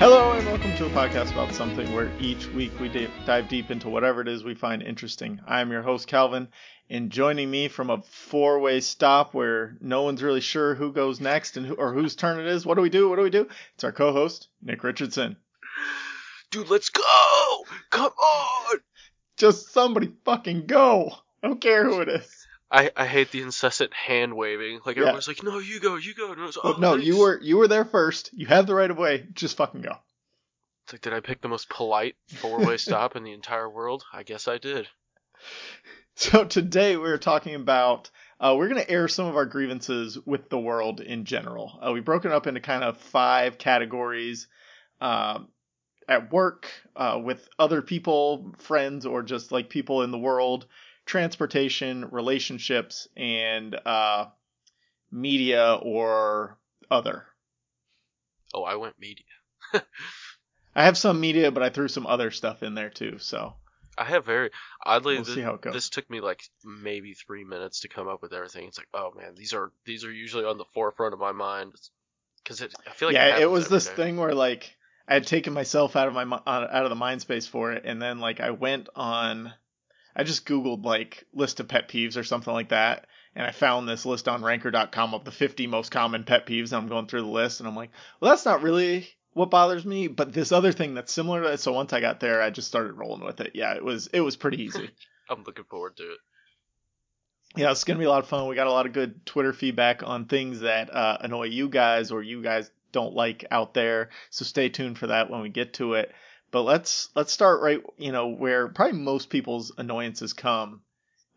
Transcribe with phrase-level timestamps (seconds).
[0.00, 2.88] Hello and welcome to a podcast about something where each week we
[3.26, 5.38] dive deep into whatever it is we find interesting.
[5.46, 6.48] I am your host Kalvin,
[6.88, 11.58] and joining me from a four-way stop where no one's really sure who goes next
[11.58, 12.64] and who, or whose turn it is.
[12.64, 13.10] What do we do?
[13.10, 13.46] What do we do?
[13.74, 15.36] It's our co-host Nick Richardson.
[16.50, 17.64] Dude, let's go!
[17.90, 18.78] Come on!
[19.36, 21.12] Just somebody fucking go.
[21.42, 22.39] I don't care who it is.
[22.70, 24.80] I, I hate the incessant hand waving.
[24.86, 25.02] Like Yeah.
[25.02, 26.32] everyone's like, no, you go, you go.
[26.32, 28.30] And was, oh, no, thanks." you were you were there first.
[28.32, 29.26] You have the right of way.
[29.32, 29.96] Just fucking go.
[30.84, 34.04] It's like, did I pick the most polite four-way stop in the entire world?
[34.12, 34.86] I guess I did.
[36.16, 40.48] So today we're talking about uh, we're going to air some of our grievances with
[40.48, 41.78] the world in general.
[41.80, 44.46] Uh, we've broken up into kind of five categories:
[45.00, 45.48] um,
[46.08, 50.66] at work, uh, with other people, friends, or just like people in the world,
[51.10, 54.26] transportation, relationships, and uh,
[55.10, 56.56] media or
[56.88, 57.26] other.
[58.54, 59.24] Oh, I went media.
[60.74, 63.18] I have some media, but I threw some other stuff in there too.
[63.18, 63.54] So
[63.98, 64.50] I have very
[64.86, 65.16] oddly.
[65.16, 65.74] we'll thi- see how it goes.
[65.74, 68.68] this took me like maybe three minutes to come up with everything.
[68.68, 71.72] It's like, oh man, these are these are usually on the forefront of my mind
[72.42, 72.72] because it.
[72.86, 73.96] I feel like yeah, it happens was this day.
[73.96, 74.76] thing where like
[75.08, 77.84] I had taken myself out of my out out of the mind space for it,
[77.84, 79.52] and then like I went on,
[80.14, 83.88] I just googled like list of pet peeves or something like that, and I found
[83.88, 86.72] this list on Ranker.com of the 50 most common pet peeves.
[86.72, 89.84] And I'm going through the list, and I'm like, well, that's not really what bothers
[89.84, 91.60] me, but this other thing that's similar to it.
[91.60, 93.52] So once I got there, I just started rolling with it.
[93.54, 94.90] Yeah, it was it was pretty easy.
[95.30, 96.18] I'm looking forward to it.
[97.56, 98.48] yeah, it's gonna be a lot of fun.
[98.48, 102.10] We got a lot of good Twitter feedback on things that uh, annoy you guys
[102.10, 104.10] or you guys don't like out there.
[104.30, 106.12] So stay tuned for that when we get to it.
[106.50, 110.82] But let's let's start right, you know, where probably most people's annoyances come.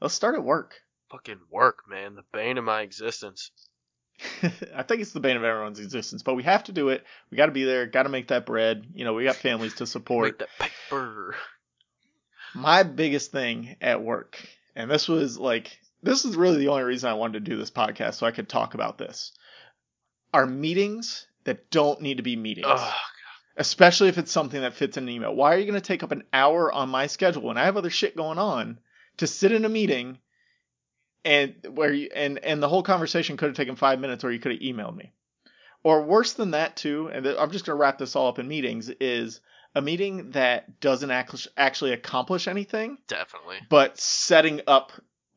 [0.02, 0.75] Let's start at work.
[1.11, 2.16] Fucking work, man.
[2.16, 3.52] The bane of my existence.
[4.75, 7.03] I think it's the bane of everyone's existence, but we have to do it.
[7.30, 7.86] We got to be there.
[7.86, 8.86] Got to make that bread.
[8.94, 10.39] You know, we got families to support.
[10.39, 11.35] Make that paper.
[12.56, 14.40] my biggest thing at work,
[14.75, 17.72] and this was like, this is really the only reason I wanted to do this
[17.72, 19.31] podcast so I could talk about this,
[20.34, 22.68] are meetings that don't need to be meetings.
[22.69, 22.94] Ugh.
[23.56, 25.36] Especially if it's something that fits in an email.
[25.36, 27.78] Why are you going to take up an hour on my schedule when I have
[27.78, 28.80] other shit going on
[29.18, 30.18] to sit in a meeting
[31.25, 34.40] and where you and and the whole conversation could have taken five minutes or you
[34.40, 35.13] could have emailed me.
[35.84, 38.47] Or worse than that too, and I'm just going to wrap this all up in
[38.47, 39.42] meetings is
[39.75, 43.58] a meeting that doesn't act- actually accomplish anything Definitely.
[43.69, 44.92] but setting up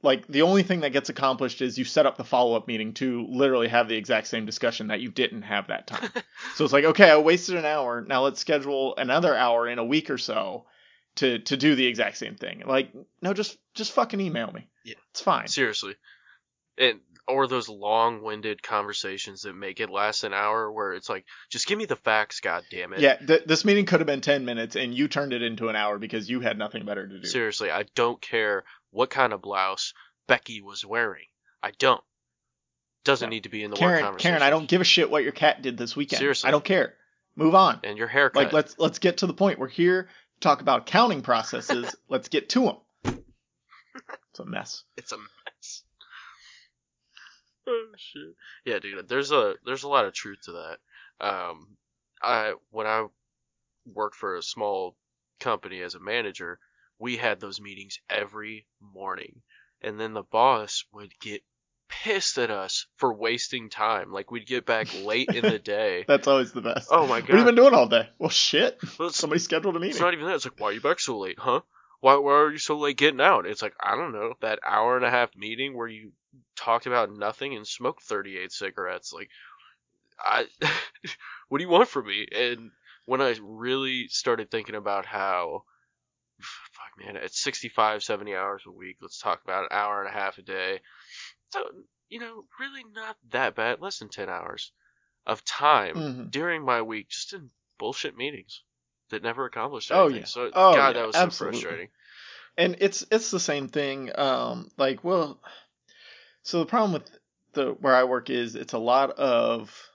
[0.07, 3.27] like the only thing that gets accomplished is you set up the follow-up meeting to
[3.29, 6.09] literally have the exact same discussion that you didn't have that time.
[6.55, 8.05] so it's like, okay, I wasted an hour.
[8.07, 10.67] Now let's schedule another hour in a week or so
[11.17, 12.63] to to do the exact same thing.
[12.65, 14.69] Like, no, just just fucking email me.
[14.85, 14.95] Yeah.
[15.11, 15.49] It's fine.
[15.49, 15.97] Seriously.
[16.79, 21.67] And or those long-winded conversations that make it last an hour where it's like, just
[21.67, 23.01] give me the facts, god damn it.
[23.01, 25.75] Yeah, th- this meeting could have been 10 minutes and you turned it into an
[25.75, 27.27] hour because you had nothing better to do.
[27.27, 28.63] Seriously, I don't care
[28.97, 29.93] what kind of blouse
[30.27, 31.27] Becky was wearing.
[31.63, 32.03] I don't.
[33.05, 33.31] Doesn't No.
[33.31, 34.31] need to be in the Karen, conversation.
[34.31, 36.19] Karen, I don't give a shit what your cat did this weekend.
[36.19, 36.49] Seriously.
[36.49, 36.95] I don't care.
[37.37, 37.81] Move on.
[37.85, 38.43] And your haircut.
[38.43, 39.59] Like let's let's get to the point.
[39.59, 41.95] We're here to talk about counting processes.
[42.09, 42.77] let's get to them.
[44.31, 44.83] It's a mess.
[44.97, 45.83] It's a mess.
[47.69, 48.35] Oh shit.
[48.65, 49.09] Yeah, dude.
[49.09, 51.27] There's a there's a lot of truth to that.
[51.27, 51.77] Um,
[52.23, 53.07] I when I
[53.93, 54.97] worked for a small
[55.41, 56.59] company as a manager,
[56.99, 59.43] we had those meetings every morning,
[59.83, 61.43] and then the boss would get
[61.89, 64.11] pissed at us for wasting time.
[64.13, 66.05] Like we'd get back late in the day.
[66.09, 66.89] That's always the best.
[66.91, 67.29] Oh my god.
[67.29, 68.09] What have you been doing all day?
[68.19, 68.79] Well, shit.
[68.99, 69.91] Well, Somebody scheduled a meeting.
[69.93, 70.35] it's not even that.
[70.37, 71.61] It's like, why are you back so late, huh?
[72.01, 73.47] Why, why are you so late getting out?
[73.47, 76.13] It's like, I don't know, that hour and a half meeting where you
[76.57, 79.13] talked about nothing and smoked 38 cigarettes.
[79.13, 79.31] Like,
[80.19, 80.47] I,
[81.49, 82.27] what do you want from me?
[82.35, 82.71] And
[83.07, 85.63] when I really started thinking about how,
[86.97, 88.97] man, it's 65, 70 hours a week.
[89.01, 90.81] Let's talk about an hour and a half a day.
[91.51, 91.65] So,
[92.09, 93.81] you know, really not that bad.
[93.81, 94.73] Less than 10 hours
[95.27, 96.31] of time Mhm.
[96.31, 98.63] during my week just in bullshit meetings
[99.11, 100.21] that never accomplished Oh, anything.
[100.21, 100.27] yeah.
[100.27, 101.61] So Oh, God, yeah, that was absolutely.
[101.61, 101.91] so frustrating.
[102.57, 104.11] and it's it's the same thing.
[104.19, 105.41] Um, like, well,
[106.43, 107.11] so the problem with
[107.53, 109.91] the where I work is it's a lot of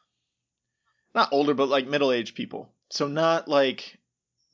[1.16, 2.70] not older, but like middle aged people.
[2.90, 3.98] So not like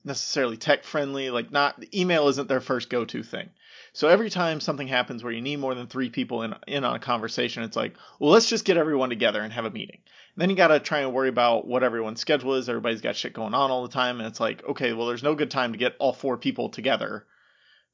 [0.04, 1.30] necessarily tech friendly.
[1.30, 3.50] Like not email isn't their first go to thing.
[3.94, 6.96] So every time something happens where you need more than three people in in on
[6.96, 10.00] a conversation, it's like, well, let's just get everyone together and have a meeting.
[10.36, 12.70] And then you got to try and worry about what everyone's schedule is.
[12.70, 15.34] Everybody's got shit going on all the time, and it's like, okay, well, there's no
[15.34, 17.26] good time to get all four people together,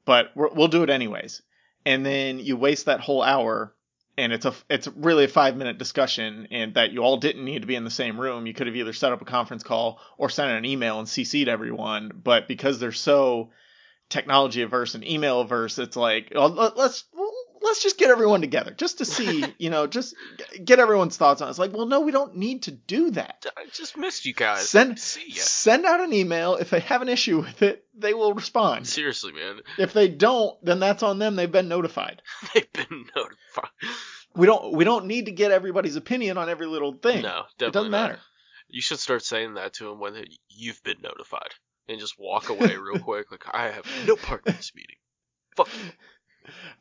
[0.04, 1.42] but we'll do it anyways.
[1.86, 3.74] And then you waste that whole hour,
[4.18, 7.62] and it's a it's really a five minute discussion, and that you all didn't need
[7.62, 8.46] to be in the same room.
[8.46, 11.48] You could have either set up a conference call or sent an email and CC'd
[11.48, 13.50] everyone, but because they're so
[14.10, 17.06] technology averse and email averse, it's like let's
[17.64, 20.16] let's just get everyone together just to see, you know, just
[20.64, 21.52] get everyone's thoughts on it.
[21.52, 23.46] It's like, well, no, we don't need to do that.
[23.58, 24.70] I just missed you guys.
[24.70, 25.42] Send See ya.
[25.42, 26.56] send out an email.
[26.56, 28.88] If they have an issue with it, they will respond.
[28.88, 29.60] Seriously, man.
[29.78, 31.36] If they don't, then that's on them.
[31.36, 32.22] They've been notified.
[32.54, 33.70] They've been notified.
[34.36, 37.22] We don't we don't need to get everybody's opinion on every little thing.
[37.22, 38.10] No, definitely it doesn't not.
[38.10, 38.20] matter.
[38.68, 41.50] You should start saying that to them when you've been notified,
[41.88, 43.30] and just walk away real quick.
[43.32, 44.96] Like I have no part in this meeting.
[45.56, 45.70] Fuck.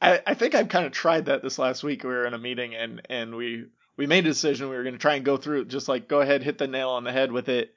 [0.00, 2.05] I, I think I've kind of tried that this last week.
[2.05, 3.67] We were in a meeting and and we
[3.97, 6.20] we made a decision we were going to try and go through just like go
[6.20, 7.75] ahead, hit the nail on the head with it,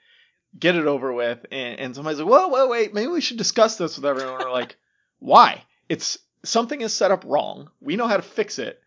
[0.58, 1.46] get it over with.
[1.52, 4.40] And, and somebody's like, whoa, whoa, wait, maybe we should discuss this with everyone.
[4.40, 4.78] We're like,
[5.20, 5.64] why?
[5.90, 7.70] It's something is set up wrong.
[7.82, 8.82] We know how to fix it.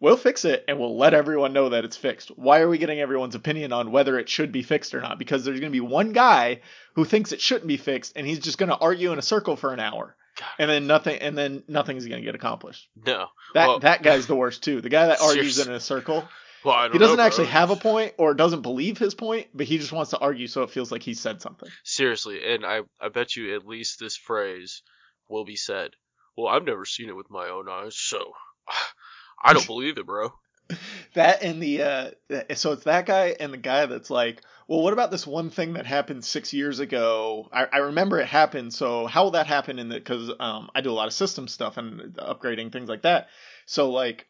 [0.00, 2.28] We'll fix it and we'll let everyone know that it's fixed.
[2.38, 5.18] Why are we getting everyone's opinion on whether it should be fixed or not?
[5.18, 6.60] Because there's going to be one guy
[6.94, 9.56] who thinks it shouldn't be fixed and he's just going to argue in a circle
[9.56, 10.14] for an hour.
[10.38, 10.48] God.
[10.58, 12.88] And then nothing and then nothing's going to get accomplished.
[13.04, 13.26] No.
[13.54, 14.80] That Well- that guy's the worst too.
[14.80, 15.72] The guy that argues Seriously.
[15.72, 16.28] in a circle.
[16.64, 19.46] Well, I don't He doesn't know, actually have a point or doesn't believe his point,
[19.54, 21.68] but he just wants to argue so it feels like he said something.
[21.84, 24.82] Seriously, and I I bet you at least this phrase
[25.28, 25.90] will be said.
[26.36, 28.32] Well, I've never seen it with my own eyes, so
[29.44, 30.32] I don't believe it, bro.
[31.14, 32.10] That and the uh
[32.54, 35.72] so it's that guy and the guy that's like, well, what about this one thing
[35.72, 37.48] that happened six years ago?
[37.50, 38.74] I, I remember it happened.
[38.74, 41.48] So how will that happen in the because um I do a lot of system
[41.48, 43.28] stuff and upgrading things like that.
[43.66, 44.26] So like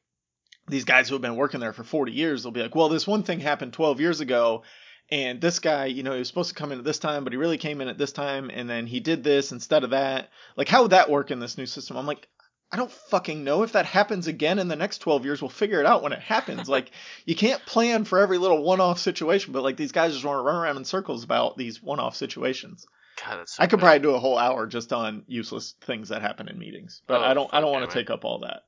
[0.69, 3.07] these guys who have been working there for 40 years, they'll be like, well, this
[3.07, 4.63] one thing happened 12 years ago.
[5.11, 7.33] And this guy, you know, he was supposed to come in at this time, but
[7.33, 10.29] he really came in at this time, and then he did this instead of that.
[10.55, 11.97] Like, how would that work in this new system?
[11.97, 12.29] I'm like,
[12.71, 13.63] I don't fucking know.
[13.63, 16.21] If that happens again in the next 12 years, we'll figure it out when it
[16.21, 16.69] happens.
[16.69, 16.91] like,
[17.25, 20.39] you can't plan for every little one off situation, but like these guys just want
[20.39, 22.87] to run around in circles about these one off situations.
[23.25, 23.85] God, that's so I could bad.
[23.85, 27.25] probably do a whole hour just on useless things that happen in meetings, but Oh,
[27.25, 27.53] I don't.
[27.53, 28.63] I don't want to take up all that.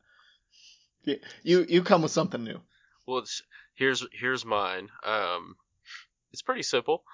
[1.42, 2.60] You, you come with something new.
[3.06, 3.42] Well, it's
[3.74, 4.88] here's here's mine.
[5.04, 5.56] Um,
[6.32, 7.04] it's pretty simple.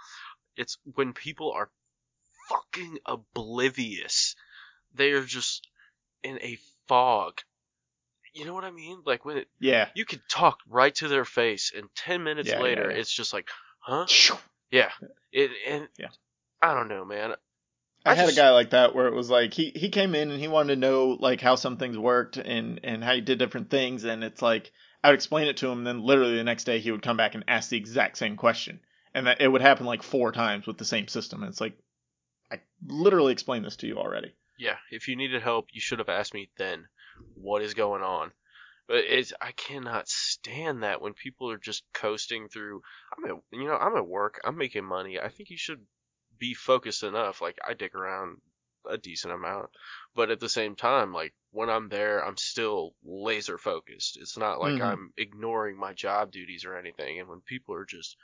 [0.56, 1.70] It's when people are
[2.48, 4.34] fucking oblivious.
[4.94, 5.66] They are just
[6.22, 7.40] in a fog.
[8.34, 8.98] You know what I mean?
[9.06, 9.88] Like when it, Yeah.
[9.94, 12.98] you could talk right to their face, and ten minutes Yeah, yeah, later, yeah.
[12.98, 13.48] it's just like,
[13.80, 14.06] huh?
[14.70, 14.90] Yeah.
[15.32, 16.08] It and Yeah.
[16.62, 17.32] I don't know, man.
[18.04, 20.14] I, I had just- a guy like that where it was like he he came
[20.14, 23.22] in and he wanted to know like how some things worked and and how you
[23.22, 24.70] did different things and it's like
[25.02, 27.16] I would explain it to him and then literally the next day he would come
[27.16, 28.80] back and ask the exact same question
[29.14, 31.76] and that it would happen like four times with the same system and it's like
[32.50, 34.34] I literally explained this to you already.
[34.58, 36.88] Yeah, if you needed help, you should have asked me then.
[37.34, 38.32] What is going on?
[38.86, 42.82] But it's I cannot stand that when people are just coasting through.
[43.16, 44.40] I'm at you know I'm at work.
[44.44, 45.18] I'm making money.
[45.20, 45.86] I think you should
[46.38, 47.40] be focused enough.
[47.40, 48.42] Like I dick around
[48.88, 49.70] a decent amount,
[50.14, 54.16] but at the same time, like when I'm there, I'm still laser focused.
[54.20, 54.82] It's not like Mhm.
[54.82, 57.20] I'm ignoring my job duties or anything.
[57.20, 58.16] And when people are just,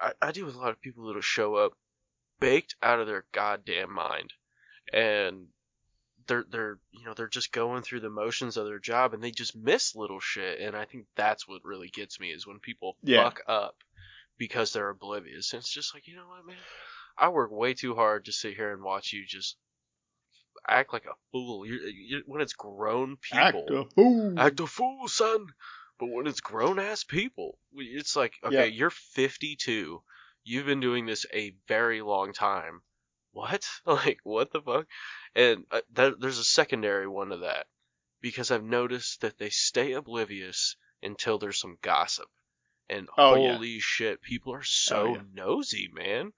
[0.00, 1.74] I, I deal with a lot of people that'll show up
[2.40, 4.34] baked out of their goddamn mind
[4.92, 5.46] and
[6.26, 9.30] they're they're you know they're just going through the motions of their job and they
[9.30, 12.96] just miss little shit and I think that's what really gets me is when people
[13.02, 13.24] Yeah.
[13.24, 13.76] fuck up
[14.38, 16.56] because they're oblivious and it's just like you know what man
[17.18, 19.56] I work way too hard to sit here and watch you just
[20.68, 24.34] act like a fool you're, you when it's grown people Act a fool.
[24.38, 25.46] act a fool, son.
[25.98, 28.64] But when it's grown ass people, it's like, okay, Yeah.
[28.64, 30.02] you're 52.
[30.44, 32.80] You've been doing this a very long time.
[33.32, 33.68] What?
[33.86, 34.86] Like, what the fuck?
[35.34, 37.66] And uh, there, there's a secondary one to that
[38.20, 42.28] because I've noticed that they stay oblivious until there's some gossip.
[42.88, 43.52] And Oh, yeah.
[43.52, 45.22] holy shit, people are so Oh, yeah.
[45.34, 46.32] nosy, man.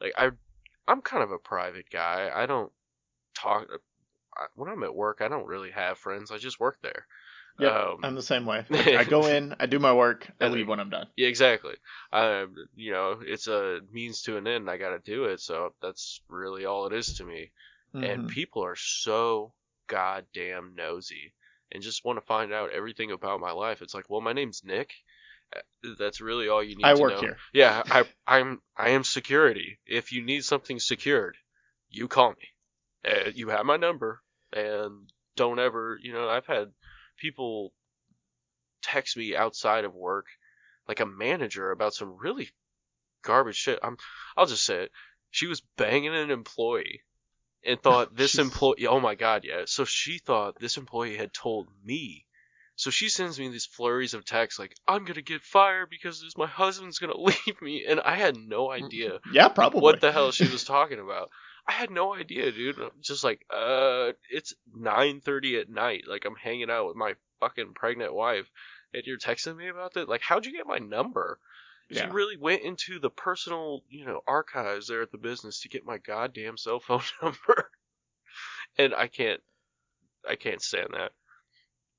[0.00, 0.30] Like I,
[0.88, 2.30] I'm kind of a private guy.
[2.34, 2.72] I don't
[3.34, 3.68] talk.
[4.36, 6.30] I- When I'm at work, I don't really have friends.
[6.30, 7.06] I just work there.
[7.60, 8.64] Yep, Um, I'm the same way.
[8.72, 11.06] I go in, I do my work, I leave when I'm done.
[11.16, 11.74] Yeah, exactly.
[12.12, 14.70] I, you know, it's a means to an end.
[14.70, 17.52] I got to do it, so that's really all it is to me.
[18.02, 18.28] And Mhm.
[18.28, 19.52] people are so
[19.86, 21.34] goddamn nosy
[21.72, 23.82] and just want to find out everything about my life.
[23.82, 24.92] It's like, well, my name's Nick.
[25.54, 25.60] Uh,
[25.98, 27.20] That's really all you need I to work know.
[27.20, 27.36] here.
[27.52, 29.78] Yeah, I, I'm I am security.
[29.86, 31.36] If you need something secured,
[31.90, 32.48] you call me.
[33.04, 35.98] Uh, you have my number, and don't ever.
[36.02, 36.72] You know, I've had
[37.20, 37.72] people
[38.82, 40.26] text me outside of work,
[40.88, 42.50] like a manager, about some really
[43.22, 43.78] garbage shit.
[43.82, 43.96] I'm,
[44.36, 44.92] I'll just say it.
[45.30, 47.02] She was banging an employee,
[47.64, 48.86] and thought this employee.
[48.88, 49.62] Oh my god, yeah.
[49.66, 52.26] So she thought this employee had told me.
[52.76, 56.36] So she sends me these flurries of texts like, I'm gonna get fired because this,
[56.38, 57.84] my husband's gonna leave me.
[57.86, 59.82] And I had no idea Yeah, probably.
[59.82, 61.30] what the hell she was talking about.
[61.66, 62.78] I had no idea, dude.
[62.78, 66.04] I'm just like, uh, it's 9:30 at night.
[66.06, 68.50] Like I'm hanging out with my fucking pregnant wife,
[68.92, 70.08] and you're texting me about that.
[70.08, 71.38] Like, how'd you get my number?
[71.88, 72.04] Yeah.
[72.04, 75.84] She really went into the personal, you know, archives there at the business to get
[75.84, 77.70] my goddamn cell phone number,
[78.78, 79.40] and I can't,
[80.28, 81.12] I can't stand that.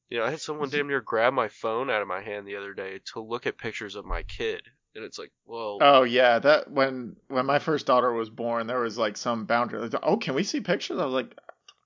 [0.10, 2.58] You know, I had someone damn near grab my phone out of my hand the
[2.58, 4.62] other day to look at pictures of my kid,
[4.96, 8.82] and it's like, well, Oh yeah, that when when my first daughter was born, there
[8.82, 9.80] was like some boundary.
[9.80, 11.00] Like, oh, can we see pictures?
[11.00, 11.38] I was like,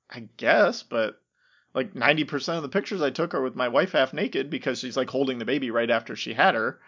[0.10, 1.20] I guess, but
[1.74, 4.80] like ninety percent of the pictures I took are with my wife half naked because
[4.80, 6.80] she's like holding the baby right after she had her.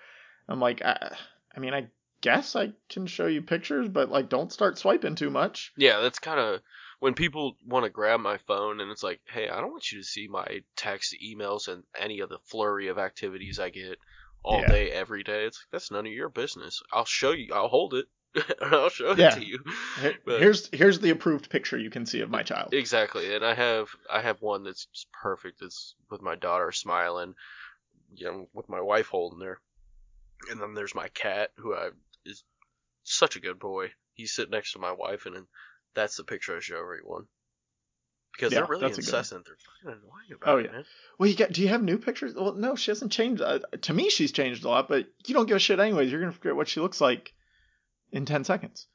[0.49, 1.15] I'm like, I,
[1.55, 1.87] I mean, I
[2.21, 5.73] guess I can show you pictures, but like, don't start swiping too much.
[5.77, 6.61] Yeah, that's kind of
[6.99, 9.99] when people want to grab my phone and it's like, hey, I don't want you
[9.99, 13.99] to see my text, emails, and any of the flurry of activities I get
[14.43, 14.67] all Yeah.
[14.67, 15.45] day, every day.
[15.45, 16.81] It's like that's none of your business.
[16.91, 17.53] I'll show you.
[17.53, 18.05] I'll hold it.
[18.61, 19.35] I'll show Yeah.
[19.35, 19.59] it to you.
[20.25, 22.73] But- Here's here's the approved picture you can see of my child.
[22.73, 25.61] Exactly, and I have I have one that's just perfect.
[25.61, 27.33] It's with my daughter smiling,
[28.13, 29.59] you know, with my wife holding her,
[30.51, 31.89] and then there's my cat who I
[32.25, 32.43] is
[33.03, 33.91] such a good boy.
[34.13, 35.47] He's sitting next to my wife, and then
[35.95, 37.25] that's the picture I show everyone
[38.37, 39.19] because Yeah, they're really that's a good one.
[39.19, 39.45] incessant.
[39.45, 40.71] They're fucking annoying about Oh, it, yeah.
[40.71, 40.85] man.
[41.17, 41.51] Well, you got.
[41.51, 42.33] Do you have new pictures?
[42.35, 43.41] Well, no, she hasn't changed.
[43.41, 46.11] Uh, to me, she's changed a lot, but you don't give a shit anyways.
[46.11, 47.33] You're gonna forget what she looks like
[48.11, 48.87] in ten seconds.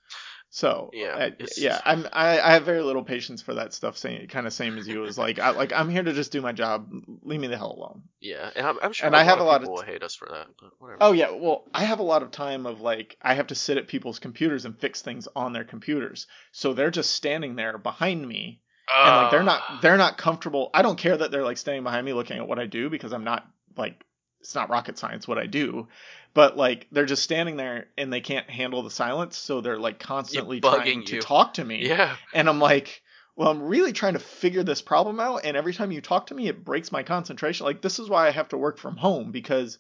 [0.55, 1.81] So Yeah, uh, it's- yeah.
[1.83, 3.97] I'm I, I have very little patience for that stuff.
[3.97, 6.43] Same kind of same as you is like I like I'm here to just do
[6.43, 6.91] my job.
[7.23, 8.03] Leave me the hell alone.
[8.21, 10.15] Yeah, and I'm, I'm sure And I have a lot of people t- hate us
[10.15, 10.99] for that, but whatever.
[11.01, 13.79] Oh yeah, well I have a lot of time of like I have to sit
[13.79, 16.27] at people's computers and fix things on their computers.
[16.53, 18.61] So they're just standing there behind me
[18.95, 19.79] and like they're not Ah.
[19.83, 20.71] they're not comfortable.
[20.75, 23.13] I don't care that they're like standing behind me looking at what i do because
[23.13, 23.47] i'm not
[23.77, 24.05] like
[24.41, 25.89] it's not rocket science what i do.
[26.35, 29.99] But like they're just standing there and they can't handle the silence so they're like
[29.99, 31.21] constantly trying to you.
[31.23, 31.87] talk to me.
[31.87, 33.03] Yeah, and i'm like
[33.37, 36.35] well i'm really trying to figure this problem out and every time you talk to
[36.35, 37.67] me it breaks my concentration.
[37.67, 39.79] Like this is why i have to work from home because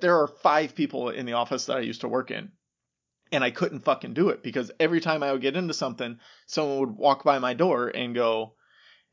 [0.00, 2.50] there are five people in the office that i used to work in
[3.32, 6.78] and I couldn't fucking do it because every time I would get into something, someone
[6.78, 8.54] would walk by my door and go,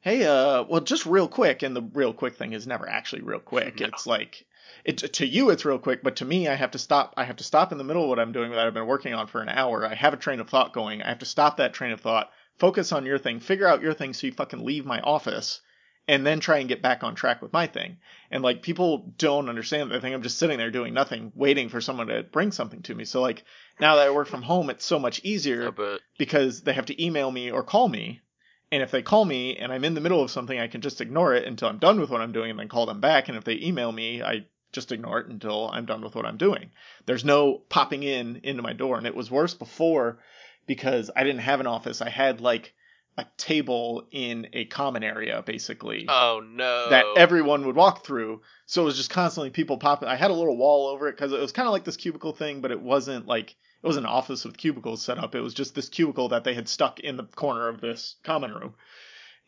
[0.02, 3.40] "Hey, uh, well, just real quick." And the real quick thing is never actually real
[3.40, 3.80] quick.
[3.80, 3.88] No.
[3.88, 4.46] It's like
[4.86, 7.14] it to you it's real quick, but to me I have to stop.
[7.18, 9.14] I have to stop in the middle of what I'm doing that I've been working
[9.14, 9.86] on for an hour.
[9.86, 11.02] I have a train of thought going.
[11.02, 13.94] I have to stop that train of thought, focus on your thing, figure out your
[13.94, 15.62] thing, so you fucking leave my office.
[16.06, 17.96] And then try and get back on track with my thing.
[18.30, 19.96] And like people don't understand that.
[19.96, 22.96] They think I'm just sitting there doing nothing, waiting for someone to bring something to
[22.96, 23.06] me.
[23.06, 23.46] So like
[23.80, 25.74] now that I work from home, it's so much easier
[26.18, 28.22] because they have to email me or call me.
[28.72, 31.02] And if they call me and I'm in the middle of something, I can just
[31.02, 33.28] ignore it until I'm done with what I'm doing and then call them back.
[33.28, 36.38] And if they email me, I just ignore it until I'm done with what I'm
[36.38, 36.72] doing.
[37.06, 38.98] There's no popping in into my door.
[38.98, 40.18] And it was worse before
[40.66, 42.02] because I didn't have an office.
[42.02, 42.74] I had like
[43.18, 46.90] a table in a common area basically Oh no.
[46.90, 48.42] that everyone would walk through.
[48.66, 50.10] So it was just constantly people popping.
[50.10, 52.34] I had a little wall over it because it was kind of like this cubicle
[52.34, 55.36] thing, but it wasn't like it was an office with cubicles set up.
[55.36, 58.52] It was just this cubicle that they had stuck in the corner of this common
[58.54, 58.74] room,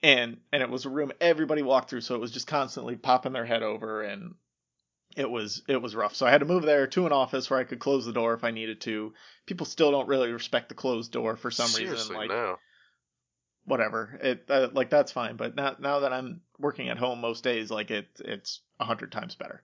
[0.04, 2.02] and and it was a room everybody walked through.
[2.02, 4.36] So it was just constantly popping their head over, and
[5.16, 6.14] it was it was rough.
[6.16, 8.34] So I had to move there to an office where I could close the door
[8.34, 9.14] if I needed to.
[9.46, 12.16] People still don't really respect the closed door for some Seriously, reason.
[12.16, 12.58] Like no.
[13.66, 17.44] Whatever it uh, like that's fine but now now that i'm working at home most
[17.44, 19.62] days like it it's a hundred times better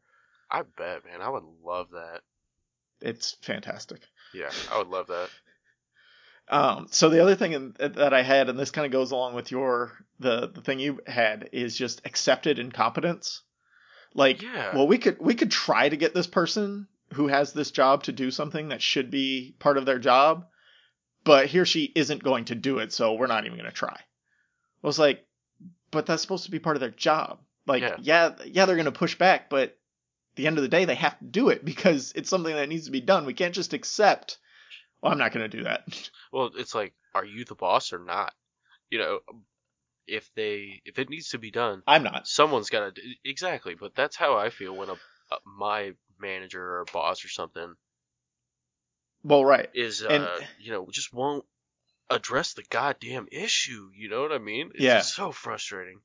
[0.54, 1.22] I bet, man.
[1.22, 2.22] I would love that.
[3.02, 4.02] it's fantastic
[4.34, 5.30] Yeah, I would love that.
[6.50, 9.34] um so the other thing in, that i had and this kind of goes along
[9.36, 13.44] with your the the thing you had is just accepted incompetence
[14.14, 14.76] like Yeah.
[14.76, 18.12] well we could we could try to get this person who has this job to
[18.12, 20.48] do something that should be part of their job
[21.24, 23.76] but he or she isn't going to do it so we're not even going to
[23.76, 23.96] try
[24.84, 25.26] I was like
[25.92, 27.96] but that's supposed to be part of their job like Yeah.
[28.00, 30.96] yeah yeah, they're going to push back but at the end of the day they
[30.96, 33.74] have to do it because it's something that needs to be done we can't just
[33.74, 34.38] accept
[35.02, 35.84] well i'm not going to do that
[36.34, 38.34] Well, it's like, are you the boss or not?
[38.90, 39.20] You know,
[40.08, 43.76] if they if it needs to be done, i'm not someone's got to do exactly.
[43.76, 47.76] But that's how I feel when a, a my manager or boss or something
[49.24, 51.46] well right is, uh, And- you know, just won't
[52.10, 53.90] address the goddamn issue.
[53.96, 54.72] You know what I mean?
[54.74, 55.02] It's Yeah.
[55.02, 56.02] so frustrating.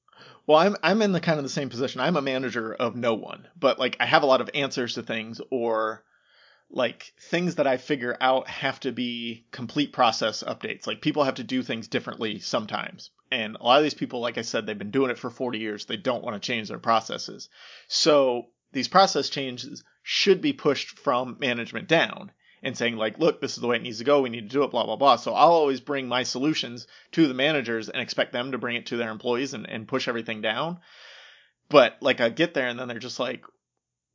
[0.46, 2.00] Well, I'm I'm in the kind of the same position.
[2.00, 5.02] I'm a manager of no one, but like I have a lot of answers to
[5.02, 6.04] things or
[6.70, 10.86] like things that I figure out have to be complete process updates.
[10.86, 13.10] Like people have to do things differently sometimes.
[13.30, 15.58] And a lot of these people, like I said, they've been doing it for 40
[15.58, 15.84] years.
[15.84, 17.48] They don't want to change their processes.
[17.88, 22.32] So these process changes should be pushed from management down
[22.66, 24.20] and saying like, look, this is the way it needs to go.
[24.20, 25.16] We need to do it, blah, blah, blah.
[25.16, 28.86] So I'll always bring my solutions to the managers and expect them to bring it
[28.86, 30.80] to their employees and, and push everything down.
[31.68, 33.44] But like I get there and then they're just like,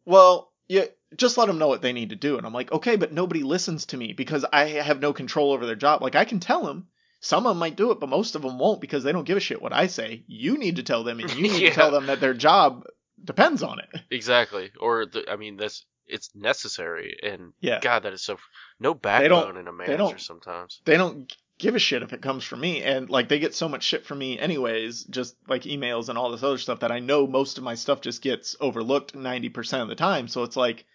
[0.05, 0.85] well, yeah,
[1.17, 2.37] just let them know what they need to do.
[2.37, 5.65] And I'm like, okay, but nobody listens to me because I have no control over
[5.65, 6.01] their job.
[6.01, 6.87] Like I can tell them,
[7.19, 9.37] some of them might do it, but most of them won't because they don't give
[9.37, 10.23] a shit what I say.
[10.27, 11.69] You need to tell them, and you need Yeah.
[11.69, 12.83] to tell them that their job
[13.23, 13.89] depends on it.
[14.09, 14.71] Exactly.
[14.79, 17.79] Or the, I mean, that's it's necessary, and Yeah.
[17.79, 18.37] God, that is so
[18.79, 20.81] no backbone in a manager sometimes.
[20.85, 23.69] They don't give a shit if it comes from me, and like they get so
[23.69, 26.99] much shit from me anyways, just like emails and all this other stuff that I
[26.99, 30.27] know most of my stuff just gets overlooked ninety percent of the time.
[30.27, 30.85] So it's like,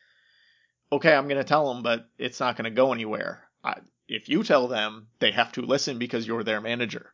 [0.93, 3.49] okay, I'm gonna tell them, but it's not gonna go anywhere.
[3.65, 3.77] I,
[4.09, 7.13] if you tell them, they have to listen because you're their manager.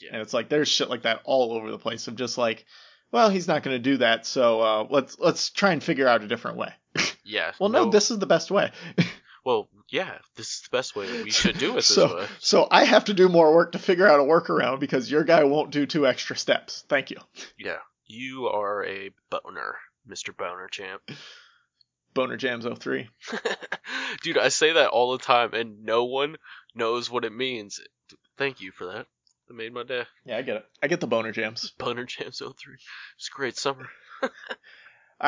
[0.00, 0.10] Yeah.
[0.12, 2.64] And it's like there's shit like that all over the place of just like,
[3.12, 6.22] well, he's not going to do that, so uh, let's let's try and figure out
[6.22, 6.72] a different way.
[7.24, 7.52] Yeah.
[7.60, 8.72] Well, no, this is the best way.
[9.44, 11.22] Well, yeah, this is the best way.
[11.22, 12.26] We should do it this so way.
[12.38, 15.44] so I have to do more work to figure out a workaround because your guy
[15.44, 16.84] won't do two extra steps.
[16.88, 17.16] Thank you,
[17.56, 21.00] Yeah, you are a boner, Mister Boner Champ.
[22.12, 23.08] Boner Jams 03.
[24.22, 26.36] Dude, I say that all the time, and no one
[26.74, 27.80] knows what it means.
[28.36, 29.06] Thank you for that.
[29.48, 30.04] That made my day.
[30.24, 30.64] Yeah, I get it.
[30.82, 31.70] I get the Boner Jams.
[31.78, 32.74] Boner Jams 03.
[33.16, 33.88] It's a great summer.
[34.22, 34.28] All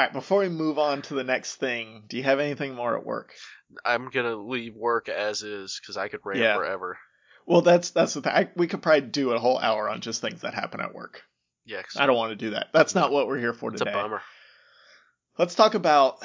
[0.03, 3.05] right, before we move on to the next thing, do you have anything more at
[3.05, 3.35] work?
[3.85, 6.57] I'm gonna leave work as is because I could rant Yeah.
[6.57, 6.99] forever.
[7.47, 8.33] Well, that's that's the thing.
[8.33, 11.23] I, we could probably do a whole hour on just things that happen at work.
[11.65, 12.69] Yeah, I don't want to do that.
[12.73, 13.97] That's not what we're here for it's a today.
[13.97, 14.23] bummer.
[15.39, 16.19] Let's talk about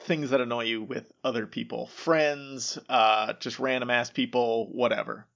[0.00, 5.26] things that annoy you with other people, friends, uh, just random ass people, whatever.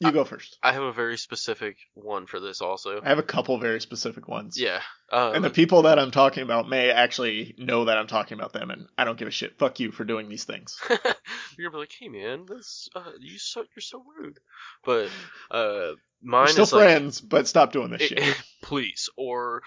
[0.00, 0.56] You go first.
[0.62, 3.02] I have a very specific one for this also.
[3.02, 4.58] I have a couple very specific ones.
[4.58, 4.80] Yeah.
[5.12, 8.54] Um, And the people that I'm talking about may actually know that I'm talking about
[8.54, 9.58] them, and I don't give a shit.
[9.58, 10.80] Fuck you for doing these things.
[10.88, 14.38] you're gonna be like, hey man, this uh, you so you're so rude.
[14.84, 15.10] But
[15.50, 18.42] uh, mine We're still is like, friends, but stop doing this it- shit.
[18.62, 19.62] please, or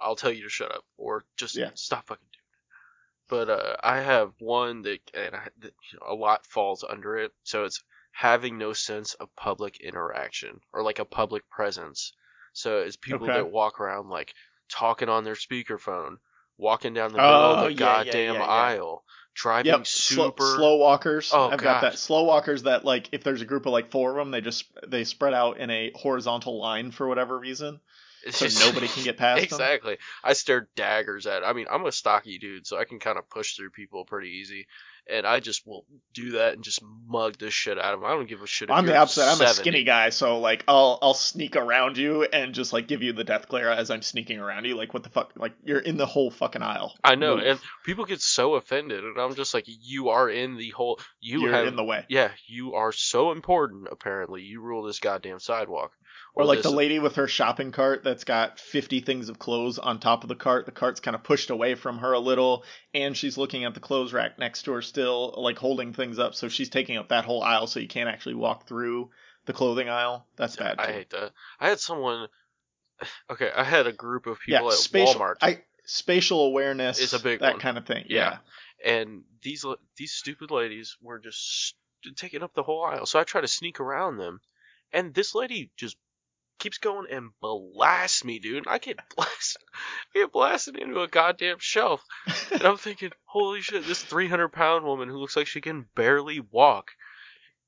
[0.00, 1.70] I'll tell you to shut up, or just Yeah.
[1.74, 3.28] stop fucking doing it.
[3.28, 7.18] But uh, I have one that, and I, that you know, a lot falls under
[7.18, 7.32] it.
[7.42, 7.82] So it's
[8.14, 12.12] having no sense of public interaction or like a public presence.
[12.52, 13.34] So it's people Okay.
[13.34, 14.32] that walk around like
[14.68, 16.16] talking on their speakerphone,
[16.56, 18.44] walking down the Oh, middle of oh, the yeah, goddamn yeah, yeah.
[18.46, 20.44] aisle, driving Yep, slow, super.
[20.44, 21.30] slow walkers.
[21.34, 21.92] Oh, I've got God.
[21.92, 21.98] that.
[21.98, 24.66] Slow walkers that like if there's a group of like four of them, they just
[24.86, 27.80] they spread out in a horizontal line for whatever reason,
[28.24, 29.44] It's so just- nobody can get past them.
[29.60, 29.98] exactly.
[30.22, 31.42] I stare daggers at.
[31.44, 34.28] I mean, I'm a stocky dude, so I can kind of push through people pretty
[34.30, 34.68] easy,
[35.10, 38.06] and I just will do that and just mug the shit out of him.
[38.06, 38.70] I don't give a shit.
[38.70, 39.24] If I'm the opposite.
[39.24, 43.02] I'm a skinny guy, so like I'll I'll sneak around you and just like give
[43.02, 44.76] you the death glare as I'm sneaking around you.
[44.76, 45.32] Like what the fuck?
[45.36, 46.94] Like you're in the whole fucking aisle.
[47.02, 47.46] I know, Move.
[47.46, 50.98] and people get so offended, and I'm just like, you are in the whole.
[51.20, 51.66] You you're have.
[51.66, 52.04] in the way.
[52.08, 53.88] yeah, you are so important.
[53.90, 55.92] Apparently, you rule this goddamn sidewalk.
[56.36, 59.78] Or like this- the lady with her shopping cart that's got 50 things of clothes
[59.78, 60.66] on top of the cart.
[60.66, 63.80] The cart's kind of pushed away from her a little, and she's looking at the
[63.80, 66.34] clothes rack next to her still, like holding things up.
[66.36, 69.10] So she's taking up that whole aisle, so you can't actually walk through
[69.44, 70.24] the clothing aisle.
[70.36, 70.76] That's bad.
[70.78, 70.92] I too.
[70.92, 71.32] hate that.
[71.60, 72.28] I had someone.
[73.28, 75.20] Okay, I had a group of people yeah, at spatial.
[75.20, 75.34] Walmart.
[75.42, 77.60] I spatial awareness Is a big that one.
[77.60, 78.04] kind of thing.
[78.08, 78.38] Yeah.
[78.84, 81.74] and these these stupid ladies were just
[82.16, 83.04] taking up the whole aisle.
[83.04, 84.40] So I try to sneak around them,
[84.92, 85.96] and this lady just
[86.58, 88.66] keeps going and blasts me, dude.
[88.66, 89.62] I get blasted,
[90.14, 92.02] I get blasted into a goddamn shelf,
[92.52, 96.40] and I'm thinking, holy shit, this 300 pound woman who looks like she can barely
[96.40, 96.90] walk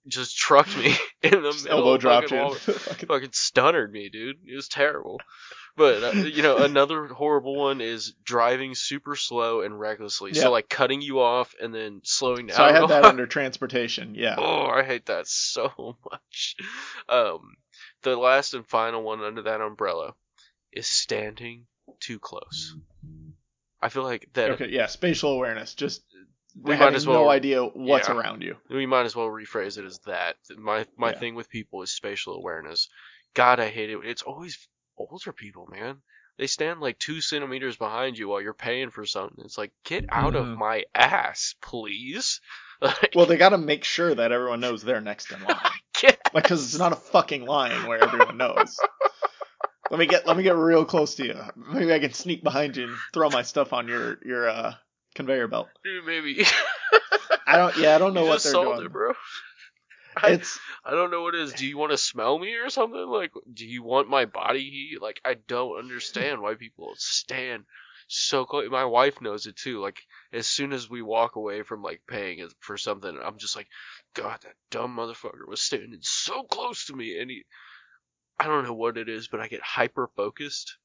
[0.09, 2.55] just trucked me in the Just middle elbow of dropped fucking you.
[2.55, 4.37] Fucking- fucking stunnered me, dude.
[4.47, 5.21] It was terrible.
[5.77, 10.31] But uh, you know, another horrible one is driving super slow and recklessly.
[10.33, 10.43] Yeah.
[10.45, 12.57] So like cutting you off and then slowing down.
[12.57, 14.15] so I had that under transportation.
[14.15, 14.37] Yeah.
[14.39, 16.57] Oh, I hate that so much.
[17.11, 17.57] Um,
[18.11, 20.15] the last and final one under that umbrella
[20.73, 21.67] is standing
[22.01, 22.75] too close.
[23.81, 24.69] I feel like that Okay.
[24.71, 24.87] Yeah.
[24.87, 25.75] Spatial awareness.
[25.75, 26.03] Just
[26.61, 28.15] we having might as well no idea what's yeah.
[28.15, 28.57] around you.
[28.71, 30.37] we might as well rephrase it as that.
[30.57, 31.19] My my Yeah.
[31.19, 32.89] thing with people is spatial awareness.
[33.35, 33.99] God, I hate it.
[34.05, 34.67] It's always
[34.97, 36.01] older people, man.
[36.39, 39.45] They stand like two centimeters behind you while you're paying for something.
[39.45, 40.41] It's like, get out Mhm.
[40.53, 42.41] of my ass, please.
[42.81, 45.57] Like, Well, they got to make sure that everyone knows they're next in line.
[46.01, 48.77] get Like, because it's not a fucking line where everyone knows.
[49.91, 51.41] let me get let me get real close to you.
[51.57, 54.75] Maybe I can sneak behind you and throw my stuff on your your uh,
[55.15, 55.69] conveyor belt.
[55.85, 56.45] dude, maybe.
[57.47, 57.77] I don't.
[57.79, 58.85] Yeah, I don't know You what they're doing.
[58.85, 59.13] it, bro.
[60.17, 61.53] I, It's I don't know what it is.
[61.53, 63.07] Do you want to smell me or something?
[63.07, 65.01] Like, do you want my body heat?
[65.03, 67.65] Like, I don't understand why people stand
[68.07, 68.69] so close.
[68.71, 69.81] My wife knows it too.
[69.81, 69.99] Like,
[70.33, 73.69] as soon as we walk away from like paying for something, I'm just like,
[74.15, 77.45] God, that dumb motherfucker was standing so close to me, and he.
[78.39, 80.77] I don't know what it is, but I get hyper focused.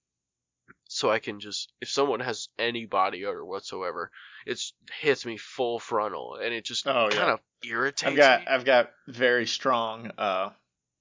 [0.87, 4.11] So I can just, if someone has any body odor whatsoever,
[4.45, 4.61] it
[4.99, 7.17] hits me full frontal, and it just Oh, yeah.
[7.17, 8.11] kind of irritates me.
[8.11, 8.47] I've got me.
[8.47, 10.49] I've got very strong uh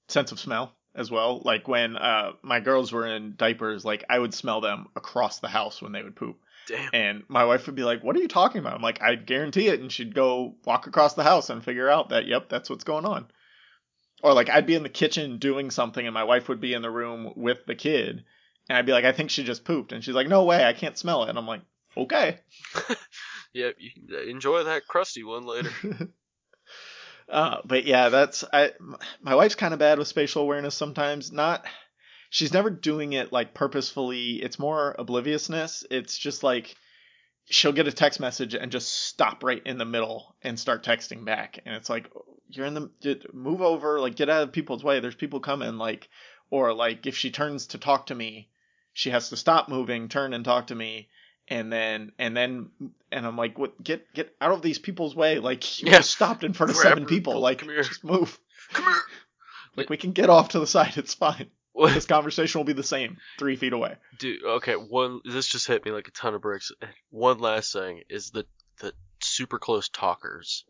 [0.09, 1.41] sense of smell as well.
[1.43, 5.47] Like when uh my girls were in diapers, like I would smell them across the
[5.47, 6.37] house when they would poop.
[6.67, 6.89] Damn.
[6.93, 9.67] And my wife would be like, "What are you talking about?" I'm like, "I guarantee
[9.67, 12.83] it." And she'd go walk across the house and figure out that, yep, that's what's
[12.83, 13.27] going on.
[14.21, 16.83] Or like I'd be in the kitchen doing something, and my wife would be in
[16.83, 18.23] the room with the kid,
[18.69, 20.73] and I'd be like, "I think she just pooped," and she's like, "No way, I
[20.73, 21.61] can't smell it." And I'm like,
[21.97, 22.39] "Okay."
[23.53, 23.71] Yeah,
[24.27, 25.71] enjoy that crusty one later.
[27.31, 28.71] uh, but yeah, that's I.
[29.21, 31.31] My wife's kind of bad with spatial awareness sometimes.
[31.31, 31.65] Not,
[32.29, 34.41] she's never doing it like purposefully.
[34.41, 35.85] It's more obliviousness.
[35.89, 36.75] It's just like
[37.49, 41.25] she'll get a text message and just stop right in the middle and start texting
[41.25, 42.11] back, and it's like
[42.49, 42.89] you're in the
[43.33, 44.99] move over, like get out of people's way.
[44.99, 46.09] There's people coming, like,
[46.49, 48.49] or like if she turns to talk to me,
[48.93, 51.07] she has to stop moving, turn and talk to me.
[51.51, 52.69] And then, and then,
[53.11, 53.83] and I'm like, "What?
[53.83, 55.37] Get, get out of these people's way!
[55.39, 55.97] Like, you Yeah.
[55.97, 57.39] just stopped in front of seven people.
[57.41, 57.83] Like, come here.
[57.83, 58.39] just move.
[58.71, 59.01] Come here.
[59.75, 60.97] Like, we can get off to the side.
[60.97, 61.47] It's fine.
[61.73, 61.93] What?
[61.93, 63.95] This conversation will be the same three feet away.
[64.17, 65.19] Dude, okay, one.
[65.25, 66.71] This just hit me like a ton of bricks.
[67.09, 68.45] One last thing is the
[68.79, 70.63] the super close talkers.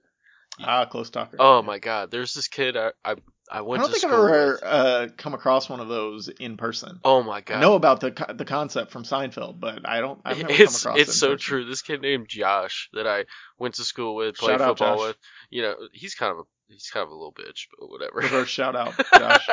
[0.60, 1.38] Ah, close talker.
[1.39, 3.15] Oh my god, there's this kid I I,
[3.51, 4.63] I I don't think I've ever with.
[4.63, 6.99] uh, come across one of those in person.
[7.03, 7.57] Oh my god!
[7.57, 10.21] I know about the the concept from Seinfeld, but I don't.
[10.23, 11.01] I've never it's come across.
[11.01, 11.39] it's it so person.
[11.39, 11.65] true.
[11.65, 13.25] This kid named Josh that I
[13.59, 15.17] went to school with, played Shout football with.
[15.49, 18.11] You know, he's kind of a he's kind of a little bitch, but whatever.
[18.15, 19.49] Reverse shout out, Josh.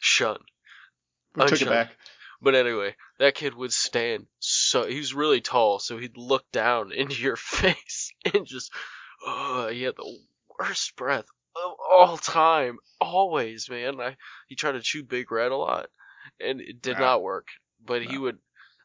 [0.00, 0.38] Shun.
[1.34, 1.90] We took it back.
[2.40, 6.92] But anyway, that kid would stand so he was really tall, so he'd look down
[6.96, 8.70] into your face and just
[9.26, 10.18] uh he had the
[10.56, 11.26] worst breath
[11.90, 12.78] all time.
[13.00, 14.00] Always, man.
[14.00, 14.16] I
[14.48, 15.90] he tried to chew Big Red a lot
[16.40, 17.48] and it did not work.
[17.84, 18.38] But he would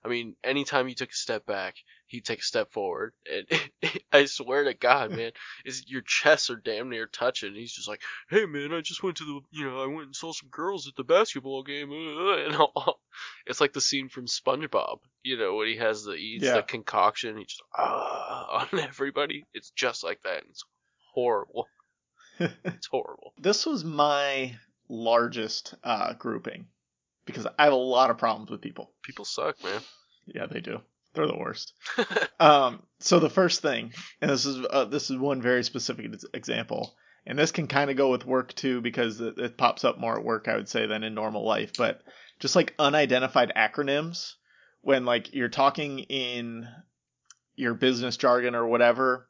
[0.05, 1.75] I mean, anytime you took a step back,
[2.07, 3.13] he'd take a step forward.
[3.31, 3.47] And
[4.11, 5.31] I swear to God, man,
[5.63, 7.55] is your chests are damn near touching.
[7.55, 10.15] He's just like, "Hey, man, I just went to the, you know, I went and
[10.15, 12.99] saw some girls at the basketball game." uh," And all,
[13.45, 16.55] it's like the scene from SpongeBob, you know, when he has the eats Yeah.
[16.55, 19.45] the concoction, he just ah on everybody.
[19.53, 20.41] It's just like that.
[20.41, 20.65] and It's
[21.13, 21.67] horrible.
[22.39, 23.33] It's horrible.
[23.39, 24.55] this was my
[24.89, 26.67] largest uh, grouping
[27.25, 28.91] because I have a lot of problems with people.
[29.01, 29.81] People suck, man.
[30.25, 30.79] Yeah, they do.
[31.13, 31.73] They're the worst.
[32.39, 36.93] Um, so the first thing, and this is uh, this is one very specific example,
[37.25, 40.17] and this can kind of go with work too because it, it pops up more
[40.17, 41.71] at work, I would say, than in normal life.
[41.77, 42.01] But
[42.39, 44.33] just like unidentified acronyms,
[44.81, 46.67] when like you're talking in
[47.55, 49.29] your business jargon or whatever,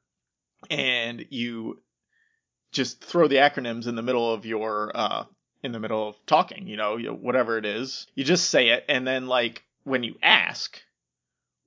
[0.72, 1.84] and you
[2.74, 5.26] just throw the acronyms in the middle of your uh,
[5.64, 9.08] in the middle of talking, you know, whatever it is, you just say it, and
[9.08, 10.82] then like when you ask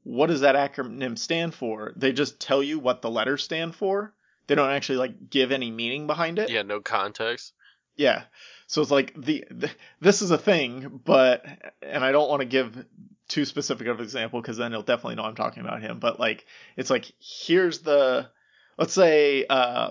[0.06, 1.92] what does that acronym stand for?
[1.96, 4.14] They just tell you what the letters stand for.
[4.46, 6.48] They don't actually like give any meaning behind it.
[6.48, 7.52] yeah, no context.
[7.96, 8.22] Yeah.
[8.68, 9.68] So it's like the, the
[10.00, 11.44] this is a thing, but
[11.82, 12.86] and I don't want to give
[13.26, 15.98] too specific of an example because then he'll definitely know I'm talking about him.
[15.98, 18.30] But like it's like here's the
[18.78, 19.90] let's say uh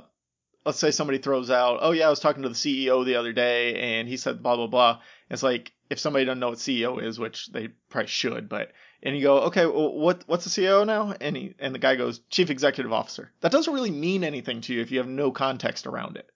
[0.66, 3.34] let's say somebody throws out, oh yeah, I was talking to the CEO the other
[3.34, 5.00] day and he said blah blah blah.
[5.30, 8.72] It's like if somebody doesn't know what CEO is, which they probably should, but
[9.04, 11.14] and you go, okay, well, what what's the CEO now?
[11.22, 13.32] And he and the guy goes, Chief Executive Officer.
[13.42, 16.28] That doesn't really mean anything to you if you have no context around it.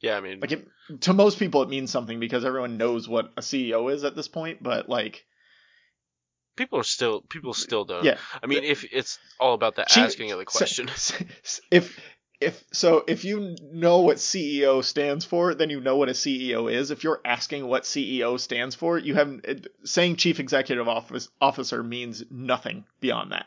[0.00, 0.68] Yeah, I mean, Like it,
[1.00, 4.28] to most people, it means something because everyone knows what a CEO is at this
[4.28, 4.62] point.
[4.62, 5.26] But like,
[6.56, 8.04] people are still people still don't.
[8.04, 10.88] yeah, I mean, if it's all about the Chief- asking of the question.
[11.70, 12.00] if
[12.40, 16.72] if so, if you know what CEO stands for, then you know what a CEO
[16.72, 16.90] is.
[16.90, 19.40] If you're asking what CEO stands for, you have
[19.84, 23.46] saying Chief Executive Office Officer means nothing beyond that.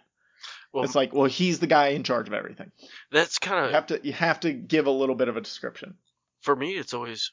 [0.73, 2.71] Well, it's like, well, he's the guy in charge of everything.
[3.11, 5.41] that's kind You of have to you have to give a little bit of a
[5.41, 5.95] description.
[6.41, 6.77] for me.
[6.77, 7.31] It's always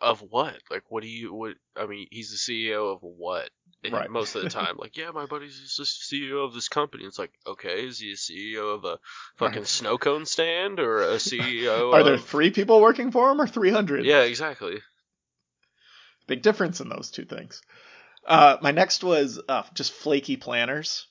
[0.00, 0.58] of what?
[0.70, 1.32] Like, what do you?
[1.34, 1.54] What?
[1.76, 3.50] I mean, he's the CEO of what?
[3.92, 4.10] Right.
[4.10, 7.04] Most of the time, like, yeah, my buddy's the CEO of this company.
[7.04, 8.98] It's like, okay, is he a CEO of a
[9.36, 9.66] fucking Right.
[9.66, 11.92] snow cone stand or a CEO?
[11.92, 12.06] Are of...
[12.06, 14.04] there three people working for him or three hundred?
[14.04, 14.78] Yeah, exactly.
[16.26, 17.60] big difference in those two things.
[18.26, 21.06] Uh, my next was uh, just flaky planners.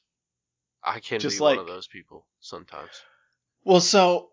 [0.83, 2.89] I can Just be one of like- those people sometimes.
[3.63, 4.29] Well, so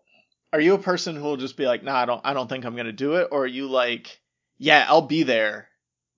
[0.51, 2.65] are you a person who will just be like, nah, I don't, I don't think
[2.65, 4.19] I'm gonna do it, or are you like,
[4.57, 5.69] yeah, I'll be there,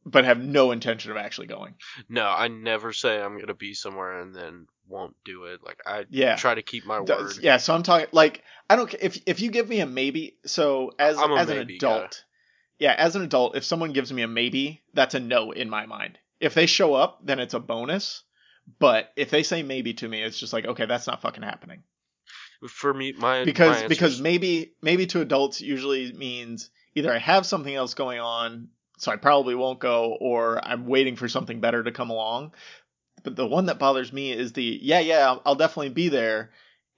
[0.05, 1.75] but have no intention of actually going?
[2.09, 5.63] No, I never say I'm gonna be somewhere and then won't do it.
[5.63, 6.35] Like I Yeah.
[6.35, 7.37] try to keep my word.
[7.41, 10.37] yeah, so I'm talking like I don't if if you give me a maybe.
[10.45, 12.23] So as as an adult,
[12.79, 15.85] yeah, as an adult, if someone gives me a maybe, that's a no in my
[15.85, 16.17] mind.
[16.39, 18.23] If they show up, then it's a bonus.
[18.79, 21.83] But if they say maybe to me, it's just like okay, that's not fucking happening.
[22.69, 27.17] For me, my my Because answer because maybe maybe to adults usually means either I
[27.17, 31.59] have something else going on, so I probably won't go, or I'm waiting for something
[31.59, 32.53] better to come along.
[33.23, 36.51] But the one that bothers me is the yeah yeah I'll, definitely be there,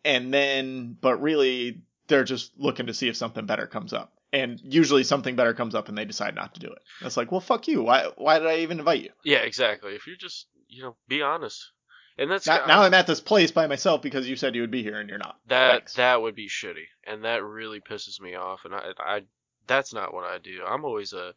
[0.04, 4.60] and then but really they're just looking to see if something better comes up, and
[4.64, 6.82] usually something better comes up and they decide not to do it.
[7.02, 9.12] That's like well fuck you why why did I even invite you?
[9.24, 9.94] yeah, exactly.
[9.94, 11.72] If you're just you know be honest,
[12.18, 14.72] and that's Now, now I'm at this place by myself because you said you would
[14.72, 15.38] be here and you're not.
[15.48, 15.94] that Thanks.
[15.94, 18.66] that would be shitty, and that really pisses me off.
[18.66, 19.22] And I I
[19.68, 20.64] that's not what I do.
[20.68, 21.34] I'm always a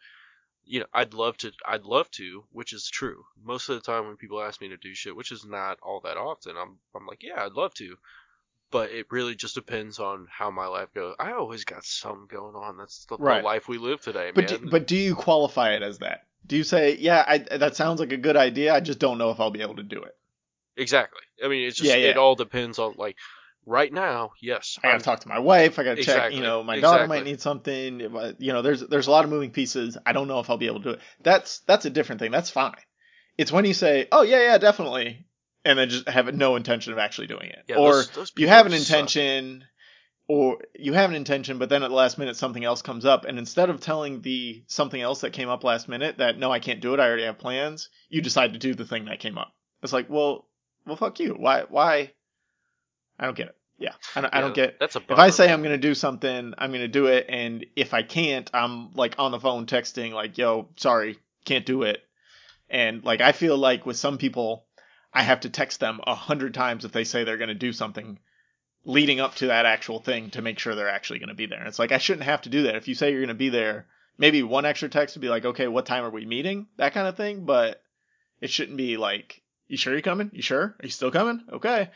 [0.69, 3.25] you know I'd love to I'd love to, which is true.
[3.43, 6.01] Most of the time when people ask me to do shit, which is not all
[6.05, 7.97] that often, I'm I'm like yeah I'd love to.
[8.71, 11.15] But it really just depends on how my life goes.
[11.19, 12.77] I always got something going on.
[12.77, 14.61] That's the, the life we live today, But man.
[14.61, 16.27] do, but do you qualify it as that?
[16.47, 18.75] Do you say, yeah, I, that sounds like a good idea.
[18.75, 20.15] I just don't know if I'll be able to do it.
[20.77, 21.23] Exactly.
[21.43, 22.11] I mean, it's just Yeah, yeah.
[22.11, 23.17] it all depends on like
[23.69, 24.33] right now.
[24.41, 25.79] Yes, I got to talk to my wife.
[25.79, 26.33] I got to check.
[26.33, 28.01] You know, my daughter might need something.
[28.39, 29.97] You know, there's there's a lot of moving pieces.
[30.05, 31.01] I don't know if I'll be able to do it.
[31.23, 32.31] That's that's a different thing.
[32.33, 32.75] That's fine.
[33.37, 35.27] It's when you say, oh yeah, yeah, definitely,
[35.65, 38.49] and then just have no intention of actually doing it, Yeah, or those- those you
[38.49, 38.81] have an suck.
[38.81, 39.65] intention.
[40.31, 43.25] Or you have an intention, but then at the last minute something else comes up,
[43.25, 46.59] and instead of telling the something else that came up last minute that no, I
[46.61, 49.39] can't do it, I already have plans, you decide to do the thing that came
[49.39, 49.55] up.
[49.83, 50.47] It's like, well,
[50.85, 51.33] well, fuck you.
[51.33, 51.63] Why?
[51.71, 52.13] Why?
[53.19, 53.57] I don't get it.
[53.79, 54.81] Yeah, I don't, I don't get.
[54.81, 55.53] That's a If I say.
[55.53, 59.31] I'm gonna do something, I'm gonna do it, and if I can't, I'm like on
[59.31, 62.03] the phone texting like, "Yo, sorry, can't do it."
[62.69, 64.67] And like I feel like with some people,
[65.15, 68.19] I have to text them a hundred times if they say they're gonna do something,
[68.85, 71.65] leading up to that actual thing to make sure they're actually gonna be there.
[71.65, 72.75] It's like I shouldn't have to do that.
[72.75, 73.87] If you say you're gonna be there,
[74.19, 77.07] maybe one extra text would be like, "Okay, what time are we meeting?" That kind
[77.07, 77.45] of thing.
[77.45, 77.81] But
[78.41, 80.33] it shouldn't be like, "You sure you're coming?
[80.33, 80.63] You sure?
[80.65, 81.45] Are you still coming?
[81.53, 81.91] Okay."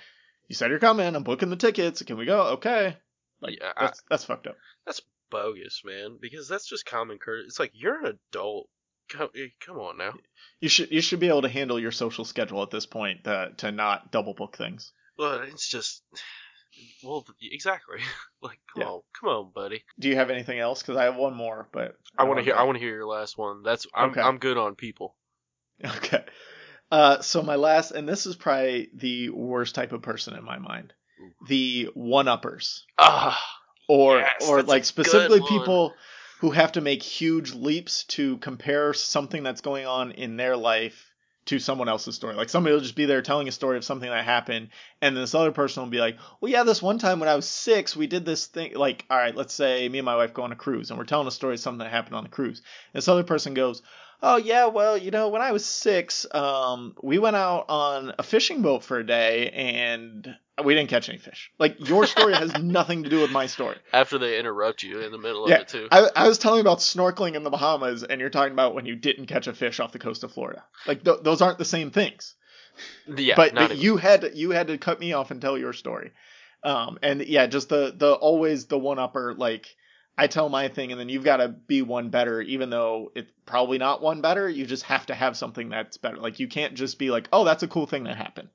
[0.52, 1.16] You said you're coming.
[1.16, 2.02] I'm booking the tickets.
[2.02, 2.42] Can we go?
[2.58, 2.94] Okay.
[3.40, 4.56] Like Yeah, I- that's that's fucked up.
[4.84, 7.46] That's bogus, man, because that's just common courtesy.
[7.46, 8.68] It's like you're an adult.
[9.08, 10.12] Come, eh, come on now.
[10.60, 13.52] You should you should be able to handle your social schedule at this point to
[13.56, 14.92] to not double book things.
[15.16, 16.02] Well, it's just,
[17.02, 18.00] well, exactly.
[18.42, 18.88] like, come Yeah.
[18.88, 19.82] on, come on, buddy.
[19.98, 20.82] Do you have anything else?
[20.82, 22.52] Because I have one more, but I want to hear.
[22.52, 22.66] I want.
[22.68, 23.62] want to hear your last one.
[23.62, 24.20] That's I'm Okay.
[24.20, 25.16] I'm good on people.
[25.96, 26.22] Okay.
[26.92, 30.58] Uh, so my last, and this is probably the worst type of person in my
[30.58, 30.92] mind,
[31.48, 33.42] the one uppers, Ah,
[33.88, 35.94] or Yes, or like specifically people
[36.40, 41.10] who have to make huge leaps to compare something that's going on in their life
[41.46, 42.34] to someone else's story.
[42.34, 44.68] Like somebody will just be there telling a story of something that happened,
[45.00, 47.36] and then this other person will be like, "Well, yeah, this one time when I
[47.36, 50.34] was six, we did this thing." Like, all right, let's say me and my wife
[50.34, 52.28] go on a cruise, and we're telling a story of something that happened on the
[52.28, 52.60] cruise.
[52.92, 53.80] This other person goes,
[54.22, 58.22] "Oh yeah, well, you know, when I was six, um, we went out on a
[58.22, 62.56] fishing boat for a day, and we didn't catch any fish." Like your story has
[62.62, 63.76] nothing to do with my story.
[63.92, 65.88] after they interrupt you in the middle Yeah, of it too.
[65.90, 68.94] I, I was telling about snorkeling in the Bahamas, and you're talking about when you
[68.96, 70.62] didn't catch a fish off the coast of Florida.
[70.86, 72.34] Like th- those aren't the same things.
[73.16, 75.72] yeah, but but you had to, you had to cut me off and tell your
[75.72, 76.12] story.
[76.64, 79.34] Um, and yeah, just the the always the one upper.
[79.34, 79.66] Like
[80.22, 83.32] I tell my thing, and then you've got to be one better, even though it's
[83.44, 84.48] probably not one better.
[84.48, 86.16] You just have to have something that's better.
[86.16, 88.50] Like you can't just be like, oh, that's a cool thing that happened.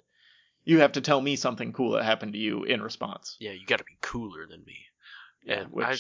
[0.64, 3.36] You have to tell me something cool that happened to you in response.
[3.42, 4.78] yeah, you got to be cooler than me.
[5.44, 5.98] Yeah, and which I,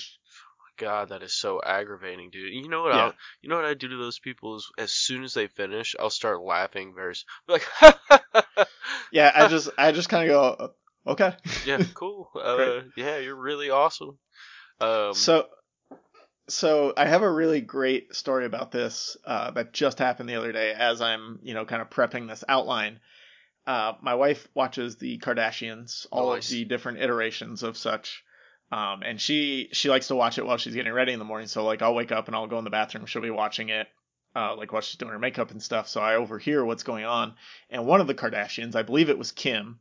[0.77, 2.53] God, that is so aggravating, dude.
[2.53, 2.93] You know what?
[2.93, 3.03] Yeah.
[3.03, 5.97] I'll, you know what I do to those people is, as soon as they finish,
[5.99, 7.15] I'll start laughing very,
[7.49, 7.65] like,
[9.11, 11.35] yeah, I just I just kind of go, "Uh, okay.
[11.65, 12.29] yeah, cool.
[12.37, 14.17] Uh, yeah, you're really awesome.
[14.79, 15.47] Um, So,
[16.49, 20.51] so I have a really great story about this uh, that just happened the other
[20.51, 20.73] day.
[20.73, 22.99] As I'm, you know, kind of prepping this outline,
[23.65, 26.45] uh, my wife watches the Kardashians, all Nice.
[26.45, 28.23] of the different iterations of such,
[28.71, 31.47] um, and she she likes to watch it while she's getting ready in the morning.
[31.47, 33.05] So like I'll wake up and I'll go in the bathroom.
[33.05, 33.87] She'll be watching it.
[34.35, 37.33] Uh, like while she's doing her makeup and stuff, so I overhear what's going on.
[37.71, 39.79] And one of the Kardashians, I believe it was Kim,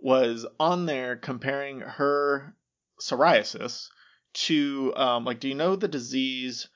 [0.00, 2.56] was on there comparing her
[3.00, 3.88] psoriasis
[4.34, 6.68] to um like do you know the disease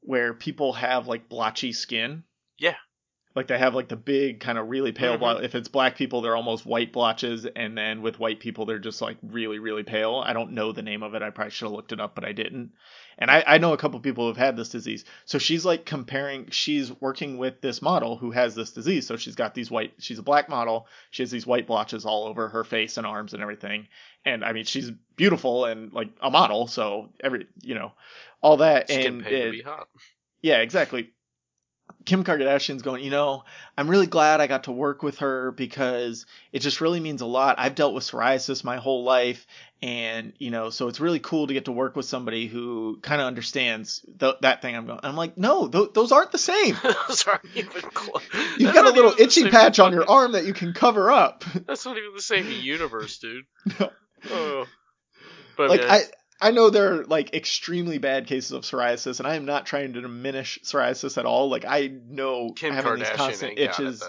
[0.00, 2.24] where people have like blotchy skin
[2.58, 2.76] Yeah.
[3.36, 5.18] Like they have like the big kind of really pale Mhm.
[5.20, 5.42] blotch.
[5.44, 9.02] If it's black people, they're almost white blotches, and then with white people, they're just
[9.02, 10.22] like really, really pale.
[10.24, 11.20] I don't know the name of it.
[11.22, 12.72] I probably should have looked it up, but I didn't.
[13.18, 15.04] And I, I know a couple people who've had this disease.
[15.26, 16.48] So she's like comparing.
[16.50, 19.06] She's working with this model who has this disease.
[19.06, 19.92] So she's got these white.
[19.98, 20.86] She's a black model.
[21.10, 23.86] She has these white blotches all over her face and arms and everything.
[24.24, 26.66] And I mean, she's beautiful and like a model.
[26.66, 27.92] So every you know,
[28.40, 28.88] all that.
[28.88, 29.88] Just and it- be hot.
[30.42, 31.10] yeah, exactly.
[32.06, 33.44] Kim Kardashian's going, you know,
[33.76, 37.26] I'm really glad I got to work with her because it just really means a
[37.26, 37.56] lot.
[37.58, 39.44] I've dealt with psoriasis my whole life,
[39.82, 43.20] and you know, so it's really cool to get to work with somebody who kind
[43.20, 44.76] of understands th- that thing.
[44.76, 45.00] I'm going.
[45.02, 46.76] I'm like, no, th- those aren't the same.
[47.08, 48.22] Those aren't even close.
[48.58, 51.44] You've got a little itchy patch on your arm that you can cover up.
[51.66, 53.44] That's not even the same universe, dude.
[53.80, 53.90] No.
[54.30, 54.64] Oh.
[55.56, 56.02] But like man, I.
[56.40, 59.94] I know there are like extremely bad cases of psoriasis, and I am not trying
[59.94, 61.48] to diminish psoriasis at all.
[61.48, 64.02] Like I know Kim having these constant got it itches.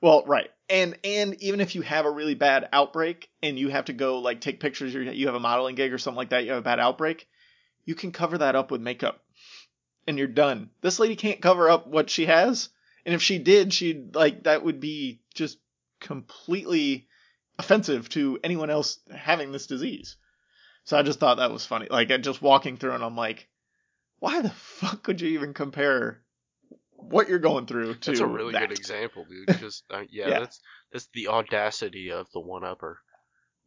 [0.00, 3.86] Well, right, and and even if you have a really bad outbreak and you have
[3.86, 6.44] to go like take pictures, or you have a modeling gig or something like that,
[6.44, 7.28] you have a bad outbreak,
[7.84, 9.22] you can cover that up with makeup,
[10.06, 10.70] and you're done.
[10.80, 12.68] This lady can't cover up what she has,
[13.06, 15.58] and if she did, she'd like that would be just
[16.00, 17.06] completely
[17.58, 20.16] offensive to anyone else having this disease.
[20.84, 21.86] So I just thought that was funny.
[21.90, 23.48] Like just walking through, and I'm like,
[24.18, 26.22] why the fuck could you even compare
[26.92, 28.68] what you're going through to That's a really that?
[28.68, 29.46] good example, dude.
[29.46, 30.40] Because uh, yeah, Yeah.
[30.40, 30.60] that's
[30.92, 32.98] that's the audacity of the one upper.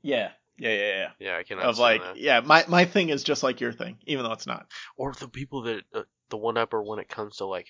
[0.02, 0.32] Yeah.
[0.58, 1.10] Yeah, yeah, yeah.
[1.20, 2.18] Yeah, I can Of like, that.
[2.18, 4.68] yeah, my my thing is just like your thing, even though it's not.
[4.96, 7.68] Or the people that uh, the one upper when it comes to like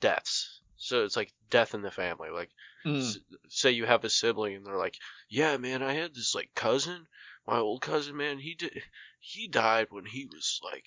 [0.00, 0.60] deaths.
[0.76, 2.30] So it's like death in the family.
[2.30, 2.50] Like
[2.86, 3.00] Mm.
[3.00, 4.94] s- say you have a sibling and they're like,
[5.28, 7.06] "Yeah, man, I had this like cousin,
[7.48, 8.38] my old cousin, man.
[8.38, 8.82] He did,
[9.20, 10.84] he died when he was like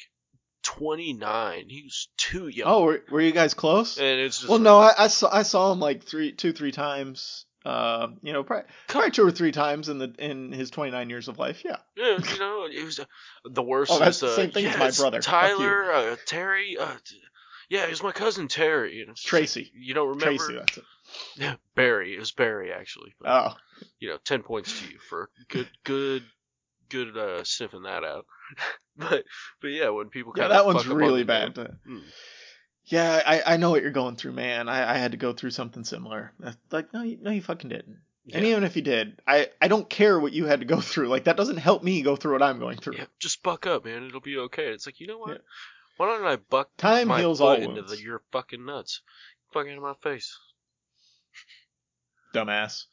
[0.64, 1.70] 29.
[1.70, 3.98] He was too young." Oh, were, were you guys close?
[3.98, 6.54] and it's just Well, like, no, I, I saw I saw him like three, two,
[6.54, 7.46] three times.
[7.64, 11.28] Uh, you know, probably, probably two or three times in the in his 29 years
[11.28, 11.64] of life.
[11.64, 11.78] Yeah.
[11.96, 13.06] Yeah, you know, it was uh,
[13.46, 13.92] the worst.
[13.92, 15.20] Oh, that's the uh, same thing as my brother.
[15.20, 16.78] Tyler, uh, Terry.
[16.80, 16.96] Uh,
[17.70, 19.02] yeah, it was my cousin Terry.
[19.02, 19.72] And just like, Tracy.
[19.74, 20.84] you don't remember Tracy, that's it.
[21.38, 22.16] Yeah, Barry.
[22.16, 23.14] It was Barry actually.
[23.20, 23.56] But, Oh,
[24.00, 26.24] you know, ten points to you for good, good,
[26.92, 28.26] good uh, sniffing that out.
[28.98, 29.24] but
[29.62, 31.58] but yeah, when people kind yeah, that of one's really bad.
[31.86, 32.00] Hmm.
[32.86, 34.68] Yeah, I, I know what you're going through, man.
[34.68, 36.34] I, I had to go through something similar.
[36.72, 38.00] Like, no, you, no, you fucking didn't.
[38.34, 41.08] And even if you did, I, I don't care what you had to go through.
[41.08, 42.98] Like, that doesn't help me go through what I'm going through.
[42.98, 44.06] Yeah, just buck up, man.
[44.08, 44.68] It'll be okay.
[44.68, 45.32] It's like you know what?
[45.32, 45.38] Yeah.
[45.98, 49.02] Why don't I buck Time my heals all into the, your fucking nuts?
[49.54, 50.38] Fuck out of my face.
[52.34, 52.86] Dumbass.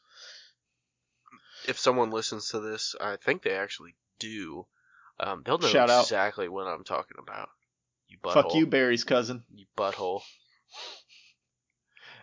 [1.67, 4.65] If someone listens to this, I think they actually do.
[5.19, 6.03] Um, they'll know Shout out.
[6.03, 7.49] exactly what I'm talking about.
[8.07, 8.33] You butthole.
[8.33, 9.43] Fuck you, Barry's cousin.
[9.53, 10.21] You butthole.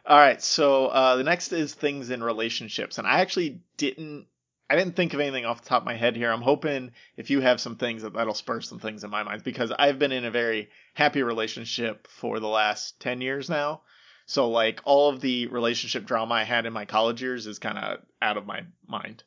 [0.04, 4.26] All right, so uh, the next is things in relationships, and I actually didn't,
[4.70, 6.30] I didn't think of anything off the top of my head here.
[6.30, 9.42] I'm hoping if you have some things that that'll spur some things in my mind
[9.42, 13.82] because I've been in a very happy relationship for the last ten years now.
[14.26, 17.78] So like all of the relationship drama I had in my college years is kind
[17.78, 19.22] of out of my mind.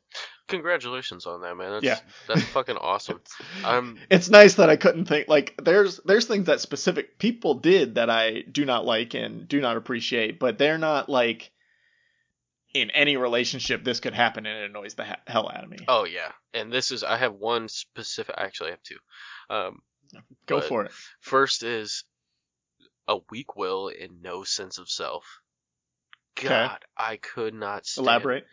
[0.48, 1.70] Congratulations on that, man.
[1.70, 1.98] That's, Yeah.
[2.28, 3.20] that's fucking awesome.
[3.64, 7.94] I'm It's nice that I couldn't think like there's there's things that specific people did
[7.94, 11.50] that I do not like and do not appreciate, but they're not like
[12.74, 15.78] in any relationship this could happen and it annoys the he- hell out of me.
[15.88, 18.34] Oh yeah, and this is I have one specific.
[18.38, 18.98] Actually, I have two.
[19.54, 19.78] Um,
[20.46, 20.92] Go for it.
[21.20, 22.04] first is
[23.08, 25.40] a weak will and no sense of self.
[26.38, 26.48] Okay.
[26.48, 28.46] God, I could not stand, Elaborate.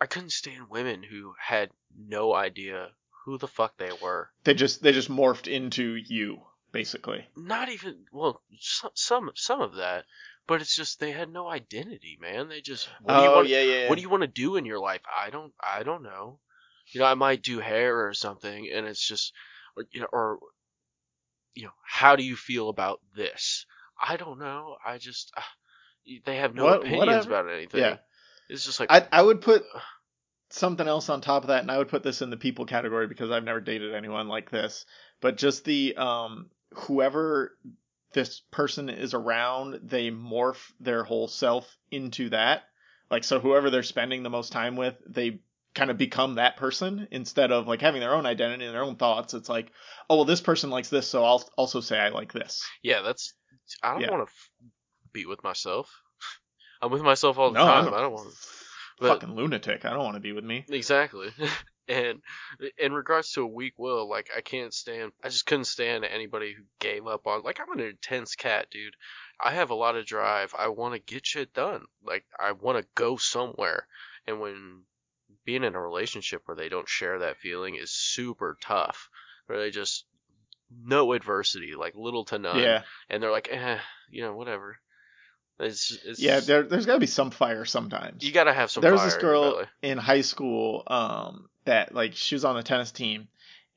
[0.00, 2.88] I couldn't stand women who had no idea
[3.24, 4.30] who the fuck they were.
[4.44, 7.26] They just they just morphed into you basically.
[7.36, 10.04] Not even well, some some, some of that,
[10.46, 12.48] but it's just they had no identity, man.
[12.48, 13.48] They just what do you oh want?
[13.48, 13.88] yeah, yeah.
[13.88, 15.02] What do you want to do in your life?
[15.16, 16.38] I don't I don't know.
[16.92, 19.32] You know, I might do hair or something, and it's just
[19.76, 20.38] or, you know, or
[21.54, 23.66] you know, how do you feel about this?
[24.02, 24.76] I don't know.
[24.84, 25.42] I just uh,
[26.24, 27.28] they have no What- opinions whatever.
[27.48, 27.80] about anything.
[27.80, 27.96] Yeah.
[28.48, 29.64] It's just like I I would put
[30.50, 33.06] something else on top of that, and I would put this in the people category
[33.06, 34.84] because I've never dated anyone like this.
[35.20, 37.56] But just the um whoever
[38.12, 42.62] this person is around, they morph their whole self into that.
[43.10, 45.40] Like so, whoever they're spending the most time with, they
[45.74, 48.96] kind of become that person instead of like having their own identity and their own
[48.96, 49.34] thoughts.
[49.34, 49.70] It's like,
[50.08, 52.66] oh well, this person likes this, so I'll also say I like this.
[52.82, 53.34] yeah, that's
[53.82, 54.10] I don't Yeah.
[54.10, 54.50] want to f-
[55.12, 55.90] be with myself.
[56.82, 57.88] I'm with myself all the no, time.
[57.88, 58.34] I'm I don't want
[58.98, 59.84] But- fucking lunatic.
[59.84, 60.64] I don't want to be with me.
[60.68, 61.28] exactly.
[61.88, 62.20] And
[62.78, 66.52] in regards to a weak will, like I can't stand, I just couldn't stand anybody
[66.56, 67.42] who gave up on.
[67.42, 68.94] Like I'm an intense cat, dude.
[69.40, 70.54] I have a lot of drive.
[70.56, 71.82] I want to get shit done.
[72.04, 73.88] Like I want to go somewhere.
[74.28, 74.82] And when
[75.50, 79.08] being in a relationship where they don't share that feeling is super tough.
[79.46, 80.04] Where they just
[80.84, 82.60] no adversity, like little to none.
[82.60, 82.82] Yeah.
[83.08, 83.78] And they're like, eh,
[84.10, 84.76] you know, whatever.
[85.58, 88.24] It's, it's Yeah, there, there's got to be some fire sometimes.
[88.24, 88.80] you gotta have some.
[88.80, 89.66] there was this in girl belly.
[89.82, 93.26] in high school um that like she was on the tennis team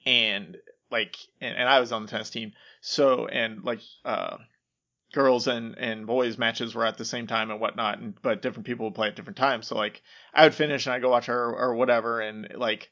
[0.05, 0.55] and
[0.91, 4.37] like and, and I was on the tennis team so and like uh
[5.13, 8.65] girls and and boys matches were at the same time and whatnot and but different
[8.65, 9.67] people would play at different times.
[9.67, 10.01] So like
[10.33, 12.91] I would finish and I'd go watch her or whatever and like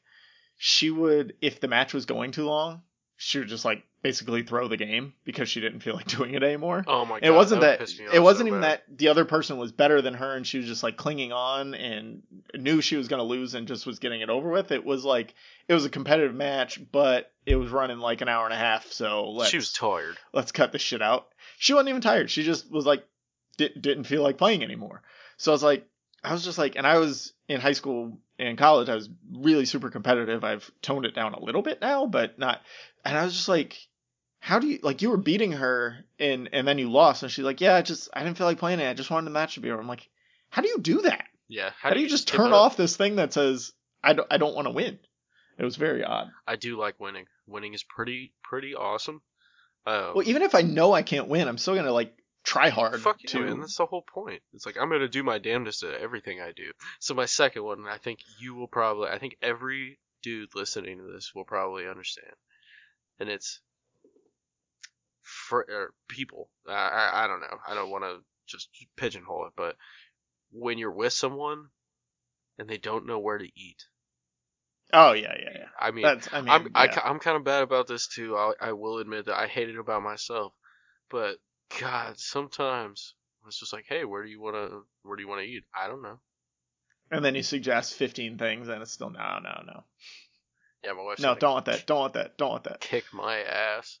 [0.56, 2.82] she would if the match was going too long
[3.24, 6.42] she would just like basically throw the game because she didn't feel like doing it
[6.42, 7.26] anymore Oh my god!
[7.26, 8.80] it wasn't that, me it wasn't so even bad.
[8.88, 11.74] that the other person was better than her and she was just like clinging on
[11.74, 12.22] and
[12.54, 15.04] knew she was going to lose and just was getting it over with it was
[15.04, 15.34] like
[15.68, 18.86] it was a competitive match but it was running like an hour and a half
[18.90, 20.16] so let's she was tired.
[20.32, 23.04] let's cut this shit out she wasn't even tired she just was like
[23.56, 25.00] di- didn't feel like playing anymore
[25.36, 25.86] so i was like
[26.24, 29.64] i was just like and i was in high school and college i was really
[29.64, 32.60] super competitive i've toned it down a little bit now but not
[33.04, 33.76] and i was just like
[34.40, 37.44] how do you like you were beating her and and then you lost and she's
[37.44, 39.54] like yeah i just i didn't feel like playing it i just wanted the match
[39.54, 40.08] to be over i'm like
[40.50, 41.70] how do you do that Yeah.
[41.80, 44.66] how, do you just turn off this thing that says i don't, I don't want
[44.66, 44.98] to win
[45.58, 47.26] it was very odd I do like winning.
[47.46, 49.20] Winning is pretty pretty awesome.
[49.86, 52.14] Um, well even if i know i can't win i'm still gonna like
[52.44, 53.60] try hard Fuck yeah, to man.
[53.60, 54.42] That's the whole point.
[54.52, 56.72] It's like I'm gonna do my damnedest at everything I do.
[57.00, 61.12] So my second one, I think you will probably, I think every dude listening to
[61.12, 62.34] this will probably understand,
[63.20, 63.60] and it's
[65.22, 66.48] for er, people.
[66.68, 67.58] I, I I don't know.
[67.66, 69.76] I don't want to just pigeonhole it, but
[70.50, 71.68] when you're with someone
[72.58, 73.84] and they don't know where to eat,
[74.92, 77.00] oh yeah yeah yeah I mean, that's i mean I'm I, yeah.
[77.04, 78.36] am kind of bad about this too.
[78.36, 80.52] I, I will admit that I hate it about myself,
[81.08, 81.36] but
[81.80, 83.14] God, sometimes
[83.46, 85.64] it's just like, hey, where do you want to where do you want to eat?
[85.74, 86.18] I don't know.
[87.10, 89.84] and then you suggest 15 things and it's still no no no
[90.84, 93.38] Yeah, my wife's no don't want that don't want that don't want that kick my
[93.40, 93.98] ass.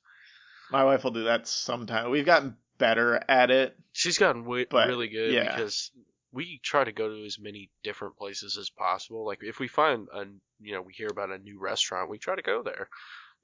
[0.70, 4.88] my wife will do that sometime we've gotten better at it She's gotten way, But,
[4.88, 5.54] really good yeah.
[5.56, 5.90] because
[6.32, 9.26] we try to go to as many different places as possible.
[9.26, 10.24] Like if we find a
[10.60, 12.88] you know we hear about a new restaurant, we try to go there.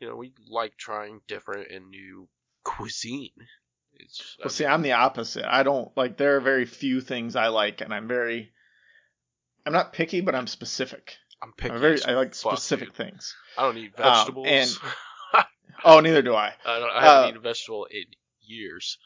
[0.00, 2.28] You know, we like trying different and new
[2.64, 3.32] cuisine.
[3.94, 7.36] It's I well see i'm the opposite i don't like there are very few things
[7.36, 8.52] i like and i'm very
[9.66, 11.74] i'm not picky but i'm specific I'm picky.
[11.74, 12.96] i'm very i like fuck, specific dude.
[12.96, 14.46] things I don't eat Um, vegetables.
[14.48, 15.44] and-
[15.84, 18.04] oh neither do i I, don't, I haven't uh, eaten a vegetable in
[18.40, 18.98] years.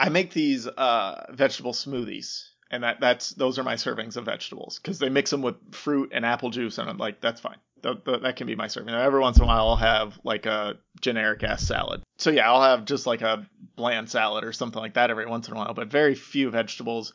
[0.00, 4.78] I make these uh, vegetable smoothies, and that that's those are my servings of vegetables
[4.80, 7.58] because they mix them with fruit and apple juice, and I'm like, that's fine.
[7.82, 8.94] That, can be my serving.
[8.94, 12.02] Every once in a while, I'll have like a generic ass salad.
[12.16, 15.48] So yeah, I'll have just like a bland salad or something like that every once
[15.48, 17.12] in a while, but very few vegetables.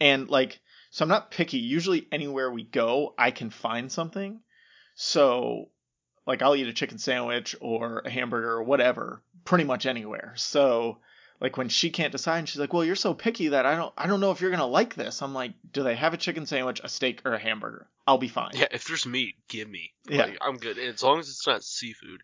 [0.00, 0.60] And like,
[0.90, 1.58] so I'm not picky.
[1.58, 4.40] Usually, anywhere we go, I can find something.
[4.94, 5.70] So
[6.26, 10.32] like, I'll eat a chicken sandwich or a hamburger or whatever, pretty much anywhere.
[10.36, 10.98] So
[11.40, 13.92] like when she can't decide and she's like well you're so picky that i don't
[13.96, 16.46] i don't know if you're gonna like this i'm like do they have a chicken
[16.46, 19.92] sandwich a steak or a hamburger i'll be fine Yeah, if there's meat, give me.
[20.08, 20.24] Yeah.
[20.26, 20.78] Like, I'm good.
[20.78, 22.20] As long as it's not seafood.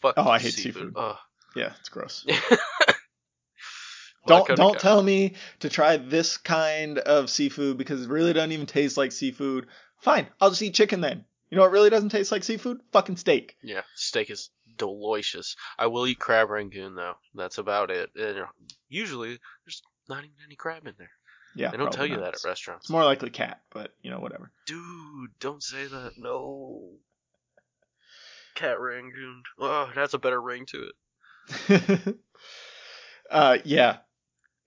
[0.00, 0.94] Fuck Oh, I hate seafood.
[0.94, 1.16] seafood.
[1.56, 2.24] Yeah it's gross
[4.26, 8.52] Well, don't don't tell me to try this kind of seafood because it really doesn't
[8.52, 9.66] even taste like seafood
[10.00, 13.16] fine i'll just eat chicken then you know what really doesn't taste like seafood fucking
[13.16, 15.56] steak Yeah, steak is delicious.
[15.78, 17.14] I will eat crab rangoon though.
[17.34, 18.10] That's about it.
[18.16, 18.44] And
[18.88, 21.10] usually, there's not even any crab in there.
[21.54, 22.24] yeah They don't tell you not.
[22.24, 22.84] that at restaurants.
[22.84, 26.12] it's more likely cat but you know whatever Dude, don't say that.
[26.16, 26.90] No.
[28.54, 29.42] Cat rangoon.
[29.58, 32.14] Oh, that's a better ring to it.
[33.30, 33.98] uh yeah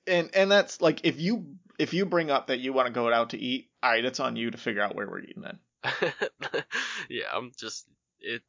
[0.07, 3.11] and and that's like if you if you bring up that you want to go
[3.11, 5.59] out to eat all right it's on you to figure out where we're eating then
[7.09, 7.87] yeah, I'm just
[8.19, 8.41] it.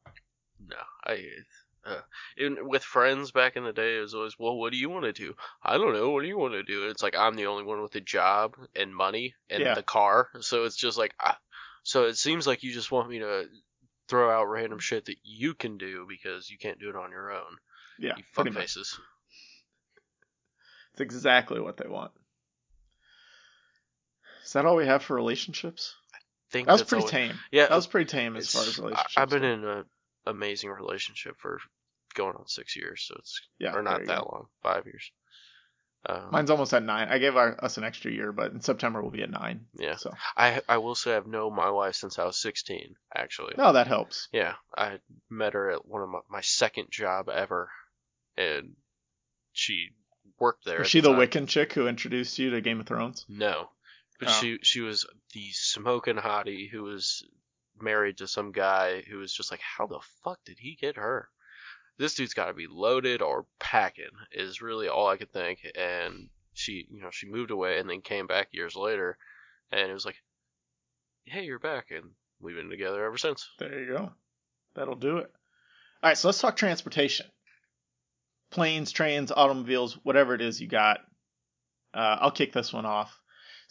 [0.59, 0.75] No,
[1.05, 1.25] I.
[1.85, 1.99] Uh,
[2.61, 5.11] with friends back in the day, it was always, well, what do you want to
[5.11, 5.35] do?
[5.61, 6.11] I don't know.
[6.11, 6.87] What do you want to do?
[6.87, 9.73] It's like I'm the only one with a job and money and Yeah.
[9.73, 11.37] the car, so it's just like, ah.
[11.83, 13.47] so it seems like you just want me to
[14.07, 17.33] throw out random shit that you can do because you can't do it on your
[17.33, 17.57] own.
[17.99, 18.97] yeah you fuck faces.
[20.93, 22.11] it's exactly what they want
[24.45, 25.95] is that all we have for relationships
[26.51, 28.79] Think that was that's pretty all- tame Yeah, that was pretty tame as far as
[28.79, 29.85] I- relationships I've been in an
[30.25, 31.59] amazing relationship for
[32.15, 34.29] going on six years, so it's yeah or not that go.
[34.31, 35.11] long, five years.
[36.05, 37.07] Um, Mine's almost at nine.
[37.09, 39.67] I gave our, us an extra year, but in September we'll be at nine.
[39.79, 39.95] yeah.
[39.95, 42.95] So I I will say I've known my wife since I was 16.
[43.15, 43.53] Actually.
[43.57, 44.27] no, that helps.
[44.33, 44.99] Yeah, I
[45.29, 47.69] met her at one of my, my second job ever,
[48.35, 48.73] and
[49.53, 49.91] she
[50.39, 50.79] worked there.
[50.79, 51.19] Was she the time.
[51.19, 53.25] Wiccan chick who introduced you to Game of Thrones?
[53.29, 53.69] No,
[54.19, 54.31] but Oh.
[54.33, 57.23] she she was the smoking hottie who was
[57.81, 61.29] married to some guy who was just like, how the fuck did he get her?
[61.97, 65.59] This dude's got to be loaded or packing is really all I could think.
[65.75, 69.17] And she, you know, she moved away and then came back years later,
[69.71, 70.15] and it was like,
[71.25, 73.47] hey, you're back, and we've been together ever since.
[73.59, 74.11] There you go.
[74.75, 75.31] That'll do it.
[76.01, 77.25] All right, so let's talk transportation.
[78.51, 80.99] Planes, trains, automobiles, whatever it is you got.
[81.93, 83.17] Uh, I'll kick this one off.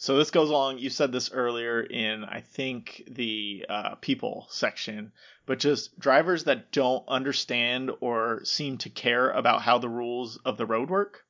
[0.03, 0.79] So this goes along.
[0.79, 5.13] You said this earlier in, I think, the uh, people section,
[5.45, 10.57] but just drivers that don't understand or seem to care about how the rules of
[10.57, 11.23] the road work.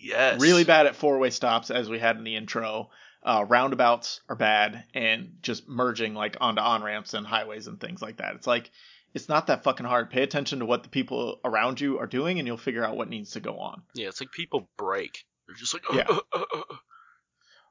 [0.00, 0.40] Yes.
[0.40, 2.90] Really bad at four-way stops, as we had in the intro.
[3.24, 8.00] Uh, roundabouts are bad, and just merging like onto on ramps and highways and things
[8.00, 8.36] like that.
[8.36, 8.70] It's like
[9.14, 10.10] it's not that fucking hard.
[10.10, 13.10] Pay attention to what the people around you are doing, and you'll figure out what
[13.10, 13.82] needs to go on.
[13.94, 15.24] Yeah, it's like people break.
[15.48, 16.06] They're just like, Yeah.
[16.32, 16.76] Uh, uh, uh,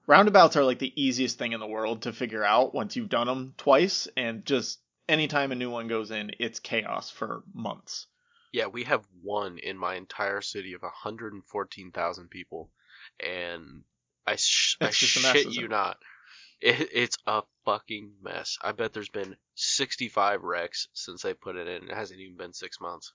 [0.07, 3.27] Roundabouts are like the easiest thing in the world to figure out once you've done
[3.27, 4.79] them twice, and just
[5.09, 8.07] anytime a new one goes in, it's chaos for months.
[8.51, 12.69] Yeah, we have one in my entire city of 114,000 people,
[13.19, 13.83] and
[14.25, 15.97] I, sh- I just a mess, shit you not,
[16.61, 18.57] it, it's a fucking mess.
[18.61, 21.89] I bet there's been 65 wrecks since they put it in.
[21.89, 23.13] It hasn't even been six months.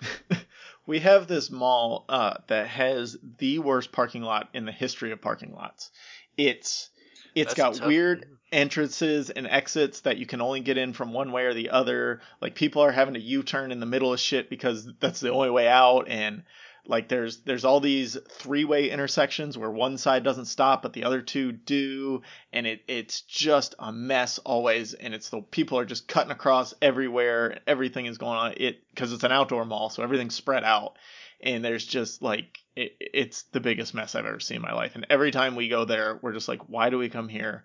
[0.86, 5.20] we have this mall uh, that has the worst parking lot in the history of
[5.20, 5.90] parking lots.
[6.36, 6.90] It's
[7.34, 8.38] it's That's a got weird one.
[8.52, 12.20] entrances and exits that you can only get in from one way or the other.
[12.40, 15.50] Like people are having to U-turn in the middle of shit because that's the only
[15.50, 16.42] way out and
[16.86, 21.22] like there's there's all these three-way intersections where one side doesn't stop but the other
[21.22, 22.22] two do
[22.52, 26.74] and it it's just a mess always and it's the people are just cutting across
[26.82, 28.54] everywhere everything is going on.
[28.56, 30.96] It because it's an outdoor mall so everything's spread out
[31.40, 34.96] and there's just like it, it's the biggest mess I've ever seen in my life.
[34.96, 37.64] And every time we go there we're just like why do we come here?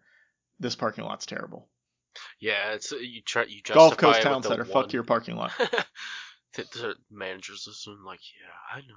[0.60, 1.68] This parking lot's terrible.
[2.40, 5.52] Yeah, it's you try you justify Gulf Coast Town Center one- fuck your parking lot
[6.56, 8.96] the, the managers listen like, yeah, I know,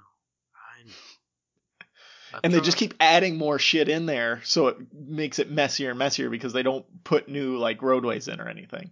[0.79, 0.93] I know.
[2.33, 5.89] I and they just keep adding more shit in there so it makes it messier
[5.89, 8.91] and messier because they don't put new like roadways in or anything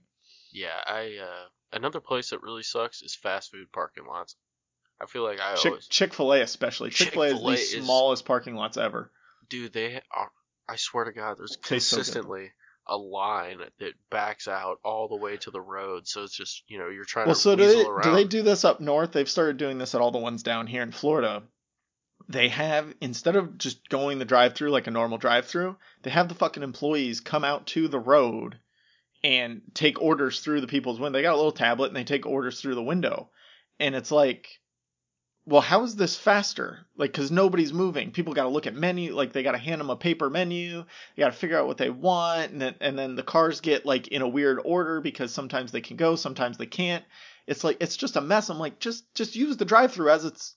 [0.51, 4.36] Yeah, I uh another place that really sucks is fast food parking lots.
[5.01, 6.89] I feel like I Chick always Chick Fil A especially.
[6.89, 9.10] Chick Fil A is the is- smallest parking lots ever.
[9.49, 10.32] dude, they are
[10.68, 12.51] I swear to God, there's Tastes consistently
[12.89, 16.07] a line that backs out all the way to the road.
[16.07, 18.03] So it's just you know you're trying Well, to so do they around.
[18.03, 19.11] do they do this up north?
[19.11, 21.43] They've started doing this at all the ones down here in Florida.
[22.27, 26.35] They have instead of just going the drive-through like a normal drive-through, they have the
[26.35, 28.59] fucking employees come out to the road
[29.23, 31.17] and take orders through the people's window.
[31.17, 33.29] They got a little tablet and they take orders through the window.
[33.79, 34.47] And it's like
[35.49, 36.79] well, how is this faster?
[36.95, 38.11] Like, because nobody's moving.
[38.11, 39.15] People got to look at menu.
[39.15, 40.85] Like, they got to hand them a paper menu.
[41.15, 43.85] They got to figure out what they want, and then and then the cars get
[43.85, 47.03] like in a weird order because sometimes they can go, sometimes they can't.
[47.47, 48.49] It's like it's just a mess.
[48.49, 50.55] I'm like, just just use the drive-through as it's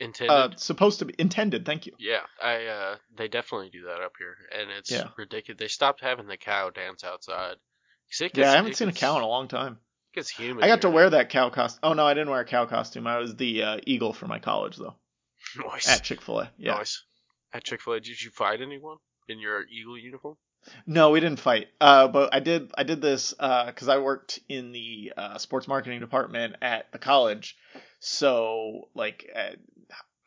[0.00, 0.34] intended.
[0.34, 1.64] uh, supposed to be intended.
[1.64, 1.92] Thank you.
[1.98, 5.08] yeah, I uh they definitely do that up here, and it's Yeah.
[5.16, 5.58] ridiculous.
[5.58, 7.56] They stopped having the cow dance outside.
[8.34, 9.78] Yeah, I haven't seen a cow in a long time.
[10.16, 10.64] It gets humid.
[10.64, 11.80] I got to wear that cow costume.
[11.82, 13.06] Oh no, I didn't wear a cow costume.
[13.06, 14.94] I was the uh, eagle for my college though
[15.58, 15.86] Nice.
[15.88, 16.50] at Chick Fil A.
[16.56, 16.74] Yeah.
[16.74, 17.02] Nice.
[17.52, 18.96] At Chick Fil A, did you fight anyone
[19.28, 20.36] in your Eagle uniform?
[20.86, 21.68] No, we didn't fight.
[21.80, 22.72] Uh, but I did.
[22.76, 27.56] I did this because I worked in the uh, sports marketing department at the college.
[28.00, 29.50] So like, uh,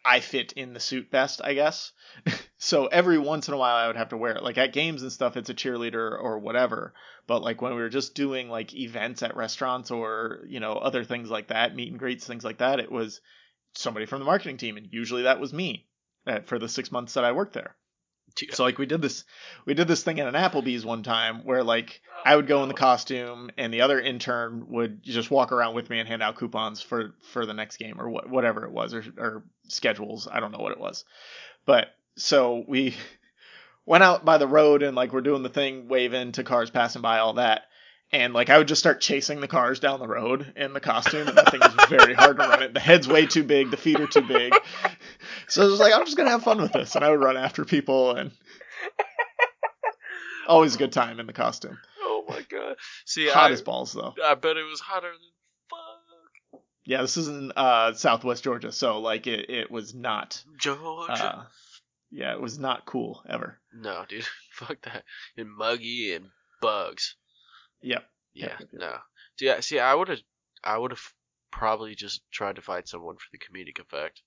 [0.06, 1.92] I fit in the suit best, I guess.
[2.62, 4.44] so every once in a while, I would have to wear it.
[4.44, 6.94] Like at games and stuff, it's a cheerleader or whatever.
[7.26, 11.06] But like when we were just doing like events at restaurants or you know other
[11.06, 13.22] things like that, meet and greets, things like that, it was
[13.76, 15.88] somebody from the marketing team, and usually that was me
[16.28, 17.78] uh, for the six months that I worked there.
[18.42, 18.54] Yeah.
[18.54, 19.24] So like we did this
[19.66, 22.68] we did this thing at an Applebee's one time where like I would go in
[22.68, 26.36] the costume and the other intern would just walk around with me and hand out
[26.36, 30.42] coupons for for the next game or what whatever it was or or schedules I
[30.42, 31.06] don't know what it was
[31.66, 31.88] but
[32.20, 32.96] so we
[33.86, 37.02] went out by the road and like we're doing the thing waving to cars passing
[37.02, 37.64] by all that
[38.12, 41.28] and like I would just start chasing the cars down the road in the costume
[41.28, 43.78] and that thing is very hard to run it the head's way too big the
[43.78, 44.54] feet are too big
[45.48, 47.38] so I was like I'm just gonna have fun with this and I would run
[47.38, 48.32] after people and
[50.48, 52.76] always a good time in the costume Oh my god.
[53.06, 55.30] See, hot I, as balls though I bet it was hotter than
[55.70, 56.62] fuck.
[56.86, 60.44] Yeah, this is in uh, Southwest Georgia, so like it, it was not.
[60.58, 61.14] Georgia.
[61.14, 61.44] Uh,
[62.12, 63.60] yeah, it was not cool ever.
[63.74, 64.26] no, dude.
[64.52, 65.04] Fuck that.
[65.38, 66.26] And muggy and
[66.62, 67.16] bugs.
[67.82, 68.04] Yep.
[68.34, 68.82] Yeah, Yep, yep, yep.
[68.82, 68.96] no.
[69.38, 70.20] See, I- see, I would have,
[70.64, 71.02] I would have
[71.52, 74.22] probably just tried to fight someone for the comedic effect.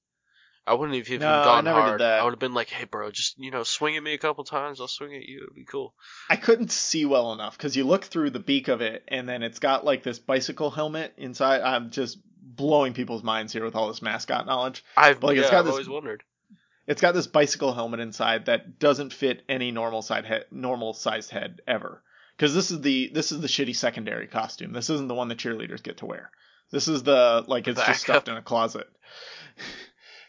[0.67, 2.01] I wouldn't have even No, I gone did hard.
[2.03, 2.21] that.
[2.21, 4.45] I would have been like, "Hey, bro, just you know, swing at me a couple
[4.45, 4.81] times.
[4.81, 5.43] I'll swing at you.
[5.43, 5.93] It'd be cool."
[6.31, 9.43] I couldn't see well enough because you look through the beak of it, and then
[9.43, 11.63] it's got like this bicycle helmet inside.
[11.63, 14.85] I'm just blowing people's minds here with all this mascot knowledge.
[14.97, 16.23] I've, Like, yeah, it's got I've this- always wondered.
[16.87, 21.31] It's got this bicycle helmet inside that doesn't fit any normal side head, normal sized
[21.31, 22.03] head ever.
[22.37, 24.73] Because this is the this is the shitty secondary costume.
[24.73, 26.31] This isn't the one the cheerleaders get to wear.
[26.71, 27.93] This is the like it's Backup.
[27.93, 28.89] just stuffed in a closet.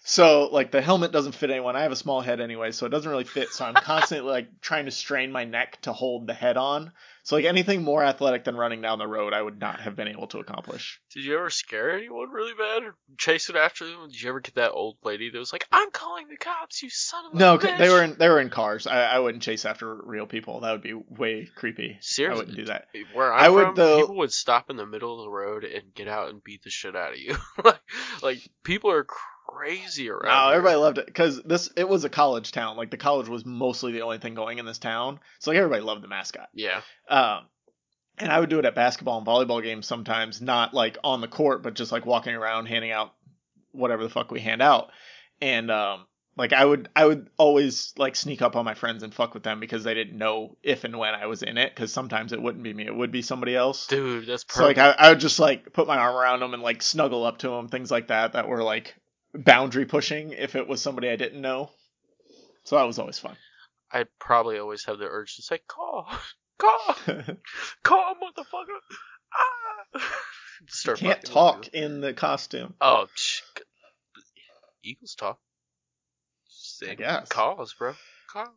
[0.05, 1.77] So like the helmet doesn't fit anyone.
[1.77, 3.49] I have a small head anyway, so it doesn't really fit.
[3.53, 6.91] So I'm constantly like trying to strain my neck to hold the head on.
[7.23, 10.09] So like anything more athletic than running down the road, I would not have been
[10.09, 10.99] able to accomplish.
[11.13, 14.09] Did you ever scare anyone really bad or chase it after them?
[14.09, 16.89] Did you ever get that old lady that was like, "I'm calling the cops, you
[16.89, 17.77] son of a No, bitch"?
[17.77, 18.87] they were in, they were in cars.
[18.87, 20.59] I, I wouldn't chase after real people.
[20.59, 21.97] That would be way creepy.
[22.01, 22.87] Seriously, I wouldn't do that.
[23.13, 25.63] Where I'm I would, from, though- people would stop in the middle of the road
[25.63, 27.37] and get out and beat the shit out of you.
[27.63, 27.79] like,
[28.21, 29.07] like people are
[29.53, 30.23] crazy around.
[30.25, 30.57] No, here.
[30.57, 32.77] everybody loved it because this it was a college town.
[32.77, 35.19] Like the college was mostly the only thing going in this town.
[35.39, 36.49] So like everybody loved the mascot.
[36.53, 37.45] Yeah, Um,
[38.17, 41.27] and I would do it at basketball and volleyball games sometimes, not like on the
[41.27, 43.13] court, but just like walking around handing out
[43.71, 44.91] whatever the fuck we hand out.
[45.41, 46.05] And um,
[46.37, 49.43] like I would I would always like sneak up on my friends and fuck with
[49.43, 51.73] them because they didn't know if and when I was in it.
[51.73, 53.87] Because sometimes it wouldn't be me, it would be somebody else.
[53.87, 54.57] dude, that's perfect.
[54.57, 54.77] So like.
[54.77, 57.49] I, I would just like put my arm around them and like snuggle up to
[57.49, 58.95] them, things like that that were like
[59.33, 61.71] boundary pushing if it was somebody I didn't know.
[62.63, 63.35] So that was always fun.
[63.91, 66.07] I'd probably always have the urge to say, "Call,
[66.57, 66.95] call,
[67.83, 68.79] call, motherfucker!"
[69.33, 70.11] Ah!
[70.67, 72.73] Start Can't talk in the costume.
[72.79, 73.41] Oh, psh,
[74.83, 75.39] Eagles talk.
[76.97, 77.29] Guess.
[77.29, 77.93] calls, bro.
[78.31, 78.53] Call.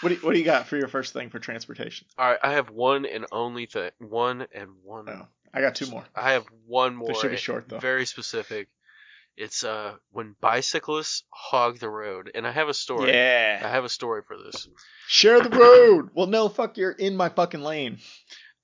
[0.00, 2.06] What do you, what do you got for your first thing for transportation?
[2.16, 3.90] All right, I have one and only thing.
[3.98, 5.08] One and one.
[5.08, 6.04] Oh, I got two more.
[6.14, 7.08] I have one more.
[7.08, 7.78] They should be short though.
[7.78, 8.68] Very specific.
[9.36, 13.10] It's uh when bicyclists hog the road, and I have a story.
[13.12, 14.68] Yeah, I have a story for this.
[15.08, 16.10] Share the road.
[16.14, 16.76] Well, no, fuck.
[16.76, 17.98] You're in my fucking lane.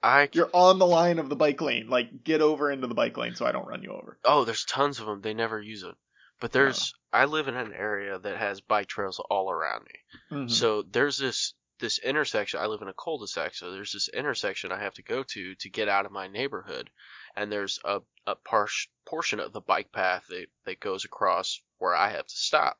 [0.03, 1.89] I You're on the line of the bike lane.
[1.89, 4.19] Like, get over into the bike lane so I don't run you over.
[4.25, 5.21] oh, there's tons of them.
[5.23, 5.95] They never use it,
[6.41, 6.93] but there's.
[7.13, 10.37] I live in an area that has bike trails all around me.
[10.39, 10.51] Mhm.
[10.51, 12.61] So there's this this intersection.
[12.61, 15.69] I live in a cul-de-sac, so there's this intersection I have to go to to
[15.71, 16.91] get out of my neighborhood,
[17.35, 18.69] and there's a a par-
[19.05, 22.79] portion of the bike path that that goes across where I have to stop.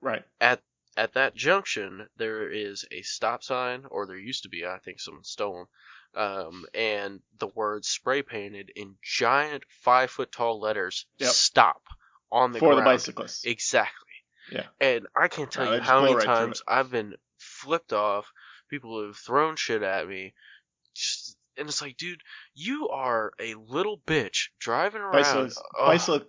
[0.00, 0.24] Right.
[0.40, 0.62] At
[0.96, 4.66] at that junction, there is a stop sign, or there used to be.
[4.66, 5.66] I think someone stole them.
[6.14, 11.30] Um, and the words spray painted in giant five foot tall letters Yep.
[11.30, 11.82] "Stop"
[12.30, 13.44] on the For the bicyclists.
[13.44, 14.10] Exactly.
[14.50, 14.66] Yeah.
[14.80, 17.14] And I can't tell No, you how many right times I've been
[17.62, 18.26] flipped off.
[18.70, 20.34] People who have thrown shit at me.
[20.94, 22.20] Just, and it's like, dude,
[22.54, 25.12] you are a little bitch driving around.
[25.12, 25.86] Bicyclists, Ugh.
[25.86, 26.26] bicyc-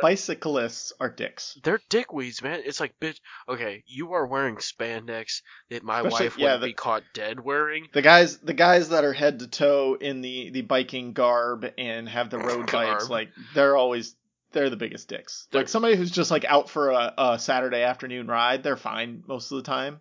[0.00, 1.58] bicyclists are dicks.
[1.62, 2.60] They're dickweeds, man.
[2.64, 3.18] It's like, bitch.
[3.48, 7.40] Okay, you are wearing spandex that my Especially- wife yeah, wouldn't the- be caught dead
[7.40, 7.88] wearing.
[7.92, 12.08] The guys, the guys that are head to toe in the the biking garb and
[12.08, 14.16] have the road bikes, like they're always
[14.52, 15.46] they're the biggest dicks.
[15.50, 19.22] They're- Like somebody who's just like out for a, a Saturday afternoon ride, they're fine
[19.26, 20.00] most of the time.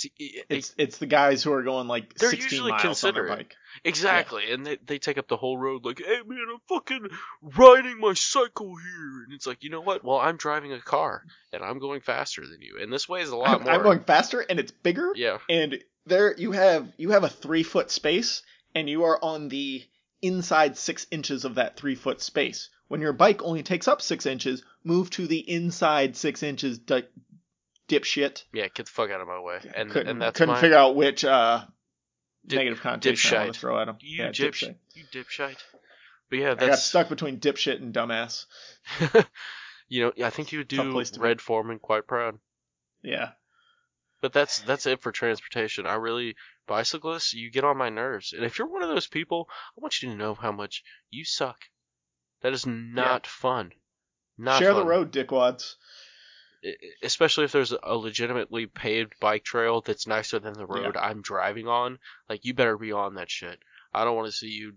[0.00, 3.14] See, it- It's it's the guys who are going like They're 16 usually miles on
[3.14, 3.54] their bike.
[3.84, 7.08] Exactly, and they, they take up the whole road like, hey man, I'm fucking
[7.42, 10.02] riding my cycle here, and it's like, you know what?
[10.04, 13.36] Well, I'm driving a car, and I'm going faster than you, and this weighs a
[13.36, 13.72] lot I'm, more.
[13.72, 15.12] I'm going faster and it's bigger.
[15.14, 18.42] yeah, and there you have you have a three foot space
[18.74, 19.82] and you are on the
[20.22, 24.24] inside six inches of that three foot space when your bike only takes up six
[24.26, 27.04] inches move to the inside six inches di-
[27.90, 30.60] dipshit yeah, get the fuck out of my way, and couldn't, and that's couldn't my
[30.60, 31.64] figure out which uh
[32.46, 33.54] Dip- negative connotation I want dipshite.
[33.54, 35.58] to throw at him you yeah, dipshit, you dipshite.
[36.30, 38.46] But yeah, I got that's stuck between dipshit and dumbass
[39.88, 41.20] you know, I think you would do to be.
[41.20, 42.38] Red Foreman quite proud.
[43.02, 43.32] yeah
[44.22, 45.86] But that's that's it for transportation.
[45.86, 46.36] I really
[46.66, 48.32] bicyclists, you get on my nerves.
[48.32, 51.24] And if you're one of those people, I want you to know how much you
[51.24, 51.58] suck.
[52.42, 53.72] That is not fun.
[54.38, 55.74] Not share the road dickwads
[57.02, 61.68] Especially if there's a legitimately paved bike trail that's nicer than the road I'm driving
[61.68, 61.98] on.
[62.28, 63.58] Like you better be on that shit.
[63.94, 64.74] I don't want to see you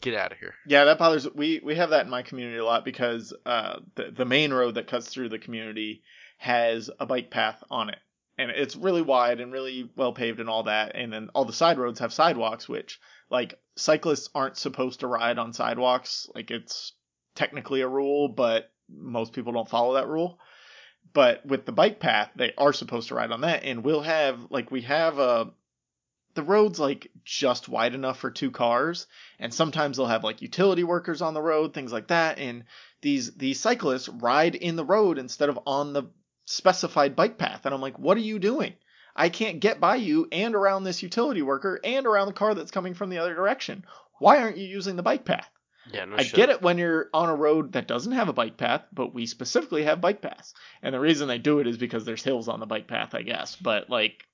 [0.00, 0.54] get out of here.
[0.66, 1.28] Yeah, that bothers.
[1.34, 4.74] We we have that in my community a lot because uh, the the main road
[4.74, 6.02] that cuts through the community
[6.38, 7.98] has a bike path on it,
[8.38, 10.92] and it's really wide and really well paved and all that.
[10.94, 15.38] And then all the side roads have sidewalks, which like cyclists aren't supposed to ride
[15.38, 16.28] on sidewalks.
[16.34, 16.92] Like it's
[17.34, 20.38] technically a rule, but most people don't follow that rule.
[21.12, 24.46] But with the bike path, they are supposed to ride on that, and we'll have
[24.50, 25.50] like we have a
[26.34, 29.06] the road's like just wide enough for two cars.
[29.38, 32.38] And sometimes they'll have like utility workers on the road things like that.
[32.38, 32.64] And
[33.02, 36.04] these these cyclists ride in the road instead of on the
[36.44, 37.64] specified bike path.
[37.64, 38.74] And i'm like what are you doing?
[39.14, 42.70] I can't get by you and around this utility worker and around the car that's
[42.70, 43.84] coming from the other direction.
[44.18, 45.50] Why aren't you using the bike path
[45.92, 46.34] Yeah, no I shit.
[46.36, 49.26] get it when you're on a road that doesn't have a bike path, but we
[49.26, 50.54] specifically have bike paths.
[50.82, 53.22] And the reason they do it is because there's hills on the bike path, I
[53.22, 53.56] guess.
[53.56, 54.24] But like,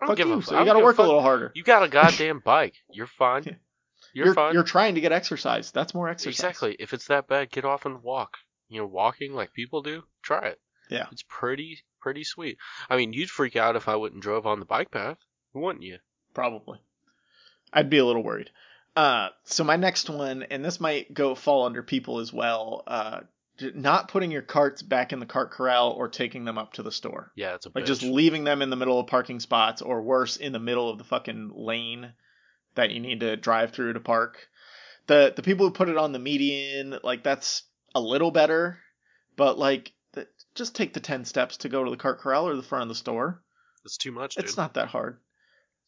[0.00, 0.38] I don't fuck give a you.
[0.38, 1.06] f- So you got to work a fuck.
[1.06, 1.52] little harder.
[1.54, 2.74] You got a goddamn bike.
[2.90, 3.44] You're fine.
[3.46, 3.52] Yeah.
[4.12, 4.54] You're, You're fine.
[4.54, 5.70] you're trying to get exercise.
[5.70, 6.34] That's more exercise.
[6.38, 6.76] Exactly.
[6.78, 8.36] If it's that bad, get off and walk.
[8.68, 10.02] You know, walking like people do.
[10.22, 10.60] Try it.
[10.90, 11.06] Yeah.
[11.12, 12.58] It's pretty pretty sweet.
[12.90, 15.18] I mean, you'd freak out if I wouldn't drove on the bike path,
[15.54, 15.98] wouldn't you?
[16.34, 16.78] Probably.
[17.72, 18.50] I'd be a little worried.
[18.96, 22.82] Uh, so my next one, and this might go fall under people as well.
[22.86, 23.20] Uh,
[23.74, 26.92] not putting your carts back in the cart corral or taking them up to the
[26.92, 27.30] store.
[27.36, 30.36] Yeah, it's a Like just leaving them in the middle of parking spots, or worse,
[30.36, 32.12] in the middle of the fucking lane
[32.74, 34.48] that you need to drive through to park.
[35.06, 37.62] The the people who put it on the median, like that's
[37.94, 38.78] a little better,
[39.36, 42.56] but like the, just take the ten steps to go to the cart corral or
[42.56, 43.42] the front of the store.
[43.84, 44.44] It's too much, dude.
[44.44, 45.18] It's not that hard.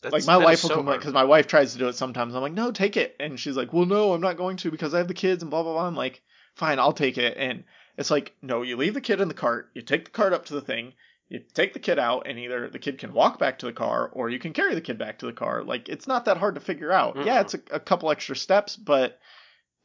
[0.03, 2.35] That's, like my wife will so complain because my wife tries to do it sometimes.
[2.35, 4.95] I'm like, no, take it, and she's like, well, no, I'm not going to because
[4.95, 5.87] I have the kids and blah blah blah.
[5.87, 6.23] I'm like,
[6.55, 7.65] fine, I'll take it, and
[7.97, 10.47] it's like, no, you leave the kid in the cart, you take the cart up
[10.47, 10.93] to the thing,
[11.29, 14.09] you take the kid out, and either the kid can walk back to the car
[14.13, 15.65] or you can carry the kid back to the car.
[15.65, 17.17] Like it's not that hard to figure out.
[17.25, 17.41] Yeah, Mm-mm.
[17.43, 19.19] it's a, a couple extra steps, but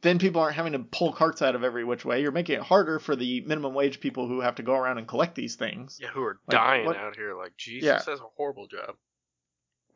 [0.02, 2.22] then people aren't having to pull carts out of every which way.
[2.22, 5.08] You're making it harder for the minimum wage people who have to go around and
[5.08, 5.98] collect these things.
[6.00, 7.34] Yeah, who are Like, dying what- out here?
[7.36, 7.94] Like Jesus, Yeah.
[8.06, 8.94] that's a horrible job.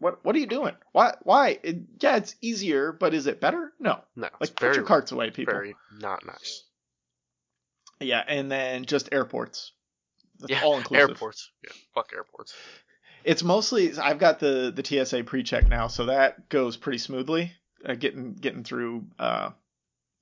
[0.01, 0.75] What what are you doing?
[0.93, 1.59] Why why?
[1.63, 3.73] It, yeah, it's easier, but is it better?
[3.81, 4.01] No.
[4.15, 5.55] No, Like put very, your carts away, people.
[5.55, 6.63] very not nice.
[8.01, 9.73] Yeah, and then just airports.
[10.39, 11.11] That's Yeah, all inclusive.
[11.11, 11.51] Airports.
[11.65, 12.55] Yeah, fuck airports.
[13.25, 17.53] It's mostly I've got the the TSA pre-check now, so that goes pretty smoothly.
[17.85, 19.51] Uh, getting getting through, uh,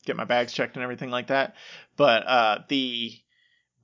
[0.07, 1.55] get my bags checked and everything like that.
[1.97, 3.13] But uh, the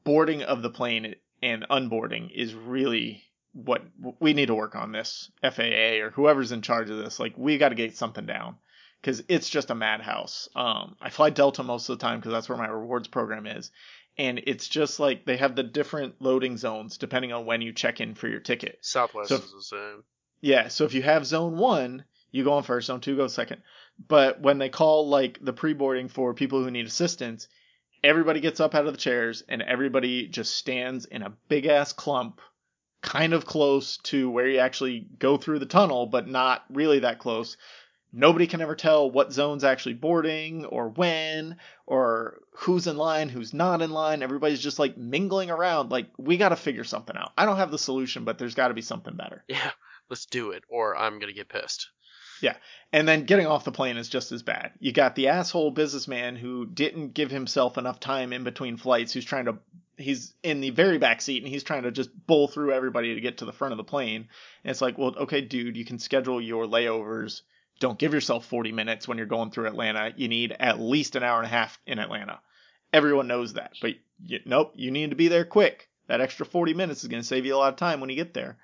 [0.05, 3.22] boarding of the plane and unboarding is really
[3.53, 3.82] what
[4.20, 4.92] we need to work on.
[4.92, 8.57] This FAA or whoever's in charge of this, like we got to get something down
[9.00, 10.48] because it's just a madhouse.
[10.57, 13.70] Um, I fly Delta most of the time because that's where my rewards program is,
[14.16, 18.00] and it's just like they have the different loading zones depending on when you check
[18.00, 18.78] in for your ticket.
[18.82, 20.05] Southwest So- is the same.
[20.40, 23.62] Yeah, so if you have zone one, you go on first, zone two goes second.
[24.09, 27.46] But when they call like the pre boarding for people who need assistance,
[28.03, 31.92] everybody gets up out of the chairs and everybody just stands in a big ass
[31.92, 32.40] clump,
[33.03, 37.18] kind of close to where you actually go through the tunnel, but not really that
[37.18, 37.57] close.
[38.12, 43.55] Nobody can ever tell what zone's actually boarding or when or who's in line, who's
[43.55, 44.22] not in line.
[44.22, 45.90] Everybody's just like mingling around.
[45.90, 47.32] Like, we got to figure something out.
[47.36, 49.44] I don't have the solution, but there's got to be something better.
[49.48, 49.70] Yeah,
[50.11, 51.88] let's do it, or I'm gonna get pissed.
[52.42, 52.57] Yeah.
[52.92, 54.72] And then getting off the plane is just as bad.
[54.80, 59.24] You got the asshole businessman who didn't give himself enough time in between flights, who's
[59.24, 59.59] trying to
[60.03, 63.20] he's in the very back seat and he's trying to just bowl through everybody to
[63.20, 64.28] get to the front of the plane.
[64.64, 67.42] And it's like, well, okay, dude, you can schedule your layovers.
[67.80, 70.12] Don't give yourself 40 minutes when you're going through Atlanta.
[70.16, 72.40] You need at least an hour and a half in Atlanta.
[72.92, 73.72] Everyone knows that.
[73.80, 73.94] But
[74.24, 75.88] you, nope, you need to be there quick.
[76.09, 78.16] That extra 40 minutes is going to save you a lot of time when you
[78.16, 78.59] get there.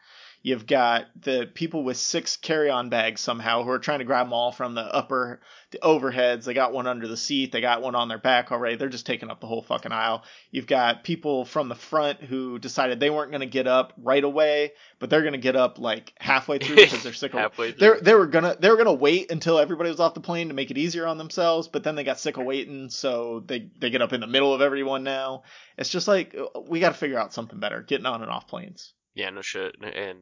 [0.49, 4.32] You've got the people with six carry-on bags somehow who are trying to grab them
[4.32, 5.40] all from the upper,
[5.72, 6.44] the overheads.
[6.44, 7.53] They got one under the seat.
[7.53, 8.76] They got one on their back already.
[8.76, 10.22] They're just taking up the whole fucking aisle.
[10.51, 14.24] You've got people from the front who decided they weren't going to get up right
[14.24, 17.40] away, but they're going to get up like halfway through because they're sick of
[17.72, 17.72] through.
[17.72, 20.55] they they were gonna they were gonna wait until everybody was off the plane to
[20.55, 23.90] make it easier on themselves, but then they got sick of waiting, so they they
[23.90, 25.42] get up in the middle of everyone now.
[25.76, 28.49] It's just like uh, we got to figure out something better, getting on and off
[28.49, 28.94] planes.
[29.19, 29.75] Yeah, no shit.
[29.83, 30.21] And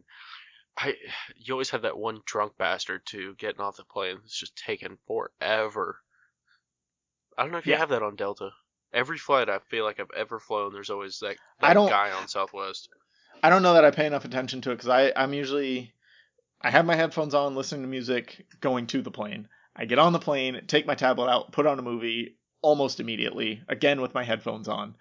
[0.79, 0.95] I,
[1.37, 4.19] you always have that one drunk bastard too getting off the plane.
[4.25, 5.99] It's just taking forever.
[7.39, 7.79] I don't know if you Yeah.
[7.81, 8.51] have that on Delta.
[8.95, 12.11] Every flight I feel like I've ever flown, there's always that, that I don't- guy
[12.13, 12.89] on Southwest.
[13.43, 15.93] I don't know that I pay enough attention to it because I I'm usually
[16.63, 19.47] I have my headphones on, listening to music, going to the plane.
[19.77, 23.63] I get on the plane, take my tablet out, put on a movie almost immediately,
[23.69, 24.97] again with my headphones on.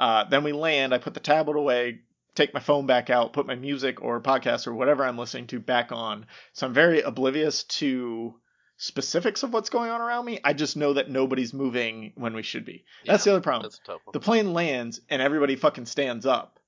[0.00, 0.92] Uh, then we land.
[0.92, 2.00] I put the tablet away,
[2.36, 5.58] take my phone back out, put my music or podcast or whatever I'm listening to
[5.60, 6.26] back on.
[6.52, 8.34] So I'm very oblivious to
[8.76, 10.38] specifics of what's going on around me.
[10.44, 12.84] I just know that nobody's moving when we should be.
[13.06, 13.62] That's the other problem.
[13.64, 14.12] That's a tough one.
[14.12, 16.60] The plane lands and everybody fucking stands up.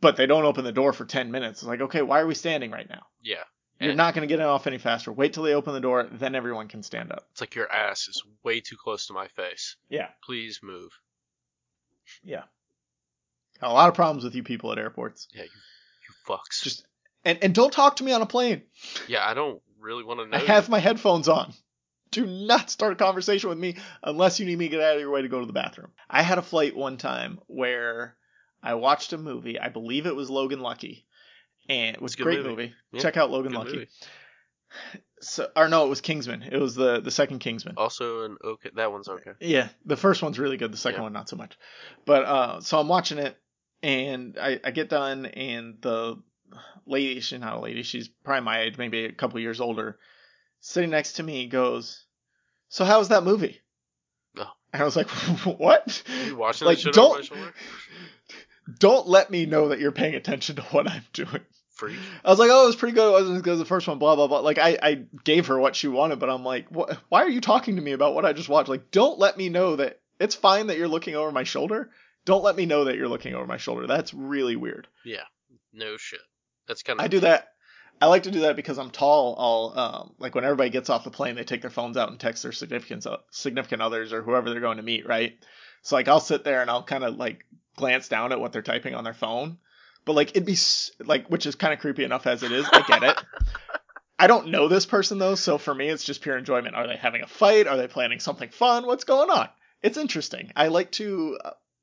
[0.00, 1.60] but they don't open the door for 10 minutes.
[1.62, 3.06] It's like, okay, why are we standing right now?
[3.20, 3.42] Yeah.
[3.80, 5.10] You're And- not going to get it off any faster.
[5.12, 7.26] Wait till they open the door, then everyone can stand up.
[7.32, 9.74] It's like your ass is way too close to my face.
[9.88, 10.08] Yeah.
[10.24, 10.90] Please move.
[12.22, 12.44] Yeah.
[13.60, 15.28] Got a lot of problems with you people at airports.
[15.34, 16.62] Yeah, you, you fucks.
[16.62, 16.86] Just
[17.24, 18.62] and and don't talk to me on a plane.
[19.08, 20.36] yeah, I don't really want to know.
[20.36, 21.52] I have my headphones on.
[22.10, 25.00] Do not start a conversation with me unless you need me to get out of
[25.00, 25.90] your way to go to the bathroom.
[26.08, 28.16] I had a flight one time where
[28.62, 29.58] I watched a movie.
[29.58, 31.04] I believe it was Logan Lucky,
[31.68, 32.48] and it was a a great movie.
[32.50, 32.74] movie.
[32.92, 33.72] Yeah, Check out Logan Good Lucky.
[33.72, 33.88] movie.
[35.20, 36.42] So, or no, it was Kingsman.
[36.44, 37.74] It was the the second Kingsman.
[37.76, 38.70] Also, an okay.
[38.76, 39.32] That one's okay.
[39.40, 40.72] Yeah, the first one's really good.
[40.72, 41.04] The second Yeah.
[41.04, 41.58] one not so much.
[42.06, 43.36] But uh, so I'm watching it,
[43.82, 46.20] and I, I get done, and the
[46.86, 49.98] lady, she's not a lady, she's probably my age, maybe a couple years older,
[50.60, 52.04] sitting next to me goes,
[52.68, 53.60] "So how was that movie?"
[54.36, 54.50] Oh.
[54.72, 55.08] And I was like,
[55.44, 57.30] "What?" You watching Like, don't
[58.78, 61.40] don't let me know that you're paying attention to what I'm doing.
[61.70, 61.96] Freak.
[62.24, 63.08] I was like, "Oh, it was pretty good.
[63.08, 64.40] It wasn't as good as the first one." Blah blah blah.
[64.40, 67.40] Like I, I gave her what she wanted, but I'm like, what, "Why are you
[67.40, 70.34] talking to me about what I just watched?" Like, don't let me know that it's
[70.34, 71.90] fine that you're looking over my shoulder.
[72.28, 73.86] Don't let me know that you're looking over my shoulder.
[73.86, 74.86] That's really weird.
[75.02, 75.22] Yeah.
[75.72, 76.20] No shit.
[76.66, 77.04] That's kind of.
[77.04, 77.48] I do that.
[78.02, 79.34] I like to do that because I'm tall.
[79.38, 82.20] I'll um, like when everybody gets off the plane, they take their phones out and
[82.20, 85.38] text their significant significant others or whoever they're going to meet, right?
[85.80, 87.46] So like I'll sit there and I'll kind of like
[87.78, 89.56] glance down at what they're typing on their phone,
[90.04, 90.58] but like it'd be
[91.02, 92.68] like which is kind of creepy enough as it is.
[92.70, 93.24] I get it.
[94.18, 96.74] I don't know this person though, so for me it's just pure enjoyment.
[96.74, 97.66] Are they having a fight?
[97.66, 98.86] Are they planning something fun?
[98.86, 99.48] What's going on?
[99.80, 100.52] It's interesting.
[100.54, 101.38] I like to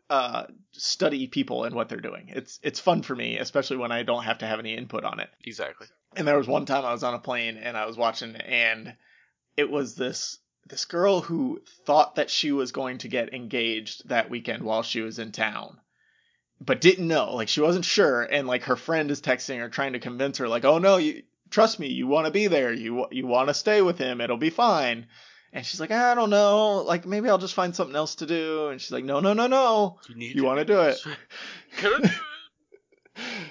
[0.09, 2.29] uh, study people and what they're doing.
[2.29, 5.19] It's it's fun for me, especially when I don't have to have any input on
[5.19, 5.29] it.
[5.43, 5.87] Exactly.
[6.15, 8.95] And there was one time I was on a plane and I was watching and
[9.57, 10.37] it was this
[10.67, 15.01] this girl who thought that she was going to get engaged that weekend while she
[15.01, 15.79] was in town.
[16.61, 17.35] But didn't know.
[17.35, 20.47] Like she wasn't sure and like her friend is texting her trying to convince her
[20.47, 22.71] like, "Oh no, you trust me, you want to be there.
[22.71, 24.21] You you want to stay with him.
[24.21, 25.07] It'll be fine."
[25.55, 26.83] And she's like, "I don't know.
[26.85, 29.47] Like maybe I'll just find something else to do." And she's like, "No, no, no,
[29.47, 30.35] no." You need.
[30.35, 31.01] You wanna do it?
[31.77, 32.11] Can I do it?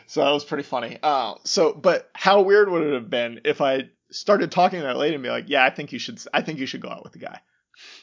[0.07, 0.99] so that was pretty funny.
[1.03, 4.99] Uh, so, but how weird would it have been if I started talking to that
[4.99, 6.21] lady and be like, "Yeah, I think you should.
[6.33, 7.41] I think you should go out with the guy."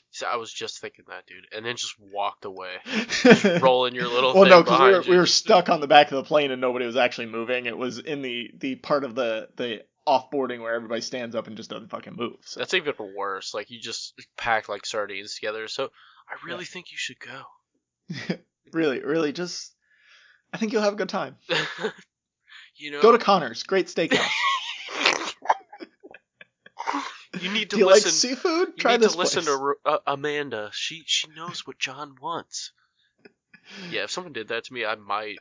[0.10, 2.72] So I was just thinking that, dude, and then just walked away,
[3.62, 4.34] rolling your little.
[4.34, 5.12] well, no, because we were you.
[5.12, 7.68] we were stuck on the back of the plane and nobody was actually moving.
[7.68, 11.58] It was in the the part of the the offboarding where everybody stands up and
[11.58, 12.38] just doesn't fucking move.
[12.46, 12.60] So.
[12.60, 13.54] That's even worse.
[13.54, 15.68] Like you just pack like sardines together.
[15.68, 15.90] So
[16.30, 18.36] I really think you should go.
[18.74, 19.74] really, really, just
[20.54, 21.36] I think you'll have a good time.
[22.76, 24.28] you know, Go to Connors, great steakhouse.
[27.40, 28.08] you need to Do you listen.
[28.08, 28.68] like seafood?
[28.70, 29.56] you Try need this to listen place.
[29.56, 30.70] to uh, Amanda.
[30.74, 32.72] She she knows what John wants.
[33.90, 35.38] Yeah, if someone did that to me, I might.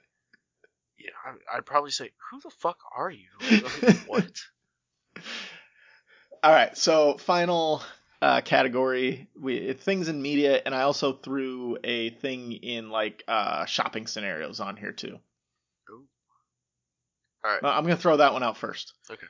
[1.00, 3.28] Yeah, I, I'd probably say, "Who the fuck are you?
[4.06, 4.30] what?"
[6.42, 7.82] All right, so final
[8.22, 13.64] uh, category we things in media, and I also threw a thing in like uh,
[13.64, 15.18] shopping scenarios on here too.
[15.90, 16.04] Ooh.
[17.44, 17.64] All right.
[17.64, 18.92] Uh, I'm gonna throw that one out first.
[19.10, 19.26] Okay.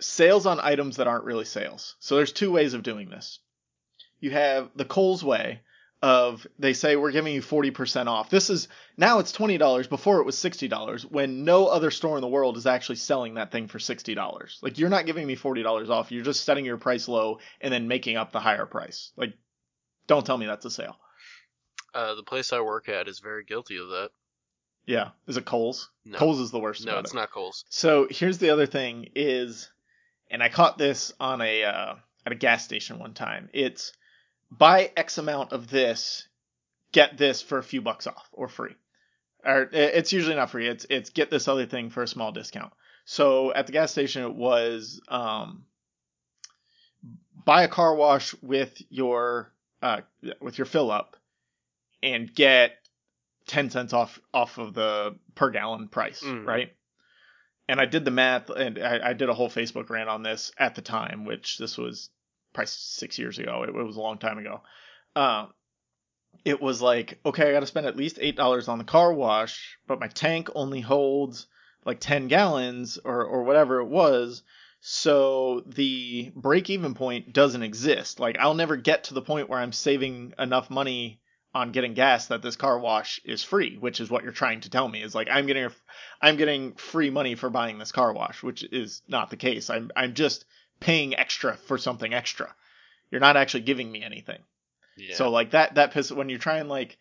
[0.00, 1.96] Sales on items that aren't really sales.
[1.98, 3.40] So there's two ways of doing this.
[4.20, 5.60] You have the Kohl's way
[6.00, 8.30] of they say we're giving you 40% off.
[8.30, 9.88] This is now it's $20.
[9.88, 13.50] Before it was $60 when no other store in the world is actually selling that
[13.50, 14.62] thing for $60.
[14.62, 16.12] Like you're not giving me $40 off.
[16.12, 19.12] You're just setting your price low and then making up the higher price.
[19.16, 19.34] Like
[20.06, 20.96] don't tell me that's a sale.
[21.94, 24.10] Uh, the place I work at is very guilty of that.
[24.86, 25.10] Yeah.
[25.26, 25.90] Is it Kohl's?
[26.04, 27.16] No, Kohl's is the worst no, it's it.
[27.16, 27.64] not Kohl's.
[27.70, 29.68] So here's the other thing is,
[30.30, 31.94] and I caught this on a uh,
[32.24, 33.50] at a gas station one time.
[33.52, 33.92] It's
[34.50, 36.26] buy X amount of this,
[36.92, 38.74] get this for a few bucks off or free.
[39.44, 40.66] Or it's usually not free.
[40.68, 42.72] It's it's get this other thing for a small discount.
[43.04, 45.64] So at the gas station it was um,
[47.44, 50.00] buy a car wash with your uh,
[50.40, 51.16] with your fill up
[52.02, 52.72] and get
[53.46, 56.44] 10 cents off off of the per gallon price, Mhm.
[56.46, 56.74] right?
[57.68, 60.50] And I did the math and I, I did a whole Facebook rant on this
[60.58, 62.10] at the time, which this was
[62.52, 63.62] probably six years ago.
[63.62, 64.60] It, it was a long time ago.
[65.16, 65.52] Um,
[66.44, 69.78] it was like, okay, I got to spend at least $8 on the car wash,
[69.86, 71.46] but my tank only holds
[71.84, 74.42] like 10 gallons or, or whatever it was.
[74.80, 78.20] So the break even point doesn't exist.
[78.20, 81.20] Like I'll never get to the point where I'm saving enough money
[81.54, 84.70] on getting gas that this car wash is free, which is what you're trying to
[84.70, 85.70] tell me is like I'm getting
[86.20, 89.70] I'm getting free money for buying this car wash, which is not the case.
[89.70, 90.44] I'm I'm just
[90.80, 92.54] paying extra for something extra.
[93.10, 94.38] You're not actually giving me anything.
[94.96, 95.14] Yeah.
[95.14, 96.98] So like that that piss when you're trying like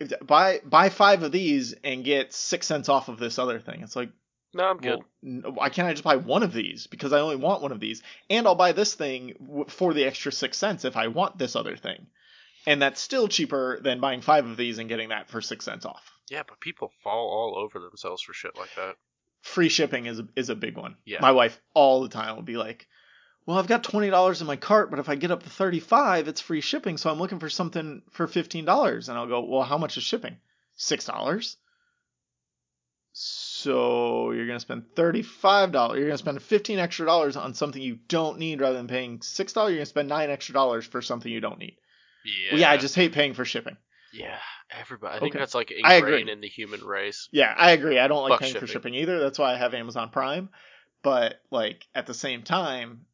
[0.00, 3.82] if- buy buy five of these and get six cents off of this other thing.
[3.82, 4.10] It's like,
[4.54, 5.00] No, I'm good.
[5.22, 7.80] well, why can't I just buy one of these because I only want one of
[7.80, 11.36] these, and I'll buy this thing w- for the extra six cents if I want
[11.38, 12.06] this other thing,
[12.66, 15.84] and that's still cheaper than buying five of these and getting that for six cents
[15.84, 16.10] off.
[16.30, 18.96] yeah, but people fall all over themselves for shit like that.
[19.42, 20.96] Free shipping is a, is a big one.
[21.04, 21.20] Yeah.
[21.20, 22.86] My wife all the time will be like,
[23.48, 25.80] "Well, I've got twenty dollars in my cart, but if I get up to thirty
[25.80, 26.98] five, it's free shipping.
[26.98, 30.02] So I'm looking for something for fifteen dollars." And I'll go, "Well, how much is
[30.02, 30.36] shipping?
[30.76, 31.56] Six dollars."
[33.12, 35.98] So you're gonna spend thirty-five dollars.
[35.98, 39.54] You're gonna spend fifteen extra dollars on something you don't need, rather than paying six
[39.54, 39.70] dollars.
[39.70, 41.78] You're gonna spend nine extra dollars for something you don't need.
[42.24, 42.52] Yeah.
[42.52, 43.76] Well, yeah, I just hate paying for shipping.
[44.12, 44.38] Yeah,
[44.70, 45.16] everybody.
[45.16, 45.38] I think Okay.
[45.40, 47.28] that's like ingrained in the human race.
[47.32, 47.98] Yeah, I agree.
[47.98, 48.72] I don't like Fuck paying for shipping.
[48.72, 49.18] shipping either.
[49.20, 50.50] That's why I have Amazon Prime.
[51.02, 53.06] But like at the same time,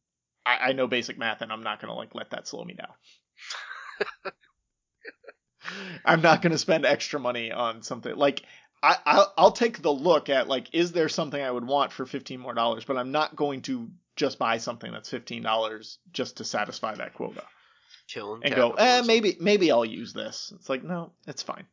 [0.47, 4.33] I, I know basic math, and I'm not gonna like let that slow me down.
[6.05, 8.43] I'm not gonna spend extra money on something like
[8.83, 12.05] I I'll, I'll take the look at like is there something I would want for
[12.05, 16.37] 15 more dollars, but I'm not going to just buy something that's 15 dollars just
[16.37, 17.43] to satisfy that quota
[18.07, 20.53] Killing and go eh maybe maybe I'll use this.
[20.55, 21.65] It's like no, it's fine.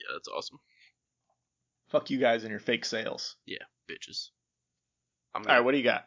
[0.00, 0.58] Yeah, that's awesome.
[1.88, 3.36] Fuck you guys and your fake sales.
[3.44, 4.28] Yeah, bitches.
[5.34, 6.06] I'm All right, what do you got?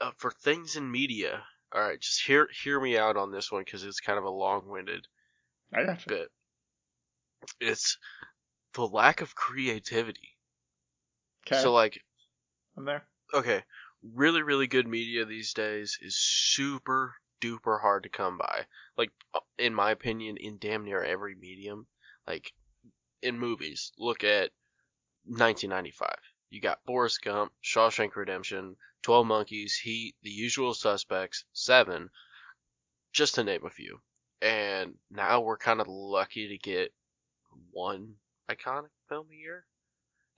[0.00, 1.46] Uh, for things in media.
[1.72, 4.30] All right, just hear hear me out on this one because it's kind of a
[4.30, 5.06] long-winded
[5.72, 6.10] I got you.
[6.16, 6.30] bit.
[7.60, 7.98] It's
[8.74, 10.36] the lack of creativity.
[11.46, 12.02] Okay, So like,
[12.76, 13.06] I'm there.
[13.34, 13.64] okay,
[14.02, 18.66] really really good media these days is super duper hard to come by.
[18.96, 21.86] Like uh, in my opinion, in damn near every medium.
[22.26, 22.52] Like
[23.22, 24.50] in movies, look at
[25.24, 26.16] 1995.
[26.50, 32.10] You got Forrest Gump, Shawshank Redemption, 12 Monkeys, Heat, The Usual Suspects, Seven,
[33.12, 34.00] just to name a few.
[34.42, 36.92] And now we're kind of lucky to get
[37.72, 38.14] one
[38.50, 39.64] iconic film a year.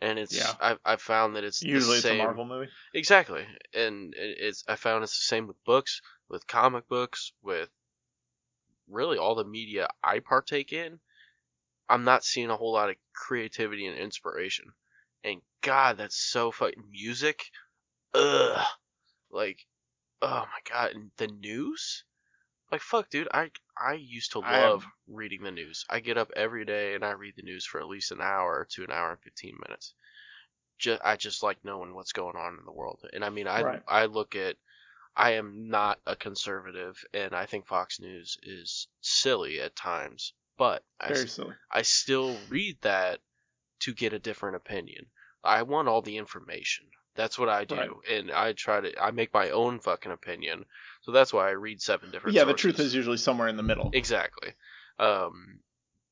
[0.00, 0.54] And it's Yeah.
[0.61, 2.70] I've I've found that it's the Usually it's a same- Marvel movie.
[2.94, 7.68] Exactly, and it's I found it's the same with books, with comic books, with
[8.88, 11.00] really all the media I partake in.
[11.88, 14.72] I'm not seeing a whole lot of creativity and inspiration,
[15.22, 17.44] and God, that's so fucking music.
[18.14, 18.66] Ugh,
[19.30, 19.66] like,
[20.22, 22.04] oh my God, and the news.
[22.72, 23.28] Like fuck, dude.
[23.34, 25.84] I I used to I love reading the news.
[25.90, 28.66] I get up every day and I read the news for at least an hour
[28.72, 29.94] to an hour and fifteen minutes
[30.78, 33.04] just I just like knowing what's going on in the world.
[33.12, 33.82] And I mean, I Right.
[33.86, 34.56] I look at
[35.16, 40.84] I am not a conservative, and I think Fox News is silly at times, but
[41.00, 41.56] I, Very s- silly.
[41.70, 43.22] I still read that
[43.80, 45.11] to get a different opinion.
[45.44, 46.90] I want all the information.
[47.16, 47.90] That's what I do, Right.
[48.11, 50.64] and I try to I make my own fucking opinion.
[51.02, 52.36] So that's why I read seven different.
[52.36, 53.90] Yeah, the truth is usually somewhere in the middle.
[53.92, 54.50] exactly.
[54.98, 55.61] Um,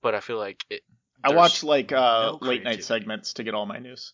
[0.02, 0.82] but I feel like it.
[1.22, 4.12] I watch like uh, no late night segments to get all my news,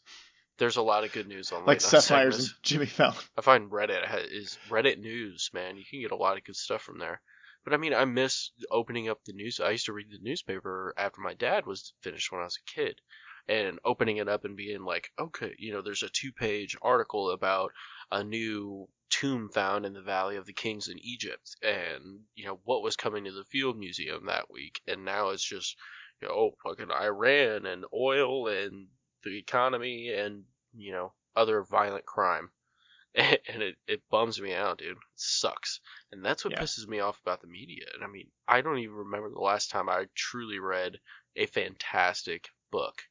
[0.59, 3.14] There's a lot of good news on like late night Seth Meyers and Jimmy Fallon.
[3.37, 5.76] I find Reddit is Reddit news, man.
[5.76, 7.20] You can get a lot of good stuff from there.
[7.64, 9.61] But I mean, I miss opening up the news.
[9.61, 12.70] I used to read the newspaper after my dad was finished when I was a
[12.74, 13.01] kid,
[13.49, 17.72] and opening it up and being like, okay, you know, there's a two-page article about
[18.11, 22.61] a new tomb found in the Valley of the Kings in Egypt, and you know
[22.64, 25.76] what was coming to the Field Museum that week, and now it's just,
[26.20, 28.88] you know, oh, fucking Iran and oil and
[29.22, 32.51] the economy and you know other violent crime
[33.14, 34.92] and it, it bums me out, dude.
[34.92, 35.80] It sucks.
[36.12, 36.61] And that's what Yeah.
[36.61, 37.86] pisses me off about the media.
[37.95, 40.99] And I mean, I don't even remember the last time I truly read
[41.36, 43.03] a fantastic book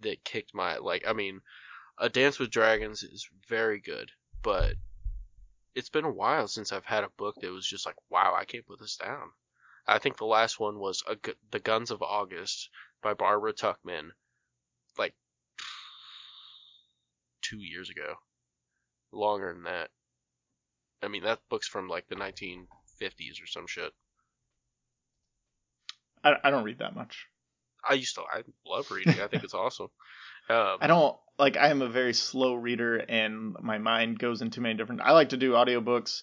[0.00, 1.40] that kicked my like I mean,
[1.98, 4.10] A Dance with Dragons is very good,
[4.42, 4.74] but
[5.74, 8.44] it's been a while since I've had a book that was just like, wow, I
[8.44, 9.30] can't put this down.
[9.86, 11.16] I think the last one was a,
[11.50, 12.70] The Guns of August
[13.02, 14.10] by Barbara Tuchman,
[14.98, 15.14] like
[17.40, 18.14] two years ago
[19.12, 19.90] longer than that.
[21.02, 23.92] I mean, that book's from like the 1950s or some shit.
[26.22, 27.26] I, I don't read that much.
[27.88, 29.20] I used to, I love reading.
[29.20, 29.88] I think it's awesome.
[30.48, 31.56] Um, I don't like.
[31.56, 35.00] I am a very slow reader, and my mind goes in too many different.
[35.00, 36.22] I like to do audiobooks,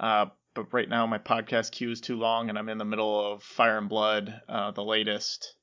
[0.00, 3.32] uh, but right now my podcast queue is too long, and I'm in the middle
[3.32, 5.54] of Fire and Blood, uh, the latest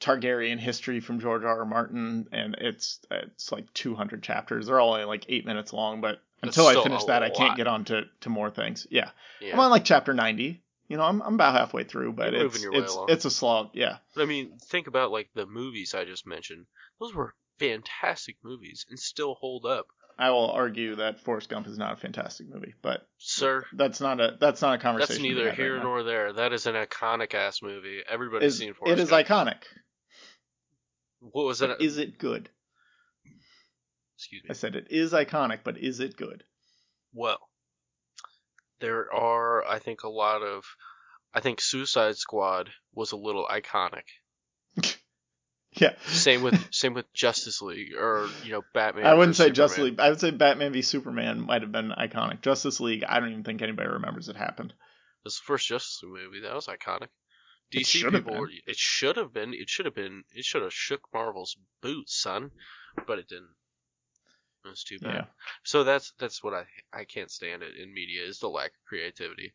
[0.00, 1.60] Targaryen history from George R.
[1.60, 1.64] R.
[1.64, 4.66] Martin, and it's it's like 200 chapters.
[4.66, 7.66] They're all only like eight minutes long, but until I finish that, I can't get
[7.66, 8.86] on to, to more things.
[8.90, 9.10] Yeah.
[9.40, 9.52] yeah.
[9.52, 10.62] I'm on like chapter 90.
[10.90, 13.24] You know, I'm I'm about halfway through, but You're it's moving your way it's it's
[13.24, 13.70] a slog.
[13.74, 13.98] Yeah.
[14.16, 16.66] But I mean, think about like the movies I just mentioned.
[16.98, 19.86] Those were fantastic movies and still hold up.
[20.18, 24.20] I will argue that Forrest Gump is not a fantastic movie, but Sir, that's not
[24.20, 25.22] a that's not a conversation.
[25.22, 26.32] that's neither here right nor there.
[26.32, 28.00] That is an iconic ass movie.
[28.08, 29.28] Everybody's Is- seen it Forrest is Gump.
[29.28, 29.62] iconic.
[31.20, 31.68] What was it?
[31.68, 32.48] But is it good?
[34.18, 34.50] Excuse me.
[34.50, 36.42] I said it is iconic, but is it good?
[37.14, 37.38] Well,
[38.80, 40.64] there are, I think, a lot of.
[41.32, 44.04] I think Suicide Squad was a little iconic.
[45.72, 45.94] Yeah.
[46.06, 49.06] Same with same with Justice League or you know Batman.
[49.06, 50.00] I wouldn't say Justice League.
[50.00, 52.42] I would say Batman v Superman might have been iconic.
[52.42, 54.70] Justice League, I don't even think anybody remembers it happened.
[54.70, 56.40] It was the first Justice League movie.
[56.40, 57.08] That was iconic.
[57.72, 58.48] DC have people, been.
[58.66, 59.54] it should have been.
[59.54, 60.24] It should have been.
[60.34, 62.50] It should have shook Marvel's boots, son.
[63.06, 63.54] But it didn't.
[64.64, 65.14] It was too bad.
[65.14, 65.24] Yeah.
[65.64, 68.84] So that's that's what I I can't stand it in media is the lack of
[68.86, 69.52] creativity,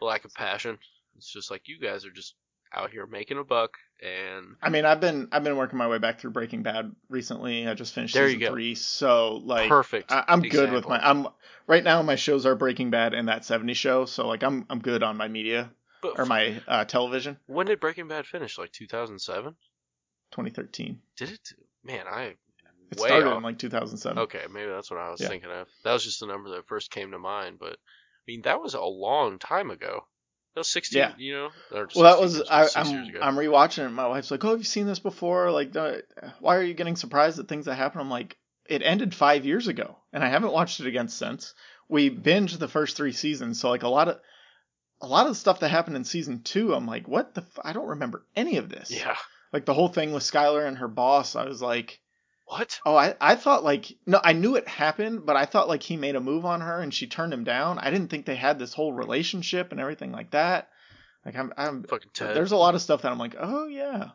[0.00, 0.78] the lack of passion.
[1.16, 2.34] It's just like you guys are just
[2.74, 5.98] out here making a buck, and I mean, I've been I've been working my way
[5.98, 7.66] back through Breaking Bad recently.
[7.66, 8.52] I just finished There you season go.
[8.52, 10.12] three, so like perfect.
[10.12, 10.98] I, I'm good with my.
[10.98, 11.28] I'm
[11.66, 12.02] right now.
[12.02, 15.16] My shows are Breaking Bad and that '70s show, so like I'm I'm good on
[15.16, 15.70] my media
[16.02, 17.38] But or my uh, television.
[17.46, 18.58] when did Breaking Bad finish?
[18.58, 19.54] Like 2007?
[20.32, 21.00] 2013.
[21.16, 21.48] Did it?
[21.84, 22.34] Man, I
[22.90, 23.36] It way started off.
[23.38, 24.18] in like 2007.
[24.18, 25.28] Okay, maybe that's what I was Yeah.
[25.28, 25.66] thinking of.
[25.84, 28.74] That was just the number that first came to mind, but I mean that was
[28.74, 30.06] a long time ago.
[30.54, 31.12] That was 16, Yeah.
[31.18, 31.50] you know?
[31.72, 33.22] Or Well, that was years, I, years I'm.
[33.22, 33.90] I'm rewatching it.
[33.90, 35.50] My wife's like, "Oh, have you seen this before?
[35.52, 35.74] Like,
[36.40, 38.36] why are you getting surprised at things that happen?" I'm like,
[38.66, 41.54] "It ended five years ago, and I haven't watched it again since.
[41.88, 44.20] We binged the first three seasons, so like a lot of
[45.00, 47.42] a lot of the stuff that happened in season two, I'm like, what the?
[47.42, 48.90] F- I don't remember any of this.
[48.90, 49.16] yeah.
[49.52, 52.00] Like the whole thing with Skyler and her boss, I was like,
[52.48, 52.80] What?
[52.86, 55.98] oh, I I thought like no, I knew it happened, but I thought like he
[55.98, 57.78] made a move on her and she turned him down.
[57.78, 60.70] I didn't think they had this whole relationship and everything like that.
[61.26, 62.34] Like I'm I'm Fucking Ted.
[62.34, 64.10] there's a lot of stuff that I'm like, oh yeah.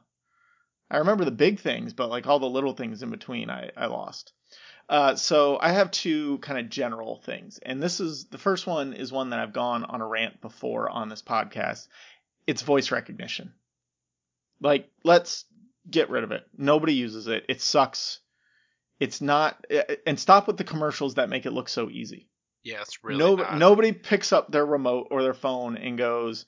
[0.89, 3.85] I remember the big things, but like all the little things in between, I, I
[3.85, 4.33] lost.
[4.89, 8.93] Uh, so I have two kind of general things, and this is the first one
[8.93, 11.87] is one that I've gone on a rant before on this podcast.
[12.45, 13.53] It's voice recognition.
[14.59, 15.45] Like, let's
[15.89, 16.43] get rid of it.
[16.57, 17.45] Nobody uses it.
[17.47, 18.19] It sucks.
[18.99, 19.65] It's not,
[20.05, 22.29] and stop with the commercials that make it look so easy.
[22.63, 23.57] yeah, it's really no, not.
[23.57, 26.45] nobody picks up their remote or their phone and goes,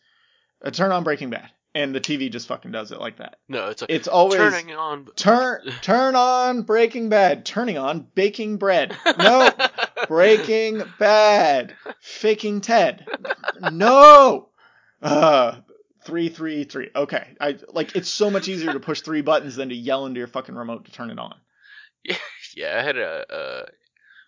[0.63, 3.37] uh, "Turn on Breaking Bad," and the TV just fucking does it like that.
[3.49, 5.07] No, it's like It's always turning on.
[5.15, 8.95] turn turn on Breaking Bad, turning on baking bread.
[9.17, 9.51] No,
[10.07, 13.05] Breaking Bad, faking Ted.
[13.71, 14.49] No,
[15.01, 15.57] uh,
[16.05, 16.89] three three three.
[16.95, 20.19] Okay, I like it's so much easier to push three buttons than to yell into
[20.19, 21.35] your fucking remote to turn it on.
[22.03, 22.15] yeah,
[22.57, 23.65] I had a uh,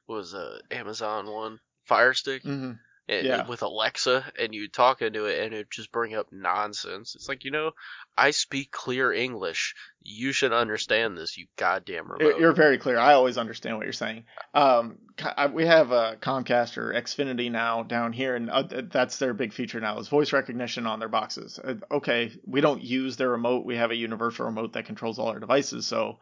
[0.06, 2.74] what was a Amazon one Fire Stick hmm
[3.10, 3.48] and, Yeah.
[3.48, 7.16] with Alexa, and you talk into it, and it just bring up nonsense.
[7.16, 7.72] It's like you know,
[8.18, 9.76] I speak clear English.
[10.02, 12.38] You should understand this, you goddamn remote.
[12.38, 12.98] You're very clear.
[12.98, 14.26] I always understand what you're saying.
[14.54, 19.34] Um, I- we have a Comcast or Xfinity now down here, and uh, that's their
[19.34, 21.60] big feature now is voice recognition on their boxes.
[21.64, 23.66] Uh, okay, we don't use their remote.
[23.66, 26.20] We have a universal remote that controls all our devices, so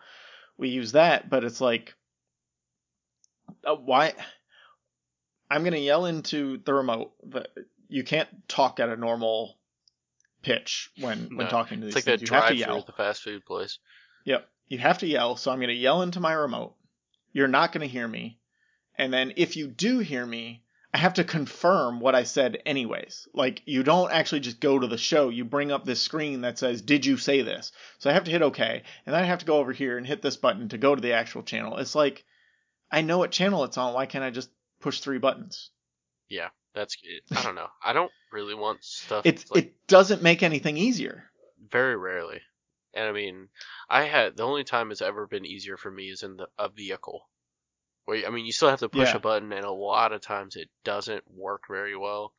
[0.57, 1.29] we use that.
[1.29, 1.93] But it's like,
[3.63, 4.13] uh, why?
[5.49, 7.49] I'm gonna yell into the remote, but
[7.87, 9.57] you can't talk at a normal
[10.41, 12.29] pitch when when talking to these it's like things.
[12.29, 12.77] that You have to yell.
[12.77, 13.79] at the fast food place.
[14.25, 14.47] Yep.
[14.67, 16.75] You have to yell, so I'm going to yell into my remote.
[17.33, 18.39] You're not going to hear me.
[18.97, 20.63] And then if you do hear me,
[20.95, 23.27] I have to confirm what I said anyways.
[23.33, 26.57] Like you don't actually just go to the show, you bring up this screen that
[26.57, 29.39] says, "Did you say this?" So I have to hit okay, and then I have
[29.39, 31.79] to go over here and hit this button to go to the actual channel.
[31.79, 32.23] It's like
[32.89, 35.69] I know what channel it's on, why can't I just push three buttons?
[36.29, 37.23] Yeah, that's it.
[37.37, 37.67] I don't know.
[37.83, 39.25] I don't really want stuff.
[39.25, 41.25] It like, it doesn't make anything easier.
[41.69, 42.39] very rarely.
[42.93, 43.49] And I mean,
[43.89, 46.69] I had the only time it's ever been easier for me is in the, a
[46.69, 47.27] vehicle.
[48.05, 49.17] Where I mean, you still have to push Yeah.
[49.17, 52.33] a button, and a lot of times it doesn't work very well.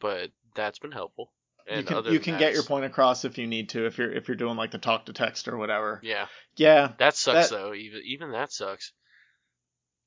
[0.00, 1.32] But that's been helpful.
[1.66, 3.98] And you can you can that, get your point across if you need to if
[3.98, 6.00] you're if you're doing like the talk to text or whatever.
[6.02, 7.74] Yeah, Yeah, that sucks That- though.
[7.74, 8.92] Even even that sucks.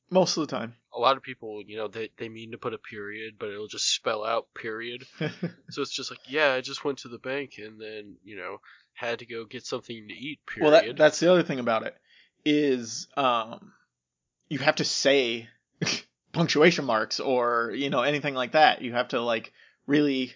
[0.10, 0.76] most of the time.
[0.94, 3.68] A lot of people, you know, they they mean to put a period, but it'll
[3.68, 5.06] just spell out period.
[5.70, 8.58] So it's just like, yeah, I just went to the bank and then, you know,
[8.94, 10.40] had to go get something to eat.
[10.46, 10.64] Period.
[10.72, 11.96] well, that, that's the other thing about it
[12.44, 13.72] is um,
[14.52, 15.48] you have to say
[16.34, 18.82] punctuation marks or you know anything like that.
[18.82, 19.54] You have to like
[19.88, 20.34] really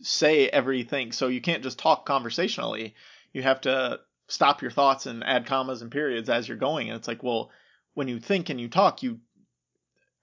[0.00, 2.94] say everything, so you can't just talk conversationally.
[3.32, 3.98] You have to
[4.28, 6.88] stop your thoughts and add commas and periods as you're going.
[6.88, 7.50] And it's like, well,
[7.94, 9.18] when you think and you talk, you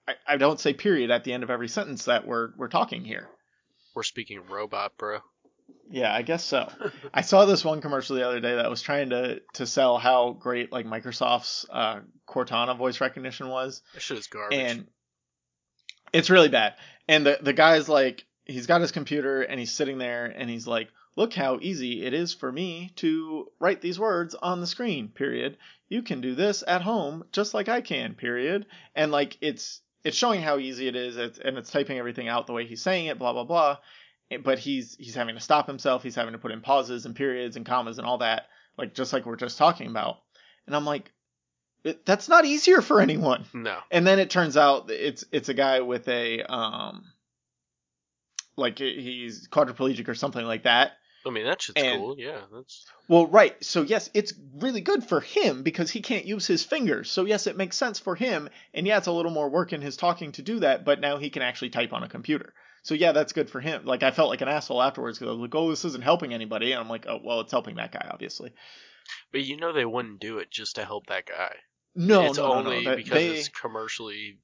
[0.08, 3.04] I, I don't say period at the end of every sentence that we're we're talking
[3.04, 3.28] here.
[3.94, 5.18] We're speaking robot, bro.
[5.90, 6.70] Yeah, I guess so.
[7.14, 10.32] I saw this one commercial the other day that was trying to to sell how
[10.32, 14.58] great like Microsoft's uh, Cortana voice recognition was, That shit is garbage.
[14.58, 14.86] and
[16.12, 16.74] it's really bad.
[17.08, 20.66] And the the guy's like, he's got his computer and he's sitting there and he's
[20.66, 25.08] like look how easy it is for me to write these words on the screen,
[25.08, 25.56] period.
[25.88, 28.66] You can do this at home just like I can, period.
[28.94, 32.46] And like it's it's showing how easy it is it's, and it's typing everything out
[32.46, 33.78] the way he's saying it, blah blah blah.
[34.44, 37.56] But he's he's having to stop himself, he's having to put in pauses and periods
[37.56, 38.46] and commas and all that,
[38.76, 40.16] like just like we're just talking about.
[40.66, 41.12] And I'm like
[42.04, 43.44] that's not easier for anyone.
[43.54, 43.78] No.
[43.90, 47.04] And then it turns out it's it's a guy with a um
[48.56, 50.92] like he's quadriplegic or something like that.
[51.26, 52.16] I mean that shit's And- cool.
[52.18, 53.56] Yeah, that's Well, right.
[53.64, 57.10] So yes, it's really good for him because he can't use his fingers.
[57.10, 58.48] So yes, it makes sense for him.
[58.74, 61.16] And yeah, it's a little more work in his talking to do that, but now
[61.18, 62.52] he can actually type on a computer.
[62.82, 63.84] So yeah, that's good for him.
[63.84, 66.32] Like I felt like an asshole afterwards because I was like, "Oh, this isn't helping
[66.32, 68.52] anybody," and I'm like, "Oh, well, it's helping that guy, obviously."
[69.32, 71.54] But you know they wouldn't do it just to help that guy.
[71.94, 72.90] No, it's no, no, only no.
[72.90, 74.38] That- because they- it's commercially,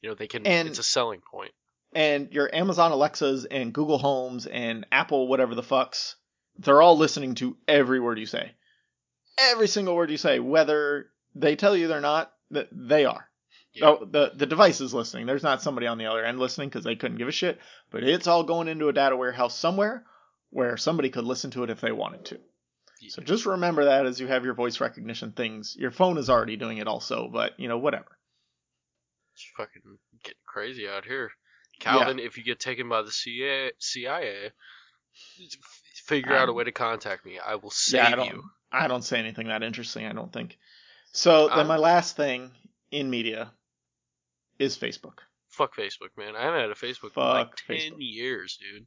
[0.00, 0.46] you know, they can.
[0.46, 1.52] And- it's a selling point.
[1.94, 6.14] and your Amazon Alexas and Google Homes and Apple whatever the fucks,
[6.56, 8.52] they're all listening to every word you say.
[9.38, 13.28] Every single word you say, whether they tell you they're not, th- they are.
[13.74, 13.86] Yeah.
[13.86, 15.26] Oh, the the device is listening.
[15.26, 17.58] There's not somebody on the other end listening because they couldn't give a shit.
[17.90, 20.04] But it's all going into a data warehouse somewhere
[20.50, 22.40] where somebody could listen to it if they wanted to.
[23.08, 25.74] So just remember that as you have your voice recognition things.
[25.78, 28.18] Your phone is already doing it also, but you know whatever.
[29.34, 31.30] It's fucking getting crazy out here.
[31.80, 34.52] Kalvin, if you get taken by the CIA, CIA
[36.06, 37.38] figure out a way to contact me.
[37.38, 38.26] I will Yeah, I save don't.
[38.28, 38.42] you.
[38.70, 40.06] I don't say anything that interesting.
[40.06, 40.58] I don't think.
[41.12, 42.50] So then my last thing
[42.90, 43.52] in media
[44.58, 45.18] is Facebook.
[45.48, 46.34] Fuck Facebook, man.
[46.36, 47.96] I haven't had a Facebook in like 10 Facebook.
[47.98, 48.86] years, dude.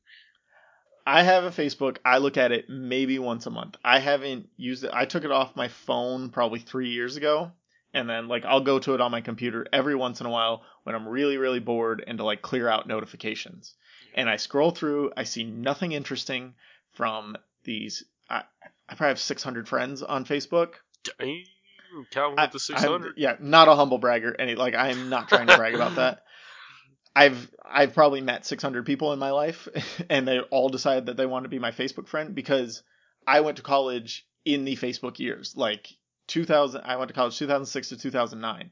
[1.05, 1.97] I have a Facebook.
[2.03, 3.75] I look at it maybe once a month.
[3.83, 4.89] I haven't used it.
[4.91, 7.51] I took it off my phone probably three years ago,
[7.93, 10.63] and then like I'll go to it on my computer every once in a while
[10.83, 13.75] when I'm really really bored and to like clear out notifications.
[14.15, 15.11] And I scroll through.
[15.15, 16.55] I see nothing interesting
[16.93, 18.03] from these.
[18.29, 18.43] I,
[18.89, 20.75] I probably have 600 friends on Facebook.
[21.19, 21.43] Damn,
[21.95, 24.35] Hmm, Kalvin I- with the I'm- yeah, not a humble bragger.
[24.37, 26.23] Any like I am not trying to brag about that.
[27.15, 29.69] I've I've probably met 600 people in my life,
[30.09, 32.83] and they all decided that they want to be my Facebook friend because
[33.25, 35.87] I went to college in the Facebook years, like
[36.27, 36.81] 2000.
[36.83, 38.71] I went to college 2006 to 2009.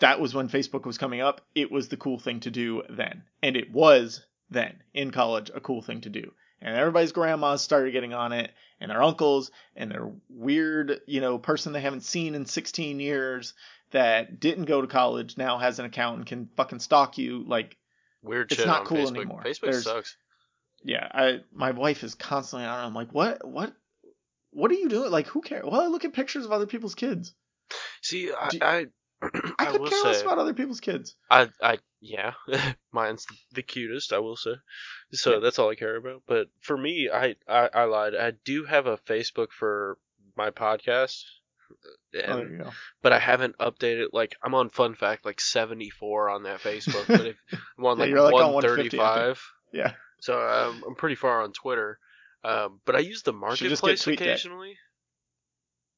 [0.00, 1.42] That was when Facebook was coming up.
[1.54, 5.60] It was the cool thing to do then, and it was then in college a
[5.60, 6.32] cool thing to do.
[6.62, 11.38] And everybody's grandmas started getting on it, and their uncles, and their weird, you know,
[11.38, 13.54] person they haven't seen in 16 years
[13.92, 17.44] that didn't go to college now has an account and can fucking stalk you.
[17.46, 17.76] Like,
[18.22, 19.16] Weird It's shit not on cool Facebook.
[19.16, 19.42] anymore.
[19.44, 20.16] Facebook There's- sucks.
[20.84, 22.78] yeah, I my wife is constantly on.
[22.84, 22.86] it.
[22.86, 23.72] I'm like, what, what,
[24.50, 25.10] what are you doing?
[25.10, 25.64] Like, who cares?
[25.64, 27.32] Well, I look at pictures of other people's kids.
[28.02, 28.86] See, I, Do- I,
[29.22, 31.14] I, could will care less about other people's kids.
[31.30, 32.32] I, I, yeah,
[32.92, 34.12] mine's the cutest.
[34.12, 34.52] I will say,
[35.12, 35.38] so Yeah.
[35.40, 36.22] that's all I care about.
[36.26, 38.14] But for me, I, I, I lied.
[38.14, 39.98] I do have a Facebook for
[40.36, 41.22] my podcast,
[42.14, 42.70] and, Oh, there you go.
[43.02, 44.06] but I haven't updated.
[44.12, 47.36] Like I'm on Fun Fact like 74 on that Facebook, but if
[47.78, 49.42] I'm on Yeah, like, like on 150, I 135,
[49.72, 49.92] Yeah.
[50.20, 51.98] so um, I'm pretty far on Twitter.
[52.42, 54.76] Um, but I use the Should just get marketplace occasionally.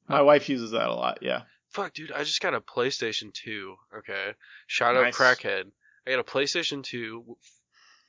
[0.09, 1.19] My wife uses that a lot.
[1.23, 1.43] Yeah.
[1.73, 3.77] Fuck, dude, I just got a PlayStation 2.
[3.99, 4.33] Okay.
[4.67, 5.17] Shout out Nice.
[5.17, 5.65] Crackhead.
[6.07, 7.37] I got a PlayStation 2,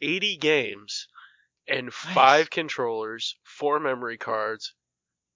[0.02, 1.08] 80 games,
[1.68, 4.74] and five controllers, four memory cards.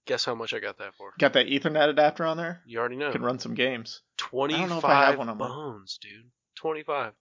[0.06, 1.14] Guess how much I got that for?
[1.20, 2.62] Got that Ethernet adapter on there.
[2.66, 3.12] You already know.
[3.12, 4.02] Can run some games.
[4.18, 6.32] don't 25 know if I have one on bones, dude.
[6.56, 7.14] 25.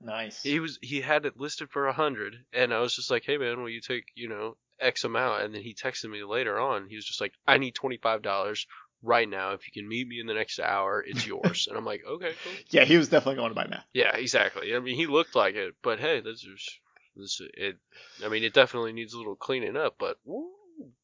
[0.00, 0.42] Nice.
[0.42, 3.38] He was he had it listed for a 100 and I was just like, "Hey
[3.38, 6.86] man, will you take, you know, X amount?" And then he texted me later on.
[6.88, 8.66] He was just like, "I need $25
[9.02, 9.52] right now.
[9.52, 12.32] If you can meet me in the next hour, it's yours." and I'm like, "Okay,
[12.44, 13.84] cool." Yeah, he was definitely going to buy math.
[13.92, 14.74] Yeah, exactly.
[14.74, 16.68] I mean, he looked like it, but hey, this is
[17.16, 17.76] this it.
[18.24, 20.50] I mean, it definitely needs a little cleaning up, but woo,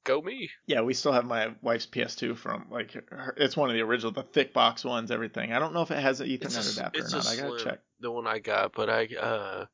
[0.04, 0.50] go me.
[0.66, 4.12] Yeah, we still have my wife's PS2 from like her, it's one of the original,
[4.12, 5.52] the thick box ones, everything.
[5.52, 7.26] I don't know if it has an Ethernet It's a, adapter or a not.
[7.26, 7.80] I gotta slim, check.
[8.00, 9.66] the one I got, but I uh,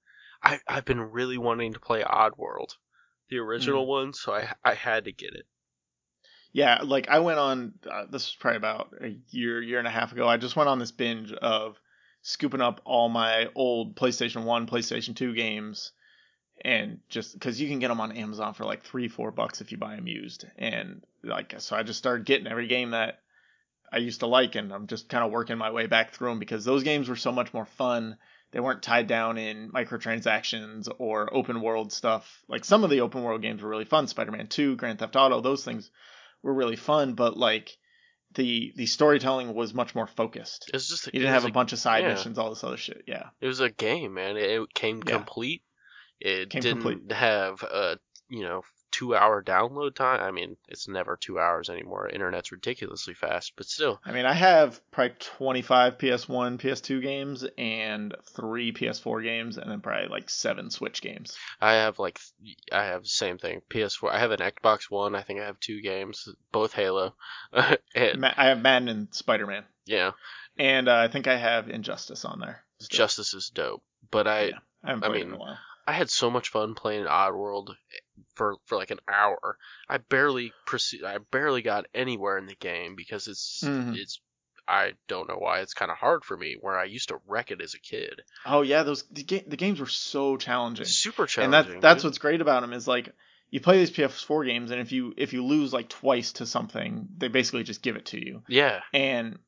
[0.42, 2.70] I I've been really wanting to play Oddworld,
[3.30, 3.88] the original Mm.
[3.88, 5.46] one, so I I had to get it.
[6.52, 7.74] Yeah, like I went on.
[7.88, 10.26] Uh, this was probably about a year, year and a half ago.
[10.26, 11.78] I just went on this binge of
[12.22, 15.92] scooping up all my old PlayStation One, PlayStation Two games,
[16.64, 19.72] and just because you can get them on Amazon for like three, four bucks if
[19.72, 23.20] you buy them used, and like so, I just started getting every game that
[23.92, 26.38] I used to like, and I'm just kind of working my way back through them
[26.38, 28.16] because those games were so much more fun.
[28.50, 32.42] They weren't tied down in microtransactions or open world stuff.
[32.48, 34.06] Like some of the open world games were really fun.
[34.06, 35.90] Spider-Man 2, Grand Theft Auto, those things
[36.42, 37.76] were really fun, but like
[38.34, 40.66] the the storytelling was much more focused.
[40.68, 42.10] It was just You didn't have a bunch of side yeah.
[42.10, 43.02] missions, all this other shit.
[43.06, 43.24] Yeah.
[43.40, 44.36] It was a game, man.
[44.36, 45.16] It, it came Yeah.
[45.16, 45.62] complete.
[46.20, 47.12] It Came didn't complete.
[47.12, 47.98] have a
[48.28, 48.62] you know
[48.98, 50.20] two hour download time.
[50.20, 52.08] I mean, it's never two hours anymore.
[52.08, 54.00] Internet's ridiculously fast, but still.
[54.04, 59.80] I mean, I have probably 25 PS1, PS2 games and three PS4 games, and then
[59.80, 61.36] probably like seven Switch games.
[61.60, 62.18] I have like
[62.72, 63.62] I have the same thing.
[63.70, 64.10] PS4.
[64.10, 65.14] I have an Xbox One.
[65.14, 67.14] I think I have two games, both Halo.
[67.94, 70.12] and, Ma- I have Madden and Spider Man, yeah,
[70.58, 72.64] and uh, I think I have Injustice on there.
[72.80, 72.96] still.
[72.96, 73.82] Justice is dope.
[74.10, 74.58] But I Yeah.
[74.82, 75.58] I haven't I mean, a while.
[75.86, 77.70] I had so much fun playing Oddworld
[78.34, 79.56] for for like an hour.
[79.88, 81.04] I barely proceed.
[81.04, 83.96] I barely got anywhere in the game because it's Mhm.
[83.96, 84.20] it's.
[84.70, 86.56] I don't know why it's kind of hard for me.
[86.60, 88.20] Where I used to wreck it as a kid.
[88.44, 90.84] Oh yeah, those the, ga- the games were so challenging.
[90.84, 91.44] Super challenging.
[91.44, 91.80] and challenging.
[91.80, 92.08] that's that's dude.
[92.10, 93.08] what's great about them is like
[93.50, 97.08] you play these PS4 games, and if you if you lose like twice to something,
[97.16, 98.80] they basically just give it to you, yeah.
[98.92, 99.38] and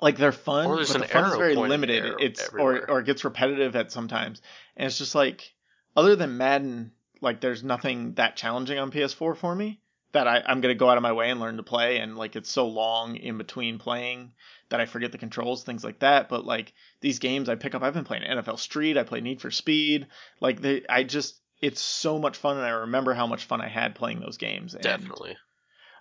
[0.00, 2.14] like they're fun, but the fun is very limited.
[2.18, 2.82] It's everywhere.
[2.88, 4.42] or or it gets repetitive at sometimes,
[4.76, 5.54] and it's just like
[5.96, 6.90] other than Madden,
[7.22, 9.80] like there's nothing that challenging on PS4 for me
[10.12, 12.36] that I, I'm gonna go out of my way and learn to play, and like
[12.36, 14.32] it's so long in between playing
[14.68, 16.28] that I forget the controls, things like that.
[16.28, 19.40] But like these games I pick up, I've been playing NFL Street, I play Need
[19.40, 20.08] for Speed,
[20.40, 23.68] like they, I just it's so much fun, and I remember how much fun I
[23.68, 24.74] had playing those games.
[24.74, 25.36] And Definitely.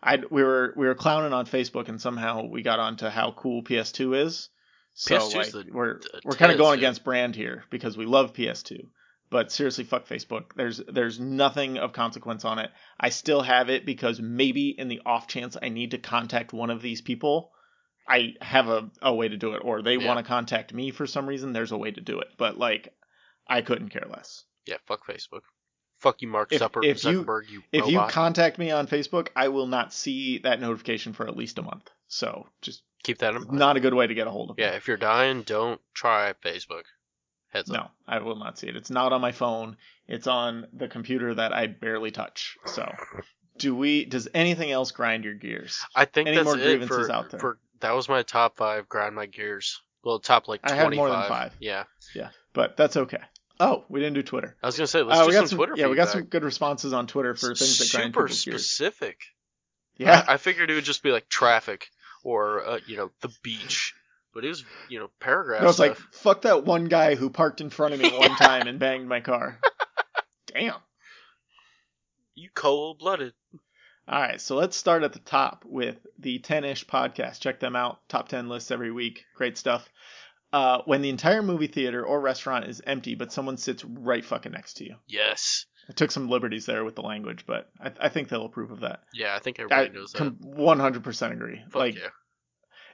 [0.04, 3.64] I we were we were clowning on Facebook, and somehow we got onto how cool
[3.64, 4.50] PS2 is.
[4.94, 6.80] So PS2 like the- we're the we're kind of going dude.
[6.84, 8.88] against brand here because we love PS2.
[9.32, 10.52] But seriously, fuck Facebook.
[10.56, 12.70] There's there's nothing of consequence on it.
[13.00, 16.70] I still have it because maybe in the off chance I need to contact one
[16.70, 17.52] of these people,
[18.08, 19.62] I have a, a way to do it.
[19.64, 20.08] Or they Yeah.
[20.08, 22.28] want to contact me for some reason, there's a way to do it.
[22.38, 22.94] But like
[23.48, 24.44] I couldn't care less.
[24.68, 24.78] Yeah.
[24.86, 25.42] Fuck Facebook.
[26.00, 27.50] Fuck you, Mark If- Zucker- if you- Zuckerberg.
[27.50, 31.38] You, If you contact me on Facebook, I will not see that notification for at
[31.38, 31.90] least a month.
[32.08, 33.52] So just keep that in mind.
[33.58, 34.64] not a good way to get a hold of me.
[34.64, 34.72] Yeah.
[34.72, 36.84] If you're dying, don't try Facebook.
[37.52, 37.76] Heads up.
[37.76, 38.76] No, I will not see it.
[38.76, 39.78] It's not on my phone.
[40.08, 42.58] It's on the computer that I barely touch.
[42.66, 42.92] So,
[43.58, 44.06] do we?
[44.06, 45.80] Does anything else grind your gears?
[45.96, 47.40] I think Any that's more it grievances for, out there?
[47.40, 49.82] for that was my top five grind my gears.
[50.04, 50.80] Well, top like 25.
[50.80, 51.54] I had more than five.
[51.60, 51.84] Yeah,
[52.16, 53.20] Yeah, but that's okay.
[53.60, 54.56] Oh, we didn't do Twitter.
[54.64, 55.58] I was gonna say let's Uh, do we some got some.
[55.58, 55.74] Twitter.
[55.78, 58.40] yeah, we got some good responses on Twitter for things that grind super gears.
[58.66, 59.20] specific.
[59.98, 61.90] Yeah, I, I figured it would just be like traffic
[62.24, 63.94] or uh, you know the beach,
[64.34, 67.62] but it was you know paragraph I was like, fuck that one guy who parked
[67.62, 69.60] in front of me one time and banged my car.
[70.48, 70.76] Damn.
[72.36, 73.34] you cold blooded.
[74.08, 77.40] All right, so let's start at the top with the 10 ish podcast.
[77.40, 78.00] Check them out.
[78.10, 79.24] Top 10 lists every week.
[79.36, 79.88] Great stuff.
[80.52, 84.52] Uh, when the entire movie theater or restaurant is empty, but someone sits right fucking
[84.52, 84.96] next to you.
[85.08, 85.66] Yes.
[85.88, 88.82] I took some liberties there with the language, but I, I think they'll approve of
[88.82, 89.02] that.
[89.14, 90.18] Yeah, I think I everybody knows that.
[90.18, 91.62] com- 100% agree.
[91.70, 92.10] Fuck like yeah.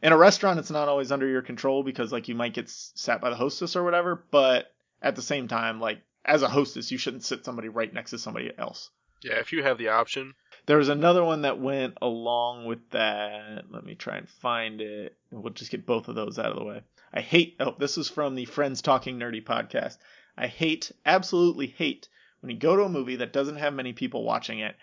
[0.02, 3.22] In a restaurant, it's not always under your control because like you might get sat
[3.22, 4.24] by the hostess or whatever.
[4.32, 8.12] But at the same time, like as a hostess, you shouldn't sit somebody right next
[8.12, 8.90] to somebody else.
[9.24, 10.36] Yeah, if you have the option.
[10.68, 13.64] There was another one that went along with that.
[13.72, 15.16] Let me try and find it.
[15.32, 16.82] We'll just get both of those out of the way.
[17.14, 17.56] I hate.
[17.60, 19.98] Oh, this is from the Friends Talking Nerdy podcast.
[20.38, 22.10] I hate, absolutely hate,
[22.42, 24.76] when you go to a movie that doesn't have many people watching it.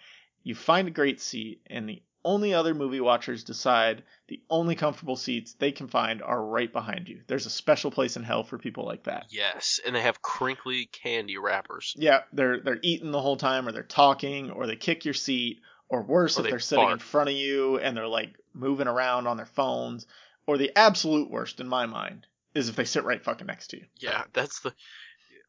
[0.42, 5.16] You find a great seat, and the only other movie watchers decide the only comfortable
[5.16, 7.20] seats they can find are right behind you.
[7.26, 9.26] There's a special place in hell for people like that.
[9.30, 11.94] Yes, and they have crinkly candy wrappers.
[11.96, 15.60] Yeah, they're they're eating the whole time, or they're talking, or they kick your seat,
[15.88, 18.88] or worse, Or if they they're sitting in front of you and they're like moving
[18.88, 20.06] around on their phones.
[20.46, 23.78] Or the absolute worst in my mind is if they sit right fucking next to
[23.78, 23.84] you.
[23.98, 24.72] Yeah, that's the.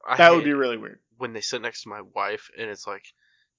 [0.07, 0.99] I That would be really weird.
[1.17, 3.03] when they sit next to my wife, and it's like,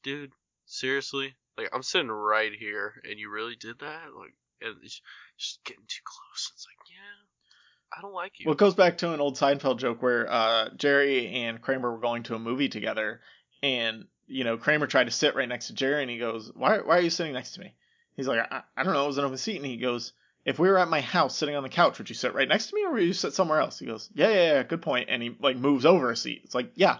[0.03, 0.33] dude,
[0.65, 5.01] seriously, like I'm sitting right here, and you really did that, like, and it's
[5.39, 6.53] just getting too close.
[6.55, 8.47] It's like, yeah, I don't like you.
[8.47, 12.01] Well, it goes back to an old Seinfeld joke where uh, Jerry and Kramer were
[12.01, 13.21] going to a movie together,
[13.63, 16.79] and you know Kramer tried to sit right next to Jerry, and he goes, "Why,
[16.79, 17.75] why are you sitting next to me?"
[18.17, 20.13] He's like, I, "I don't know, it was an open seat," and he goes,
[20.45, 22.69] "If we were at my house sitting on the couch, would you sit right next
[22.69, 25.09] to me, or would you sit somewhere else?" He goes, "Yeah, yeah, yeah, good point,"
[25.09, 26.43] and he like moves over a seat.
[26.45, 26.99] It's like, yeah,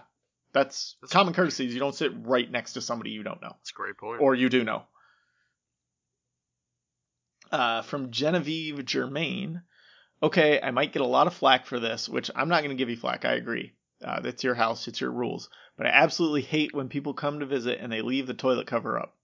[0.57, 1.65] that's That's- common courtesy.
[1.65, 4.21] You don't sit right next to somebody you don't know That's a great point.
[4.21, 4.83] or you do know.
[7.51, 9.61] Uh, from Genevieve Germain.
[10.21, 12.79] Okay, I might get a lot of flack for this, which I'm not going to
[12.81, 13.23] give you flack.
[13.23, 13.73] I agree.
[14.03, 15.49] Uh, that's your house, it's your rules.
[15.77, 18.99] But I absolutely hate when people come to visit and they leave the toilet cover
[18.99, 19.15] up.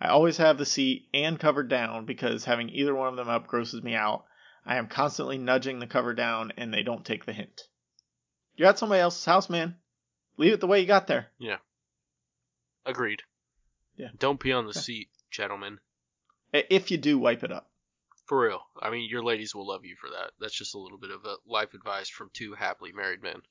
[0.00, 3.46] I always have the seat and cover down because having either one of them up
[3.46, 4.24] grosses me out.
[4.64, 7.62] I am constantly nudging the cover down and they don't take the hint.
[8.56, 9.76] You're at somebody else's house, man.
[10.36, 11.28] Leave it the way you got there.
[11.38, 11.58] Yeah.
[12.86, 13.22] Agreed.
[13.96, 14.08] Yeah.
[14.18, 14.80] Don't pee on the Yeah.
[14.80, 15.78] seat, gentlemen.
[16.52, 17.70] If you do, wipe it up.
[18.26, 18.66] For real.
[18.80, 20.32] I mean, your ladies will love you for that.
[20.40, 23.42] That's just a little bit of a life advice from two happily married men.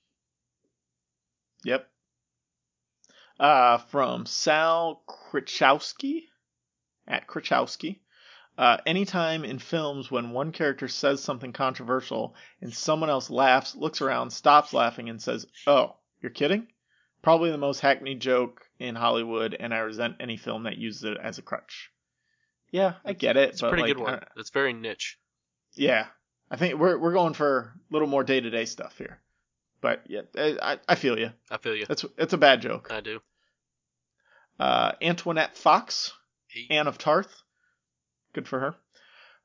[1.64, 1.90] Yep.
[3.40, 6.24] Uh, from Sal Krichowski
[7.08, 8.00] at Krichowski.
[8.58, 14.02] Uh, anytime in films when one character says something controversial and someone else laughs, looks
[14.02, 16.68] around, stops laughing, and says, "Oh, you're kidding?"
[17.22, 21.18] Probably the most hackneyed joke in Hollywood, and I resent any film that uses it
[21.22, 21.92] as a crutch.
[22.72, 23.50] Yeah, I get it.
[23.50, 24.24] It's a pretty like, good one.
[24.38, 25.20] It's very niche.
[25.74, 26.08] yeah,
[26.50, 29.20] I think we're we're going for a little more day to day stuff here.
[29.82, 31.32] But yeah, I I feel you.
[31.50, 31.86] I feel you.
[31.90, 32.90] It's it's a bad joke.
[32.92, 33.20] I do.
[34.60, 36.14] Uh, Antoinette Fox,
[36.70, 37.34] Anne of Tarth.
[38.34, 38.76] Good for her.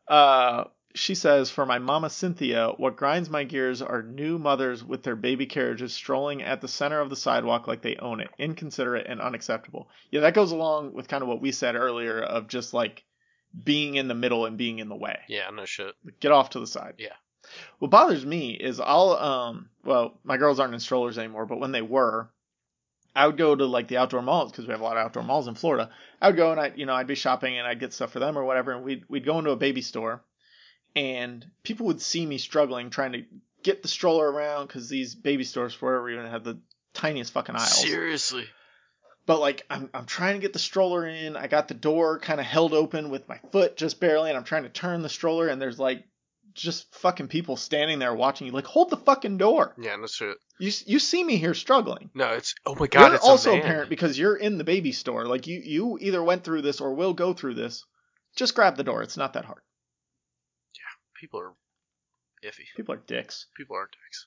[0.08, 0.64] Uh,
[0.96, 5.14] she says, For my mama Cynthia, what grinds my gears are new mothers with their
[5.14, 8.30] baby carriages strolling at the center of the sidewalk like they own it.
[8.38, 9.88] Inconsiderate and unacceptable.
[10.10, 13.04] Yeah, that goes along with kind of what we said earlier of just like
[13.62, 15.18] being in the middle and being in the way.
[15.28, 15.94] Yeah, no shit.
[16.18, 16.94] Get off to the side.
[16.98, 17.14] Yeah.
[17.78, 21.72] What bothers me is I'll um well, my girls aren't in strollers anymore, but when
[21.72, 22.30] they were,
[23.14, 25.22] I would go to like the outdoor malls because we have a lot of outdoor
[25.22, 25.90] malls in Florida.
[26.20, 28.18] I would go and I you know, I'd be shopping and I'd get stuff for
[28.18, 30.22] them or whatever and we'd we'd go into a baby store
[30.96, 33.24] and people would see me struggling trying to
[33.62, 36.58] get the stroller around cuz these baby stores for whatever reason had the
[36.94, 37.82] tiniest fucking aisles.
[37.82, 38.46] Seriously.
[39.26, 41.36] But like I'm I'm trying to get the stroller in.
[41.36, 44.44] I got the door kind of held open with my foot just barely, and I'm
[44.44, 46.04] trying to turn the stroller, and there's like
[46.54, 48.52] just fucking people standing there watching you.
[48.52, 49.74] Like hold the fucking door.
[49.78, 50.36] Yeah, no shit.
[50.58, 52.10] You you see me here struggling.
[52.14, 54.64] No, it's oh my god, you're it's also a, a, parent because you're in the
[54.64, 55.26] baby store.
[55.26, 57.84] Like you you either went through this or will go through this.
[58.36, 59.02] Just grab the door.
[59.02, 59.60] It's not that hard.
[61.20, 61.52] People are
[62.44, 62.64] iffy.
[62.76, 63.46] People are dicks.
[63.56, 64.26] People are dicks.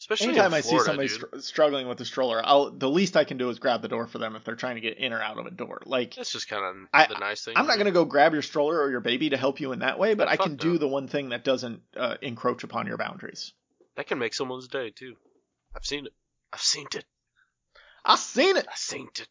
[0.00, 3.24] Especially Anytime in I see somebody str- struggling with a stroller, I'll the least I
[3.24, 5.20] can do is grab the door for them if they're trying to get in or
[5.20, 5.82] out of a door.
[5.84, 7.54] Like That's just kind of the nice thing.
[7.54, 9.80] I'm not going to go grab your stroller or your baby to help you in
[9.80, 12.96] that way, but I can do the one thing that doesn't uh, encroach upon your
[12.96, 13.52] boundaries.
[13.96, 15.16] That can make someone's day too.
[15.76, 16.14] I've seen it.
[16.50, 17.04] I've seen it.
[18.02, 18.66] I've seen it.
[18.70, 19.28] I've seen it.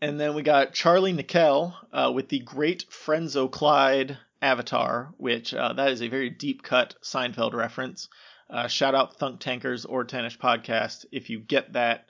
[0.00, 5.72] And then we got Charlie Nickel uh, with the Great Frenzo Clyde avatar, which uh,
[5.74, 8.08] that is a very deep cut Seinfeld reference.
[8.50, 11.04] Uh, shout out Thunk Tankers or Tennis Podcast.
[11.12, 12.08] If you get that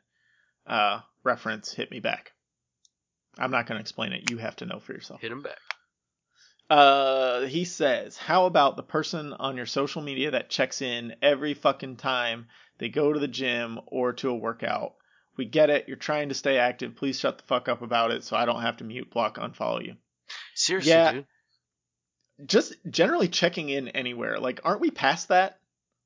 [0.67, 2.33] uh, reference, hit me back.
[3.39, 4.31] I'm not going to explain it.
[4.31, 5.21] You have to know for yourself.
[5.21, 5.59] Hit him back.
[6.71, 11.55] Uh, he says, how about the person on your social media that checks in every
[11.55, 12.47] fucking time
[12.79, 14.95] they go to the gym or to a workout?
[15.37, 15.87] We get it.
[15.89, 16.97] You're trying to stay active.
[16.97, 19.85] Please shut the fuck up about it so I don't have to mute, block, unfollow
[19.85, 19.95] you.
[20.55, 21.13] Seriously, Yeah.
[21.13, 21.27] dude.
[22.45, 24.39] Just generally checking in anywhere.
[24.39, 25.59] Like, aren't we past that?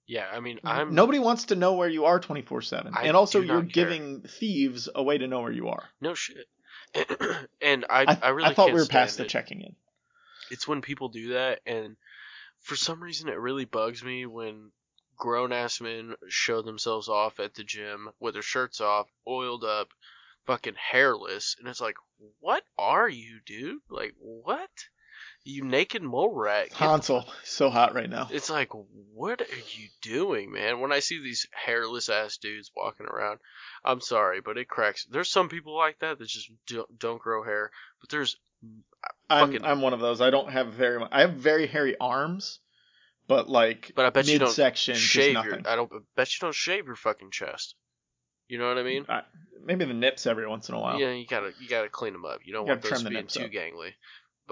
[0.07, 0.69] Yeah, I mean, mm-hmm.
[0.69, 2.93] I'm Nobody wants to know where you are 24 7.
[2.95, 3.69] I And also, you're care.
[3.69, 5.85] giving thieves a way to know where you are.
[6.01, 6.47] no shit.
[7.63, 9.31] and I, I, I, really I thought can't we were past stand the it.
[9.31, 9.75] checking in.
[10.51, 11.97] It's when people do that, and
[12.61, 14.71] for some reason, it really bugs me when
[15.17, 19.89] grown ass men show themselves off at the gym with their shirts off, oiled up,
[20.47, 21.97] fucking hairless, and it's like,
[22.41, 23.81] what are you, dude?
[23.89, 24.71] Like, what?
[25.45, 26.73] You naked mole rat.
[26.73, 28.29] Hansel, so hot right now.
[28.31, 28.71] It's like,
[29.13, 29.45] what are
[29.77, 30.81] you doing, man?
[30.81, 33.41] When I see these hairless ass dudes walking around,
[33.85, 35.05] I'm sorry, but it cracks.
[35.11, 38.37] There's some people like that that just don't, don't grow hair, but there's
[39.29, 40.21] I'm I'm one of those.
[40.21, 41.11] I don't have very much.
[41.13, 42.61] I have very hairy arms,
[43.27, 45.61] but like But I bet you don't shave your.
[45.67, 47.75] I don't bet you don't shave your fucking chest.
[48.49, 49.07] You know what I mean?
[49.09, 49.23] I,
[49.65, 51.01] maybe the nips every once in a while.
[51.01, 52.41] Yeah, you gotta you gotta clean them up.
[52.45, 53.51] You don't You want those being nips too up.
[53.51, 53.93] gangly.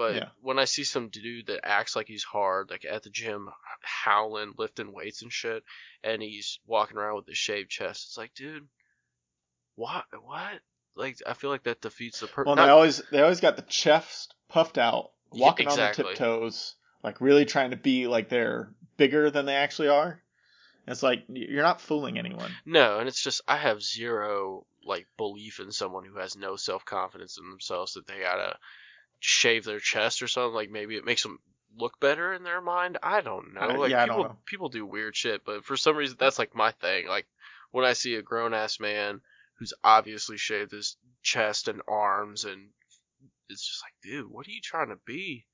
[0.01, 0.29] But Yeah.
[0.41, 3.49] when I see some dude that acts like he's hard, like at the gym,
[3.83, 5.63] howling, lifting weights and shit,
[6.03, 8.67] and he's walking around with a shaved chest, it's like, dude,
[9.75, 10.05] what?
[10.23, 10.59] What?
[10.95, 12.47] Like, I feel like that defeats the purpose.
[12.47, 16.03] Well, they always they always got the chest puffed out, Yeah, walking on exactly.
[16.05, 16.73] their tiptoes,
[17.03, 20.19] like really trying to be like they're bigger than they actually are.
[20.87, 22.49] It's like you're not fooling anyone.
[22.65, 26.85] No, and it's just I have zero like belief in someone who has no self
[26.85, 28.57] confidence in themselves that they gotta
[29.21, 30.53] shave their chest or something.
[30.53, 31.39] Like maybe it makes them
[31.77, 32.97] look better in their mind.
[33.01, 33.67] I don't know.
[33.67, 34.37] Like yeah, I people don't know.
[34.45, 37.07] people do weird shit, but for some reason that's like my thing.
[37.07, 37.27] Like
[37.71, 39.21] when I see a grown ass man
[39.59, 42.69] who's obviously shaved his chest and arms and
[43.47, 45.45] it's just like, dude, what are you trying to be?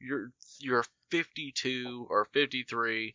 [0.00, 3.14] You're you're 52 or 53.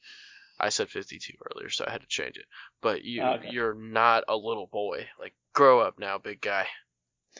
[0.60, 2.45] I said 52 earlier, so I had to change it.
[2.82, 3.49] But you oh, Okay.
[3.52, 5.07] you're not a little boy.
[5.19, 6.68] Like grow up now, big guy.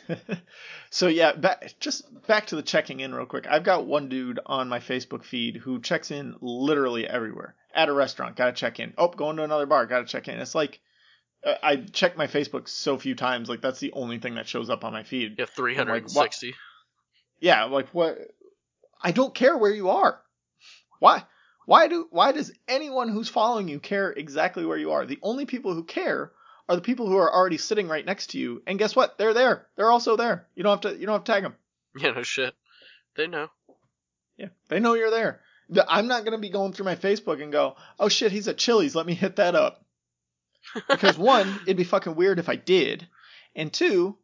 [0.90, 3.48] so yeah, back, just back to the checking in real quick.
[3.50, 7.56] I've got one dude on my Facebook feed who checks in literally everywhere.
[7.74, 8.94] At a restaurant, gotta check in.
[8.98, 10.40] Oh, going to another bar, gotta check in.
[10.40, 10.80] It's like
[11.46, 14.70] uh, I check my Facebook so few times, like that's the only thing that shows
[14.70, 15.36] up on my feed.
[15.38, 16.54] You have 360.
[17.40, 18.18] Yeah, like what?
[19.02, 20.22] I don't care where you are.
[21.00, 21.24] Why?
[21.66, 22.08] Why do?
[22.12, 25.06] Why does anyone who's following you care exactly where you are?
[25.06, 26.32] The only people who care
[26.68, 28.62] are the people who are already sitting right next to you.
[28.66, 29.18] And guess what?
[29.18, 29.68] They're there.
[29.76, 30.48] They're also there.
[30.56, 31.00] You don't have to.
[31.00, 31.56] You don't have to tag them.
[31.98, 32.54] Yeah, no shit.
[33.16, 33.50] They know.
[34.38, 35.42] Yeah, they know you're there.
[35.88, 38.96] I'm not gonna be going through my Facebook and go, oh shit, he's at Chili's.
[38.96, 39.82] Let me hit that up.
[40.90, 43.08] Because one, it'd be fucking weird if I did,
[43.56, 44.18] and two,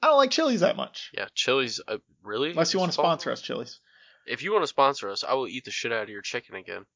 [0.00, 1.10] I don't like Chili's that much.
[1.12, 1.80] Yeah, Chili's.
[1.86, 2.50] Uh, really?
[2.50, 3.80] Unless you want to sponsor us, Chili's.
[4.26, 6.54] If you want to sponsor us, I will eat the shit out of your chicken
[6.54, 6.86] again.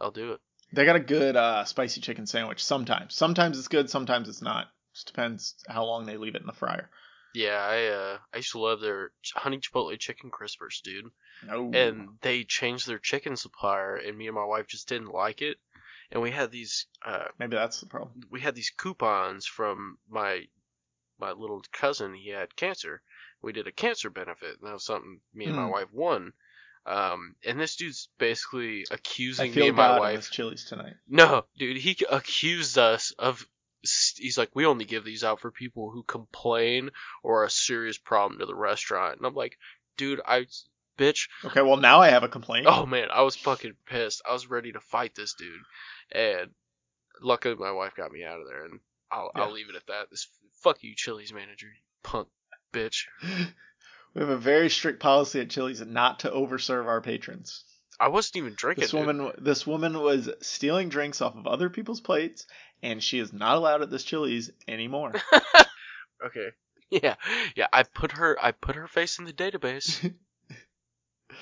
[0.00, 0.40] I'll do it.
[0.74, 2.62] They got a good uh, spicy chicken sandwich.
[2.64, 3.88] Sometimes, sometimes it's good.
[3.88, 4.68] Sometimes it's not.
[4.92, 6.90] Just depends how long they leave it in the fryer.
[7.34, 11.10] Yeah, I uh, I used to love their honey chipotle chicken crispers, dude.
[11.46, 11.70] No.
[11.72, 15.58] And they changed their chicken supplier, and me and my wife just didn't like it.
[16.12, 18.12] And we had these uh, maybe that's the problem.
[18.30, 20.46] we had these coupons from my
[21.18, 22.14] my little cousin.
[22.14, 23.02] He had cancer.
[23.42, 25.70] We did a cancer benefit, and that was something me and my Hmm.
[25.70, 26.32] wife won.
[26.86, 30.30] Um, and this dude's basically accusing me and my wife.
[30.30, 30.94] Chili's tonight.
[31.08, 33.46] No, dude, he accused us of.
[34.16, 36.90] He's like, we only give these out for people who complain
[37.22, 39.18] or are a serious problem to the restaurant.
[39.18, 39.58] And I'm like,
[39.98, 40.46] dude, I,
[40.98, 41.28] bitch.
[41.44, 42.66] Okay, well now I have a complaint.
[42.66, 44.22] Oh man, I was fucking pissed.
[44.28, 45.60] I was ready to fight this dude,
[46.12, 46.50] and
[47.20, 48.64] luckily my wife got me out of there.
[48.64, 48.80] And
[49.12, 49.42] I'll Yeah.
[49.42, 50.10] I'll leave it at that.
[50.10, 50.28] This
[50.62, 52.28] fuck you, Chili's manager, you punk
[52.72, 53.04] bitch.
[54.14, 57.64] We have a very strict policy at Chili's not to overserve our patrons.
[57.98, 58.82] I wasn't even drinking.
[58.82, 59.06] This dude.
[59.06, 62.46] woman, this woman was stealing drinks off of other people's plates,
[62.82, 65.12] and she is not allowed at this Chili's anymore.
[66.24, 66.48] Okay.
[66.90, 67.16] Yeah,
[67.54, 67.66] yeah.
[67.72, 68.38] I put her.
[68.40, 70.02] I put her face in the database.
[71.30, 71.34] I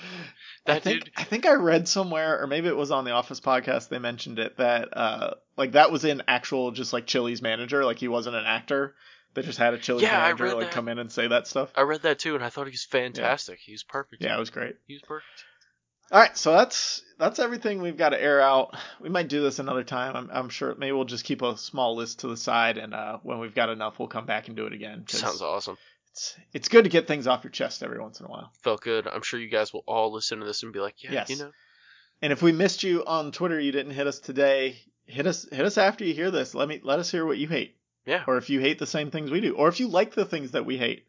[0.67, 1.13] That think dude.
[1.17, 3.89] I think I read somewhere, or maybe it was on the Office podcast.
[3.89, 7.99] They mentioned it that uh, like that was in actual just like Chili's manager, like
[7.99, 8.95] he wasn't an actor.
[9.35, 10.73] They just had a Chili's Yeah, manager like that.
[10.73, 11.71] come in and say that stuff.
[11.77, 13.59] I read that too, and I thought he was fantastic.
[13.61, 14.23] He was perfect.
[14.23, 14.77] Yeah, it was great.
[14.87, 15.45] He was perfect.
[16.11, 18.77] All right, so that's that's everything we've got to air out.
[19.01, 20.15] We might do this another time.
[20.15, 23.19] I'm, I'm sure maybe we'll just keep a small list to the side, and uh,
[23.23, 25.05] when we've got enough, we'll come back and do it again.
[25.09, 25.79] Sounds awesome.
[26.11, 28.53] It's it's good to get things off your chest every once in a while.
[28.63, 29.07] Felt good.
[29.07, 31.31] I'm sure you guys will all listen to this and be like, yeah, Yes.
[31.31, 31.51] you know.
[32.21, 34.77] And if we missed you on Twitter, you didn't hit us today.
[35.07, 36.55] Hit us hit us after you hear this.
[36.55, 37.77] Let me let us hear what you hate,
[38.07, 38.25] Yeah.
[38.27, 40.53] or if you hate the same things we do, or if you like the things
[40.53, 41.07] that we hate.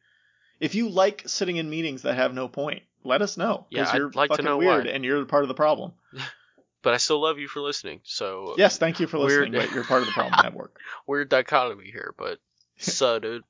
[0.59, 3.65] If you like sitting in meetings that have no point, let us know.
[3.69, 4.91] Yeah, I'd you're like to fucking know weird why.
[4.91, 5.93] and you're part of the problem.
[6.83, 8.01] But I still love you for listening.
[8.03, 9.49] So Yes, thank you for Weird.
[9.51, 10.77] listening, but you're part of the problem network.
[11.07, 12.39] weird dichotomy here, but
[12.77, 13.43] so dude.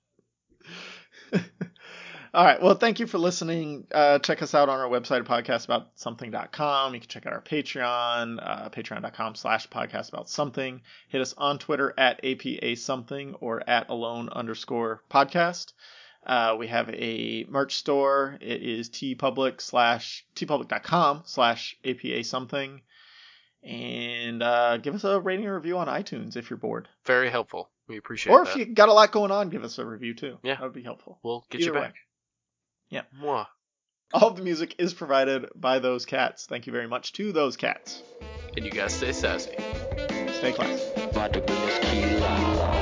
[2.35, 2.60] All right.
[2.60, 3.85] Well, thank you for listening.
[3.93, 6.95] Uh, check us out on our website podcastaboutsomething.com.
[6.95, 10.81] You can check out our Patreon, uh, patreon.com slash podcastaboutsomething.
[11.10, 15.73] Hit us on Twitter at APA something or at alone underscore podcast.
[16.26, 18.39] Uh, we have a merch store.
[18.41, 22.81] It is teepublic slash teepublic.com slash APA something.
[23.61, 26.89] And uh, give us a rating or review on iTunes if you're bored.
[27.05, 27.69] Very helpful.
[27.88, 28.35] We appreciate it.
[28.35, 28.51] Or that.
[28.51, 30.39] if you got a lot going on, give us a review too.
[30.41, 30.55] Yeah.
[30.55, 31.19] That would be helpful.
[31.22, 31.91] We'll get Either you way.
[32.93, 33.07] Back.
[33.13, 33.23] Yeah.
[33.23, 33.47] Mwah.
[34.13, 36.45] All of the music is provided by those cats.
[36.45, 38.03] Thank you very much to those cats.
[38.55, 39.55] And you guys stay sassy.
[40.33, 40.83] Stay classy.
[41.13, 42.72] Vodka Kila.